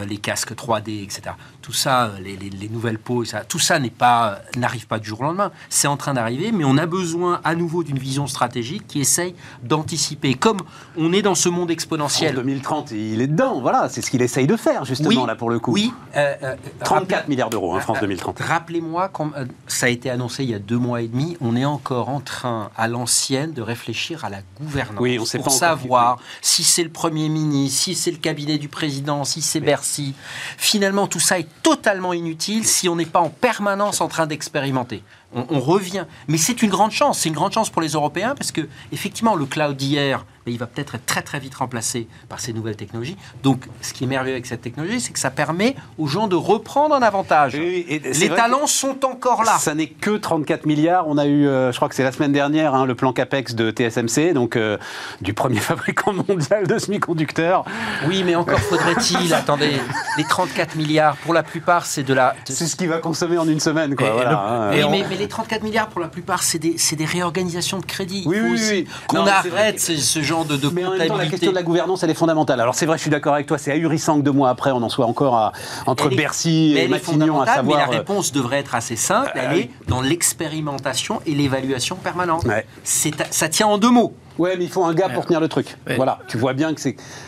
les 0.09 0.17
casques 0.19 0.53
3D, 0.55 1.03
etc., 1.03 1.33
tout 1.61 1.73
ça, 1.73 2.13
les, 2.21 2.37
les, 2.37 2.69
nouvelles 2.71 2.99
peaux, 2.99 3.25
ça, 3.25 3.45
tout 3.45 3.59
ça 3.59 3.79
n'est 3.79 3.91
pas, 3.91 4.41
n'arrive 4.57 4.87
pas 4.87 4.99
du 4.99 5.09
jour 5.09 5.21
au 5.21 5.25
lendemain. 5.25 5.51
C'est 5.69 5.89
en 5.89 5.97
train 5.97 6.15
d'arriver, 6.15 6.53
mais 6.53 6.65
on 6.65 6.77
a 6.77 6.87
besoin 6.87 7.41
à 7.45 7.55
nouveau 7.55 7.83
d'une 7.83 7.99
vision 7.99 8.27
stratégique 8.27 8.87
qui 8.87 9.01
essaye 9.01 9.35
d'anticiper. 9.63 10.35
Comme 10.35 10.59
on 10.97 11.13
est 11.13 11.23
dans 11.23 11.35
ce 11.35 11.49
monde 11.49 11.71
exponentiel. 11.71 12.33
En 12.33 12.41
2030, 12.41 12.93
il 12.93 13.21
est 13.21 13.27
dedans, 13.27 13.61
voilà, 13.61 13.89
c'est 13.89 14.03
ce 14.03 14.11
qu'il 14.11 14.23
essaye 14.23 14.47
de 14.47 14.57
faire 14.57 14.85
justement 14.85 15.27
là 15.27 15.35
pour 15.35 15.51
le 15.51 15.59
coup. 15.59 15.73
Oui. 15.73 15.93
34 16.13 16.17
euh, 16.17 17.23
euh, 17.25 17.29
milliards 17.29 17.51
d'euros, 17.51 17.75
hein, 17.75 17.81
France 17.81 18.01
2030. 18.01 18.41
Euh, 18.41 18.45
rappelez-moi, 18.45 19.09
quand 19.09 19.31
ça 19.67 19.87
a 19.87 19.89
été 19.89 20.11
annoncé 20.11 20.45
il 20.45 20.51
y 20.51 20.55
a 20.55 20.59
deux 20.59 20.79
mois 20.79 21.03
et 21.03 21.09
demi, 21.09 21.37
on 21.41 21.57
est 21.57 21.65
encore 21.65 22.09
en 22.09 22.21
train, 22.21 22.71
à 22.77 22.89
l'ancienne, 22.89 23.53
de 23.53 23.63
réfléchir 23.63 24.25
à 24.25 24.31
la 24.31 24.39
gouvernance. 24.61 25.01
Oui, 25.01 25.19
on 25.19 25.25
sait 25.25 25.39
pour 25.39 25.53
savoir 25.53 26.19
si 26.41 26.65
c'est 26.65 26.83
le 26.83 26.91
Premier 26.91 27.29
ministre, 27.29 27.81
si 27.81 27.95
c'est 27.95 28.11
le 28.11 28.19
cabinet 28.19 28.59
du 28.59 28.69
président, 28.69 29.25
si 29.25 29.43
c'est 29.43 29.61
Bercy. 29.61 30.15
Finalement, 30.57 31.07
tout 31.07 31.21
ça 31.21 31.39
est 31.39 31.49
totalement 31.63 32.13
inutile 32.13 32.60
si 32.65 32.89
on 32.89 32.97
n'est 32.97 33.07
pas 33.07 33.21
en 33.21 33.31
permanence 33.31 34.01
en 34.01 34.09
train 34.09 34.27
d'expérimenter 34.27 35.03
on, 35.33 35.61
revient. 35.61 36.07
Mais 36.29 36.39
c'est 36.39 36.63
une 36.63 36.71
grande 36.71 36.91
chance. 36.91 37.21
C'est 37.21 37.29
une 37.29 37.35
grande 37.35 37.53
chance 37.53 37.71
pour 37.71 37.83
les 37.83 37.91
Européens 37.91 38.35
parce 38.35 38.53
que, 38.53 38.63
effectivement, 38.93 39.37
le 39.37 39.47
cloud 39.47 39.77
d'hier, 39.77 40.25
il 40.47 40.59
va 40.59 40.67
peut-être 40.67 40.95
être 40.95 41.07
très 41.07 41.23
très 41.23 41.39
vite 41.39 41.55
remplacé 41.55 42.09
par 42.29 42.41
ces 42.41 42.53
nouvelles 42.53 42.77
technologies. 42.77 43.17
Donc, 43.43 43.65
ce 43.81 43.93
qui 43.93 44.05
est 44.05 44.07
merveilleux 44.07 44.35
avec 44.35 44.47
cette 44.47 44.63
technologie, 44.63 45.01
c'est 45.01 45.13
que 45.13 45.19
ça 45.19 45.31
permet 45.31 45.77
aux 45.99 46.07
gens 46.07 46.29
de 46.29 46.37
reprendre 46.37 46.95
un 46.95 47.03
avantage. 47.03 47.55
les 47.55 48.33
talents 48.35 48.67
sont 48.67 49.05
encore 49.05 49.45
là. 49.45 49.59
Ça 49.59 49.75
n'est 49.75 49.89
que 49.89 50.17
34 50.17 50.67
milliards. 50.67 51.09
On 51.09 51.19
a 51.19 51.27
eu, 51.27 51.47
euh, 51.47 51.73
je 51.73 51.77
crois 51.77 51.89
que 51.89 51.95
c'est 51.95 52.05
la 52.05 52.13
semaine 52.13 52.33
dernière, 52.33 52.75
hein, 52.75 52.87
le 52.87 52.95
plan 52.95 53.13
CAPEX 53.13 53.55
de 53.55 53.71
TSMC, 53.71 54.33
donc 54.33 54.57
euh, 54.57 54.79
du 55.21 55.35
premier 55.35 55.61
fabricant 55.61 56.13
mondial 56.13 56.67
de 56.67 56.79
semi-conducteurs. 56.79 57.65
Oui, 58.07 58.23
mais 58.25 58.35
encore 58.35 58.61
faudrait-il, 58.61 59.33
attendez, 59.35 59.77
les 60.17 60.25
34 60.25 60.77
milliards, 60.77 61.17
pour 61.19 61.35
la 61.35 61.43
plupart, 61.43 61.87
c'est 61.87 62.03
de 62.03 62.15
la... 62.15 62.35
C'est 62.45 62.67
ce 62.67 62.77
qu'il 62.77 62.89
va 62.89 62.99
consommer 62.99 63.39
en 63.39 63.49
une 63.49 63.61
semaine, 63.61 63.95
quoi. 63.95 64.09
Hein. 64.27 64.71
mais, 64.91 65.05
les 65.17 65.29
34 65.29 65.63
milliards, 65.63 65.89
pour 65.89 66.01
la 66.01 66.09
plupart, 66.09 66.43
c'est 66.43 66.59
des, 66.59 66.77
des, 66.93 67.05
réorganisations 67.05 67.79
de 67.79 67.85
crédit. 67.85 68.23
Oui, 68.27 68.39
oui, 68.41 68.61
oui. 68.71 68.89
Qu'on 69.07 69.27
arrête 69.27 69.81
ce, 69.81 70.23
genre 70.31 70.45
de, 70.45 70.57
de 70.57 70.69
Mais 70.69 70.85
en 70.85 70.93
même 70.93 71.09
temps, 71.09 71.17
la 71.17 71.27
question 71.27 71.51
de 71.51 71.57
la 71.57 71.63
gouvernance, 71.63 72.03
elle 72.03 72.11
est 72.11 72.15
fondamentale. 72.15 72.61
Alors 72.61 72.75
c'est 72.75 72.87
vrai, 72.87 72.97
je 72.97 73.03
suis 73.03 73.11
d'accord 73.11 73.35
avec 73.35 73.47
toi, 73.47 73.59
c'est 73.59 73.73
ahurissant 73.73 74.19
que 74.19 74.25
deux 74.25 74.33
mois 74.33 74.51
après, 74.51 74.71
on 74.71 74.83
en 74.83 74.89
soit 74.89 75.07
encore 75.07 75.37
à, 75.37 75.53
entre 75.87 76.09
Bercy 76.09 76.77
et 76.77 76.89
Matignon 76.89 77.41
à 77.41 77.47
savoir... 77.47 77.79
Mais 77.79 77.85
la 77.85 77.89
euh, 77.89 77.99
réponse 77.99 78.33
devrait 78.33 78.59
être 78.59 78.75
assez 78.75 78.97
simple, 78.97 79.33
elle 79.35 79.59
est 79.59 79.71
dans 79.89 80.01
l'expérimentation 80.01 81.21
et 81.27 81.35
l'évaluation 81.35 81.97
permanente. 81.97 82.47
Ça 82.85 83.49
tient 83.49 83.67
en 83.67 83.79
deux 83.79 83.91
mots. 83.91 84.15
Ouais, 84.39 84.57
mais 84.57 84.65
il 84.65 84.71
faut 84.71 84.85
un 84.85 84.95
gars 84.95 85.11
pour 85.11 85.27
tenir 85.27 85.41
le 85.41 85.49
truc. 85.49 85.77
Voilà, 85.97 86.21
tu 86.29 86.39
vois 86.39 86.55
bien 86.55 86.73
que 86.75 86.81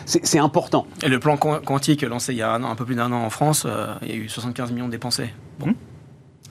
c'est 0.06 0.38
important. 0.38 0.86
Et 1.02 1.08
le 1.08 1.18
plan 1.18 1.36
quantique 1.36 2.02
lancé 2.02 2.32
il 2.32 2.38
y 2.38 2.42
a 2.42 2.54
un, 2.54 2.74
peu 2.74 2.84
plus 2.84 2.94
d'un 2.94 3.12
an 3.12 3.24
en 3.24 3.30
France, 3.30 3.64
euh, 3.66 3.86
il 4.02 4.08
y 4.08 4.12
a 4.12 4.16
eu 4.16 4.28
75 4.28 4.72
millions 4.72 4.88
dépensés. 4.88 5.34
Bon. 5.58 5.66
Hmm 5.66 5.74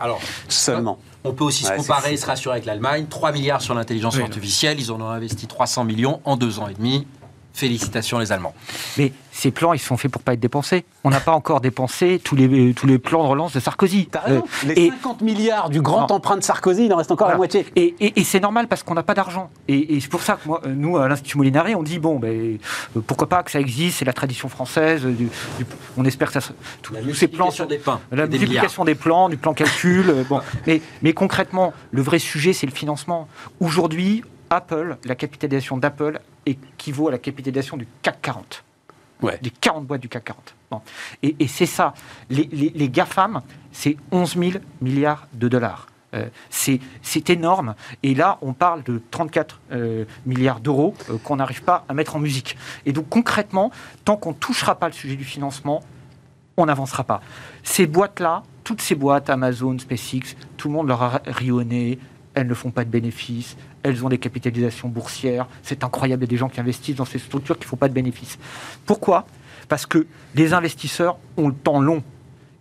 alors, 0.01 0.19
seulement. 0.49 0.97
On 1.23 1.33
peut 1.33 1.43
aussi 1.43 1.63
se 1.63 1.71
comparer 1.71 2.13
et 2.13 2.17
se 2.17 2.25
rassurer 2.25 2.55
avec 2.55 2.65
l'Allemagne. 2.65 3.05
3 3.09 3.31
milliards 3.31 3.61
sur 3.61 3.73
l'intelligence 3.75 4.17
artificielle, 4.17 4.79
ils 4.79 4.91
en 4.91 4.99
ont 5.01 5.09
investi 5.09 5.47
300 5.47 5.83
millions 5.83 6.19
en 6.25 6.35
deux 6.35 6.59
ans 6.59 6.67
et 6.67 6.73
demi. 6.73 7.05
Félicitations 7.53 8.19
les 8.19 8.31
Allemands. 8.31 8.53
Mais 8.97 9.11
ces 9.31 9.51
plans, 9.51 9.73
ils 9.73 9.79
sont 9.79 9.97
faits 9.97 10.11
pour 10.11 10.21
pas 10.21 10.33
être 10.33 10.39
dépensés. 10.39 10.85
On 11.03 11.09
n'a 11.09 11.19
pas 11.19 11.31
encore 11.31 11.61
dépensé 11.61 12.19
tous 12.23 12.35
les, 12.35 12.73
tous 12.73 12.87
les 12.87 12.97
plans 12.97 13.23
de 13.23 13.29
relance 13.29 13.53
de 13.53 13.59
Sarkozy. 13.59 14.07
T'as 14.11 14.19
raison. 14.21 14.43
Euh, 14.65 14.73
les 14.73 14.89
50 14.89 15.21
milliards 15.21 15.69
du 15.69 15.81
grand 15.81 16.11
emprunt 16.11 16.37
de 16.37 16.43
Sarkozy, 16.43 16.85
il 16.85 16.93
en 16.93 16.97
reste 16.97 17.11
encore 17.11 17.29
la 17.29 17.37
moitié. 17.37 17.65
Et, 17.75 17.95
et, 17.99 18.23
c'est 18.23 18.39
normal 18.39 18.67
parce 18.67 18.83
qu'on 18.83 18.93
n'a 18.93 19.03
pas 19.03 19.13
d'argent. 19.13 19.49
Et, 19.67 19.99
c'est 19.99 20.09
pour 20.09 20.21
ça 20.21 20.35
que 20.35 20.47
moi, 20.47 20.61
nous, 20.65 20.97
à 20.97 21.07
l'Institut 21.07 21.37
Molinari, 21.37 21.75
on 21.75 21.83
dit 21.83 21.99
bon, 21.99 22.19
ben, 22.19 22.57
euh, 22.95 23.01
pourquoi 23.05 23.27
pas 23.27 23.43
que 23.43 23.51
ça 23.51 23.59
existe, 23.59 23.99
c'est 23.99 24.05
la 24.05 24.13
tradition 24.13 24.49
française. 24.49 25.05
Du, 25.05 25.29
on 25.97 26.05
espère 26.05 26.31
que 26.31 26.39
ça. 26.39 26.53
Tous 26.81 26.95
ces 27.13 27.27
plans 27.27 27.51
sur 27.51 27.67
des 27.67 27.77
pains. 27.77 27.99
La 28.11 28.27
multiplication 28.27 28.85
des 28.85 28.95
plans, 28.95 29.29
du 29.29 29.37
plan 29.37 29.53
calcul. 29.53 30.09
Euh, 30.09 30.23
bon. 30.27 30.41
mais, 30.67 30.81
mais 31.01 31.13
concrètement, 31.13 31.73
le 31.91 32.01
vrai 32.01 32.19
sujet, 32.19 32.53
c'est 32.53 32.65
le 32.65 32.73
financement. 32.73 33.27
Aujourd'hui, 33.59 34.23
Apple, 34.51 34.97
la 35.05 35.15
capitalisation 35.15 35.77
d'Apple 35.77 36.19
équivaut 36.45 37.07
à 37.07 37.11
la 37.11 37.17
capitalisation 37.17 37.77
du 37.77 37.87
CAC 38.01 38.21
40. 38.21 38.63
des 39.41 39.49
40 39.49 39.85
boîtes 39.85 40.01
du 40.01 40.09
CAC 40.09 40.25
40. 40.25 40.55
Et, 41.23 41.47
c'est 41.47 41.65
ça. 41.65 41.93
Les, 42.29 42.43
les, 42.51 42.89
GAFAM, 42.89 43.41
c'est 43.71 43.97
11 44.11 44.37
000 44.37 44.51
milliards 44.81 45.27
de 45.33 45.47
dollars. 45.47 45.87
Euh, 46.13 46.27
c'est 46.49 47.29
énorme. 47.29 47.75
Et 48.03 48.13
là, 48.13 48.37
on 48.41 48.51
parle 48.51 48.83
de 48.83 49.01
34 49.11 49.61
euh, 49.71 50.05
milliards 50.25 50.59
d'euros 50.59 50.93
euh, 51.09 51.17
qu'on 51.17 51.37
n'arrive 51.37 51.63
pas 51.63 51.85
à 51.87 51.93
mettre 51.93 52.17
en 52.17 52.19
musique. 52.19 52.57
Et 52.85 52.91
donc 52.91 53.07
concrètement, 53.07 53.71
tant 54.03 54.17
qu'on 54.17 54.31
ne 54.31 54.35
touchera 54.35 54.75
pas 54.75 54.87
le 54.87 54.93
sujet 54.93 55.15
du 55.15 55.23
financement, 55.23 55.81
on 56.57 56.65
n'avancera 56.65 57.05
pas. 57.05 57.21
Ces 57.63 57.87
boîtes-là, 57.87 58.43
toutes 58.65 58.81
ces 58.81 58.95
boîtes, 58.95 59.29
Amazon, 59.29 59.79
SpaceX, 59.79 60.35
tout 60.57 60.67
le 60.67 60.73
monde 60.73 60.89
leur 60.89 61.01
a 61.01 61.21
rionné, 61.25 61.97
elles 62.33 62.47
ne 62.47 62.53
font 62.53 62.71
pas 62.71 62.85
de 62.85 62.89
bénéfices, 62.89 63.57
elles 63.83 64.05
ont 64.05 64.09
des 64.09 64.17
capitalisations 64.17 64.87
boursières, 64.87 65.47
c'est 65.63 65.83
incroyable, 65.83 66.23
il 66.23 66.27
y 66.27 66.29
a 66.29 66.31
des 66.31 66.37
gens 66.37 66.49
qui 66.49 66.59
investissent 66.59 66.95
dans 66.95 67.05
ces 67.05 67.19
structures 67.19 67.57
qui 67.57 67.65
ne 67.65 67.69
font 67.69 67.77
pas 67.77 67.89
de 67.89 67.93
bénéfices. 67.93 68.37
Pourquoi? 68.85 69.25
Parce 69.67 69.85
que 69.85 70.07
les 70.35 70.53
investisseurs 70.53 71.17
ont 71.37 71.47
le 71.47 71.53
temps 71.53 71.81
long. 71.81 72.03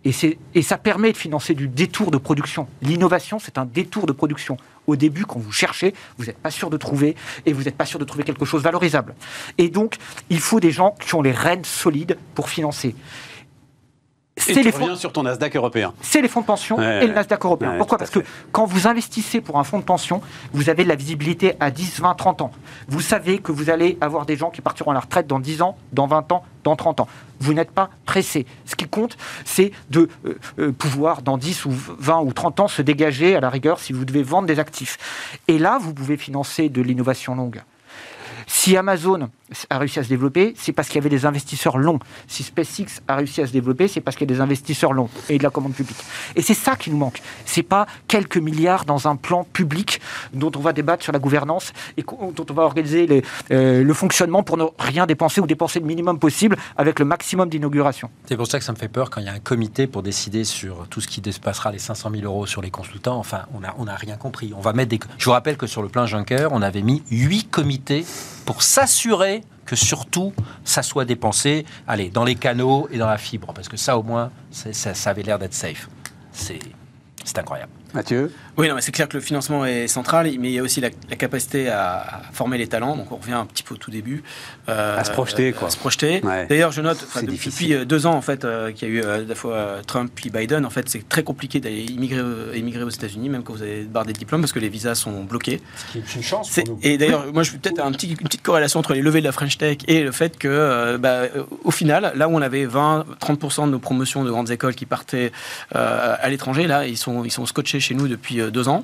Et, 0.03 0.11
et 0.55 0.61
ça 0.63 0.79
permet 0.79 1.11
de 1.11 1.17
financer 1.17 1.53
du 1.53 1.67
détour 1.67 2.09
de 2.09 2.17
production. 2.17 2.67
L'innovation, 2.81 3.37
c'est 3.37 3.59
un 3.59 3.65
détour 3.65 4.07
de 4.07 4.11
production. 4.11 4.57
Au 4.87 4.95
début, 4.95 5.25
quand 5.25 5.37
vous 5.37 5.51
cherchez, 5.51 5.93
vous 6.17 6.25
n'êtes 6.25 6.39
pas 6.39 6.49
sûr 6.49 6.71
de 6.71 6.77
trouver, 6.77 7.15
et 7.45 7.53
vous 7.53 7.63
n'êtes 7.63 7.77
pas 7.77 7.85
sûr 7.85 7.99
de 7.99 8.05
trouver 8.05 8.23
quelque 8.23 8.45
chose 8.45 8.63
valorisable. 8.63 9.13
Et 9.59 9.69
donc, 9.69 9.97
il 10.31 10.39
faut 10.39 10.59
des 10.59 10.71
gens 10.71 10.95
qui 10.99 11.13
ont 11.13 11.21
les 11.21 11.31
rênes 11.31 11.65
solides 11.65 12.17
pour 12.33 12.49
financer. 12.49 12.95
C'est 14.37 14.63
les 14.63 14.71
fonds 14.71 14.95
sur 14.95 15.11
ton 15.11 15.23
Nasdaq 15.23 15.55
européen. 15.55 15.93
C'est 16.01 16.21
les 16.21 16.27
fonds 16.27 16.41
de 16.41 16.45
pension 16.45 16.81
et 16.81 17.05
le 17.05 17.13
Nasdaq 17.13 17.43
européen. 17.43 17.75
Pourquoi 17.77 17.97
Parce 17.97 18.09
que 18.09 18.19
quand 18.51 18.65
vous 18.65 18.87
investissez 18.87 19.41
pour 19.41 19.59
un 19.59 19.63
fonds 19.63 19.79
de 19.79 19.83
pension, 19.83 20.21
vous 20.53 20.69
avez 20.69 20.83
de 20.83 20.89
la 20.89 20.95
visibilité 20.95 21.53
à 21.59 21.69
10, 21.69 21.99
20, 21.99 22.15
30 22.15 22.41
ans. 22.41 22.51
Vous 22.87 23.01
savez 23.01 23.39
que 23.39 23.51
vous 23.51 23.69
allez 23.69 23.97
avoir 24.01 24.25
des 24.25 24.37
gens 24.37 24.49
qui 24.49 24.61
partiront 24.61 24.91
à 24.91 24.93
la 24.93 25.01
retraite 25.01 25.27
dans 25.27 25.39
10 25.39 25.61
ans, 25.61 25.77
dans 25.91 26.07
20 26.07 26.31
ans, 26.31 26.43
dans 26.63 26.75
30 26.75 27.01
ans. 27.01 27.07
Vous 27.39 27.53
n'êtes 27.53 27.71
pas 27.71 27.89
pressé. 28.05 28.45
Ce 28.65 28.75
qui 28.75 28.87
compte, 28.87 29.17
c'est 29.45 29.71
de 29.89 30.09
euh, 30.25 30.37
euh, 30.59 30.71
pouvoir, 30.71 31.21
dans 31.21 31.37
10 31.37 31.65
ou 31.65 31.71
20 31.71 32.21
ou 32.21 32.33
30 32.33 32.61
ans, 32.61 32.67
se 32.67 32.81
dégager 32.81 33.35
à 33.35 33.39
la 33.39 33.49
rigueur 33.49 33.79
si 33.79 33.93
vous 33.93 34.05
devez 34.05 34.23
vendre 34.23 34.47
des 34.47 34.59
actifs. 34.59 34.97
Et 35.47 35.57
là, 35.57 35.77
vous 35.81 35.93
pouvez 35.93 36.17
financer 36.17 36.69
de 36.69 36.81
l'innovation 36.81 37.35
longue. 37.35 37.61
Si 38.47 38.77
Amazon 38.77 39.29
a 39.69 39.77
réussi 39.77 39.99
à 39.99 40.03
se 40.03 40.09
développer, 40.09 40.53
c'est 40.57 40.71
parce 40.71 40.87
qu'il 40.87 40.95
y 40.95 40.99
avait 40.99 41.09
des 41.09 41.25
investisseurs 41.25 41.77
longs. 41.77 41.99
Si 42.27 42.43
SpaceX 42.43 43.01
a 43.07 43.15
réussi 43.15 43.41
à 43.41 43.47
se 43.47 43.51
développer, 43.51 43.87
c'est 43.87 44.01
parce 44.01 44.15
qu'il 44.15 44.29
y 44.29 44.31
a 44.31 44.35
des 44.35 44.41
investisseurs 44.41 44.93
longs 44.93 45.09
et 45.29 45.37
de 45.37 45.43
la 45.43 45.49
commande 45.49 45.73
publique. 45.73 45.97
Et 46.35 46.41
c'est 46.41 46.53
ça 46.53 46.75
qui 46.75 46.89
nous 46.89 46.97
manque. 46.97 47.21
C'est 47.45 47.63
pas 47.63 47.85
quelques 48.07 48.37
milliards 48.37 48.85
dans 48.85 49.07
un 49.07 49.15
plan 49.15 49.43
public 49.43 49.99
dont 50.33 50.51
on 50.55 50.59
va 50.59 50.73
débattre 50.73 51.03
sur 51.03 51.11
la 51.11 51.19
gouvernance 51.19 51.73
et 51.97 52.03
dont 52.03 52.45
on 52.49 52.53
va 52.53 52.63
organiser 52.63 53.23
euh, 53.51 53.83
le 53.83 53.93
fonctionnement 53.93 54.43
pour 54.43 54.57
ne 54.57 54.65
rien 54.79 55.05
dépenser 55.05 55.41
ou 55.41 55.47
dépenser 55.47 55.79
le 55.79 55.85
minimum 55.85 56.19
possible 56.19 56.57
avec 56.77 56.99
le 56.99 57.05
maximum 57.05 57.49
d'inauguration. 57.49 58.09
C'est 58.25 58.37
pour 58.37 58.47
ça 58.47 58.59
que 58.59 58.65
ça 58.65 58.71
me 58.71 58.77
fait 58.77 58.87
peur 58.87 59.09
quand 59.09 59.21
il 59.21 59.27
y 59.27 59.29
a 59.29 59.33
un 59.33 59.39
comité 59.39 59.87
pour 59.87 60.03
décider 60.03 60.43
sur 60.43 60.87
tout 60.89 61.01
ce 61.01 61.07
qui 61.07 61.21
dépassera 61.21 61.71
les 61.71 61.79
500 61.79 62.11
000 62.11 62.23
euros 62.23 62.45
sur 62.45 62.61
les 62.61 62.71
consultants. 62.71 63.17
Enfin, 63.17 63.41
on 63.53 63.59
n'a 63.59 63.75
on 63.77 63.87
a 63.87 63.95
rien 63.95 64.17
compris. 64.17 64.53
On 64.55 64.61
va 64.61 64.73
mettre 64.73 64.89
des... 64.89 64.99
Je 65.17 65.25
vous 65.25 65.31
rappelle 65.31 65.57
que 65.57 65.67
sur 65.67 65.81
le 65.81 65.89
plan 65.89 66.05
Juncker, 66.05 66.47
on 66.51 66.61
avait 66.61 66.81
mis 66.81 67.03
huit 67.09 67.49
comités 67.49 68.05
pour 68.45 68.63
s'assurer 68.63 69.43
que 69.65 69.75
surtout 69.75 70.33
ça 70.63 70.83
soit 70.83 71.05
dépensé, 71.05 71.65
allez, 71.87 72.09
dans 72.09 72.23
les 72.23 72.35
canaux 72.35 72.87
et 72.91 72.97
dans 72.97 73.07
la 73.07 73.17
fibre, 73.17 73.53
parce 73.53 73.69
que 73.69 73.77
ça 73.77 73.97
au 73.97 74.03
moins, 74.03 74.31
ça, 74.51 75.09
avait 75.09 75.23
l'air 75.23 75.39
d'être 75.39 75.53
safe. 75.53 75.89
C'est 76.33 76.59
incroyable. 77.37 77.71
Mathieu? 77.93 78.33
Oui, 78.57 78.67
non, 78.67 78.75
mais 78.75 78.81
c'est 78.81 78.91
clair 78.91 79.07
que 79.07 79.15
le 79.15 79.21
financement 79.21 79.65
est 79.65 79.87
central, 79.87 80.29
mais 80.39 80.49
il 80.49 80.53
y 80.53 80.59
a 80.59 80.61
aussi 80.61 80.81
la, 80.81 80.89
capacité 80.89 81.69
à, 81.69 82.21
former 82.33 82.57
les 82.57 82.67
talents. 82.67 82.97
Donc 82.97 83.11
on 83.11 83.15
revient 83.15 83.33
un 83.33 83.45
petit 83.45 83.63
peu 83.63 83.75
au 83.75 83.77
tout 83.77 83.91
début. 83.91 84.23
Euh, 84.67 84.99
à 84.99 85.03
se 85.03 85.11
projeter, 85.11 85.53
quoi. 85.53 85.69
À 85.69 85.71
se 85.71 85.77
projeter. 85.77 86.21
D'ailleurs, 86.49 86.71
je 86.71 86.81
note, 86.81 87.05
depuis, 87.23 87.73
euh, 87.73 87.85
deux 87.85 88.05
ans, 88.05 88.13
en 88.13 88.21
fait, 88.21 88.43
euh, 88.43 88.71
qu'il 88.71 88.89
y 88.89 88.91
a 88.91 88.93
eu 88.95 89.03
à 89.03 89.17
la 89.19 89.35
fois 89.35 89.77
Trump 89.87 90.11
puis 90.13 90.29
Biden, 90.29 90.65
en 90.65 90.69
fait, 90.69 90.89
c'est 90.89 91.07
très 91.07 91.23
compliqué 91.23 91.59
d'aller 91.59 91.83
immigrer, 91.83 92.83
aux 92.83 92.89
États-Unis, 92.89 93.29
même 93.29 93.43
quand 93.43 93.53
vous 93.53 93.61
avez 93.61 93.83
barre 93.83 94.05
des 94.05 94.13
diplômes, 94.13 94.41
parce 94.41 94.53
que 94.53 94.59
les 94.59 94.69
visas 94.69 94.95
sont 94.95 95.23
bloqués. 95.23 95.61
Ce 95.75 95.91
qui 95.91 95.97
est 95.99 96.15
une 96.15 96.23
chance. 96.23 96.49
Pour 96.49 96.67
nous. 96.67 96.79
Et 96.83 96.97
d'ailleurs, 96.97 97.31
moi, 97.33 97.43
je 97.43 97.51
peut-être 97.51 97.79
un 97.79 97.91
petit, 97.91 98.09
une 98.11 98.17
petite 98.17 98.41
corrélation 98.41 98.79
entre 98.79 98.93
les 98.93 99.01
levées 99.01 99.21
de 99.21 99.25
la 99.25 99.31
French 99.31 99.57
Tech 99.57 99.77
et 99.87 100.03
le 100.03 100.11
fait 100.11 100.37
que, 100.37 100.97
bah, 100.97 101.23
au 101.63 101.71
final, 101.71 102.11
là 102.15 102.27
où 102.27 102.35
on 102.35 102.41
avait 102.41 102.65
20-30% 102.65 103.67
de 103.67 103.71
nos 103.71 103.79
promotions 103.79 104.23
de 104.23 104.29
grandes 104.29 104.51
écoles 104.51 104.75
qui 104.75 104.85
partaient 104.85 105.31
à 105.73 106.29
l'étranger, 106.29 106.67
là, 106.67 106.85
ils 106.85 106.97
sont, 106.97 107.23
ils 107.23 107.31
sont 107.31 107.45
scotchés 107.45 107.79
chez 107.79 107.95
nous 107.95 108.07
depuis 108.07 108.40
euh, 108.40 108.40
deux 108.49 108.67
ans. 108.67 108.83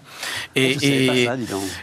Et, 0.56 0.78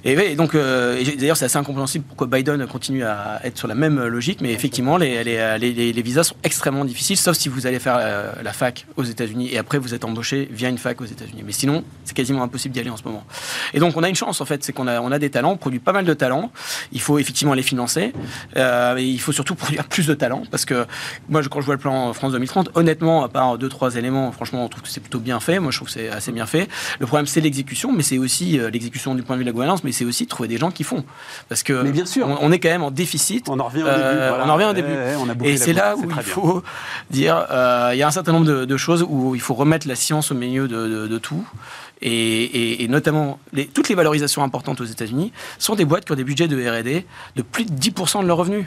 et, 0.05 0.37
donc, 0.37 0.55
euh, 0.55 1.03
d'ailleurs, 1.19 1.37
c'est 1.37 1.45
assez 1.47 1.59
incompréhensible 1.59 2.05
pourquoi 2.07 2.27
Biden 2.27 2.67
continue 2.67 3.05
à 3.05 3.41
être 3.45 3.59
sur 3.59 3.69
la 3.69 3.75
même 3.75 4.03
logique, 4.05 4.41
mais 4.41 4.53
effectivement, 4.53 4.97
les, 4.97 5.25
les, 5.25 5.59
les, 5.59 6.03
visas 6.03 6.25
sont 6.25 6.37
extrêmement 6.43 6.85
difficiles, 6.85 7.17
sauf 7.17 7.37
si 7.37 7.49
vous 7.49 7.67
allez 7.67 7.79
faire 7.79 7.99
la, 8.43 8.53
fac 8.53 8.87
aux 8.97 9.05
États-Unis 9.05 9.49
et 9.53 9.59
après 9.59 9.79
vous 9.79 9.95
êtes 9.95 10.05
embauché 10.05 10.49
via 10.51 10.69
une 10.69 10.79
fac 10.79 11.01
aux 11.01 11.07
États-Unis. 11.07 11.43
Mais 11.45 11.53
sinon, 11.53 11.85
c'est 12.05 12.15
quasiment 12.15 12.43
impossible 12.43 12.73
d'y 12.73 12.81
aller 12.81 12.91
en 12.91 12.97
ce 12.97 13.05
moment. 13.05 13.25
Et 13.73 13.81
donc, 13.81 13.97
on 13.97 14.03
a 14.03 14.09
une 14.09 14.15
chance 14.15 14.41
en 14.41 14.45
fait, 14.45 14.63
c'est 14.65 14.73
qu'on 14.73 14.87
a, 14.87 15.01
on 15.01 15.11
a 15.11 15.19
des 15.19 15.31
talents, 15.31 15.53
on 15.53 15.57
produit 15.57 15.81
pas 15.81 15.93
mal 15.93 16.05
de 16.05 16.15
talents. 16.15 16.53
Il 16.93 17.01
faut 17.01 17.19
effectivement 17.19 17.55
les 17.55 17.63
financer. 17.63 18.13
Euh, 18.57 18.97
il 18.99 19.21
faut 19.21 19.33
surtout 19.33 19.55
produire 19.65 19.85
plus 19.85 20.07
de 20.07 20.15
talents 20.15 20.43
parce 20.51 20.65
que 20.65 20.87
moi, 21.29 21.43
quand 21.51 21.61
je 21.61 21.67
vois 21.67 21.75
le 21.75 21.81
plan 21.81 22.13
France 22.13 22.33
2030, 22.33 22.71
honnêtement, 22.75 23.25
à 23.25 23.29
part 23.29 23.59
deux 23.59 23.69
trois 23.69 23.97
éléments, 23.97 24.31
franchement, 24.33 24.65
on 24.65 24.69
trouve 24.69 24.83
que 24.83 24.89
c'est 24.89 25.01
plutôt 25.01 25.21
bien 25.21 25.41
fait. 25.41 25.59
Moi, 25.59 25.71
je 25.71 25.79
trouve 25.79 25.89
que 25.89 25.95
c'est 25.95 26.09
assez 26.09 26.33
bien 26.33 26.47
fait. 26.47 26.69
Le 26.99 27.07
problème, 27.07 27.27
c'est 27.27 27.41
l'exécution, 27.41 27.64
mais 27.93 28.03
c'est 28.03 28.19
aussi 28.19 28.59
euh, 28.59 28.71
l'exécution 28.71 29.15
du 29.15 29.23
point 29.23 29.37
de 29.37 29.39
vue 29.39 29.45
de 29.45 29.49
la 29.49 29.53
gouvernance, 29.53 29.85
mais 29.85 29.93
c'est 29.93 30.05
aussi 30.05 30.27
trouver 30.27 30.49
des 30.49 30.59
gens 30.59 30.71
qui 30.71 30.85
font. 30.85 31.05
Parce 31.49 31.63
que 31.63 31.73
mais 31.83 31.93
bien 31.93 32.07
sûr. 32.07 32.27
On, 32.41 32.53
est 32.53 32.59
quand 32.59 32.69
même 32.69 32.83
en 32.83 32.91
déficit. 32.91 33.49
On 33.49 33.59
en 33.61 33.65
revient 33.65 33.83
au 33.83 33.87
début. 33.87 33.99
Euh, 34.01 34.45
on 34.45 34.49
en 34.49 34.55
revient 34.55 34.67
au 34.67 34.73
début. 34.73 34.93
et 35.45 35.57
c'est 35.57 35.73
là 35.73 35.97
où 35.97 36.05
il 36.05 36.23
faut 36.23 36.63
dire, 37.11 37.47
euh, 37.51 37.91
il 37.93 37.99
y 37.99 38.03
a 38.03 38.07
un 38.07 38.13
certain 38.13 38.33
nombre 38.33 38.47
de, 38.47 38.77
choses 38.77 39.05
où 39.09 39.35
il 39.35 39.41
faut 39.41 39.55
remettre 39.55 39.87
la 39.89 39.95
science 39.95 40.33
au 40.33 40.35
milieu 40.35 40.69
de, 40.69 41.19
tout. 41.19 41.47
Et, 42.03 42.87
notamment, 42.89 43.39
les, 43.53 43.67
toutes 43.67 43.89
les 43.89 43.95
valorisations 43.95 44.43
importantes 44.43 44.81
aux 44.81 44.85
États-Unis 44.85 45.33
sont 45.59 45.75
des 45.75 45.85
boîtes 45.85 46.05
qui 46.05 46.13
ont 46.13 46.17
des 46.17 46.25
budgets 46.25 46.49
de 46.49 46.57
R&D 46.57 47.07
de 47.37 47.43
plus 47.43 47.65
de 47.65 47.73
10% 47.73 48.23
de 48.23 48.27
leurs 48.27 48.37
revenus. 48.37 48.67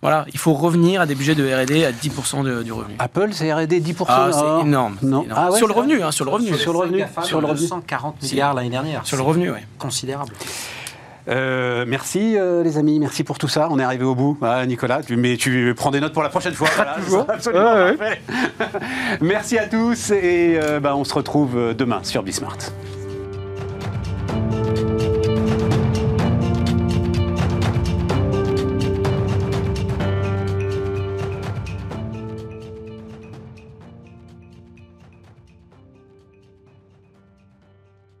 Voilà, 0.00 0.26
il 0.32 0.38
faut 0.38 0.52
revenir 0.54 1.00
à 1.00 1.06
des 1.06 1.16
budgets 1.16 1.34
de 1.34 1.42
R&D 1.44 1.84
à 1.84 1.90
10% 1.90 2.62
du 2.62 2.72
revenu. 2.72 2.94
Apple, 3.00 3.30
c'est 3.32 3.52
R&D 3.52 3.80
10%. 3.80 4.04
Ah, 4.06 4.30
c'est 4.32 4.66
énorme. 4.66 4.96
Non. 5.02 5.26
Ah 5.34 5.50
sur 5.52 5.66
le 5.66 5.72
revenu, 5.72 6.02
hein, 6.02 6.12
sur 6.12 6.24
le 6.24 6.30
revenu. 6.30 6.54
Sur 6.56 6.72
le 6.72 6.78
revenu. 6.78 7.04
Sur 7.24 7.40
le 7.40 7.46
revenu. 7.48 7.66
140 7.66 8.22
milliards 8.22 8.54
l'année 8.54 8.70
dernière. 8.70 9.04
Sur 9.04 9.16
le 9.16 9.24
revenu, 9.24 9.50
oui. 9.50 9.58
Considérable. 9.78 10.32
Euh, 11.28 11.84
merci 11.86 12.38
euh, 12.38 12.62
les 12.62 12.78
amis, 12.78 12.98
merci 12.98 13.22
pour 13.22 13.38
tout 13.38 13.48
ça. 13.48 13.68
On 13.70 13.78
est 13.78 13.82
arrivé 13.82 14.04
au 14.04 14.14
bout, 14.14 14.38
ah, 14.40 14.64
Nicolas. 14.64 15.02
Tu, 15.02 15.16
mais 15.16 15.36
tu 15.36 15.74
prends 15.76 15.90
des 15.90 16.00
notes 16.00 16.14
pour 16.14 16.22
la 16.22 16.30
prochaine 16.30 16.54
fois. 16.54 16.68
merci 19.20 19.58
à 19.58 19.66
tous 19.66 20.10
et 20.10 20.58
euh, 20.62 20.80
bah, 20.80 20.96
on 20.96 21.04
se 21.04 21.12
retrouve 21.12 21.74
demain 21.74 22.00
sur 22.02 22.22
Bismart. 22.22 22.56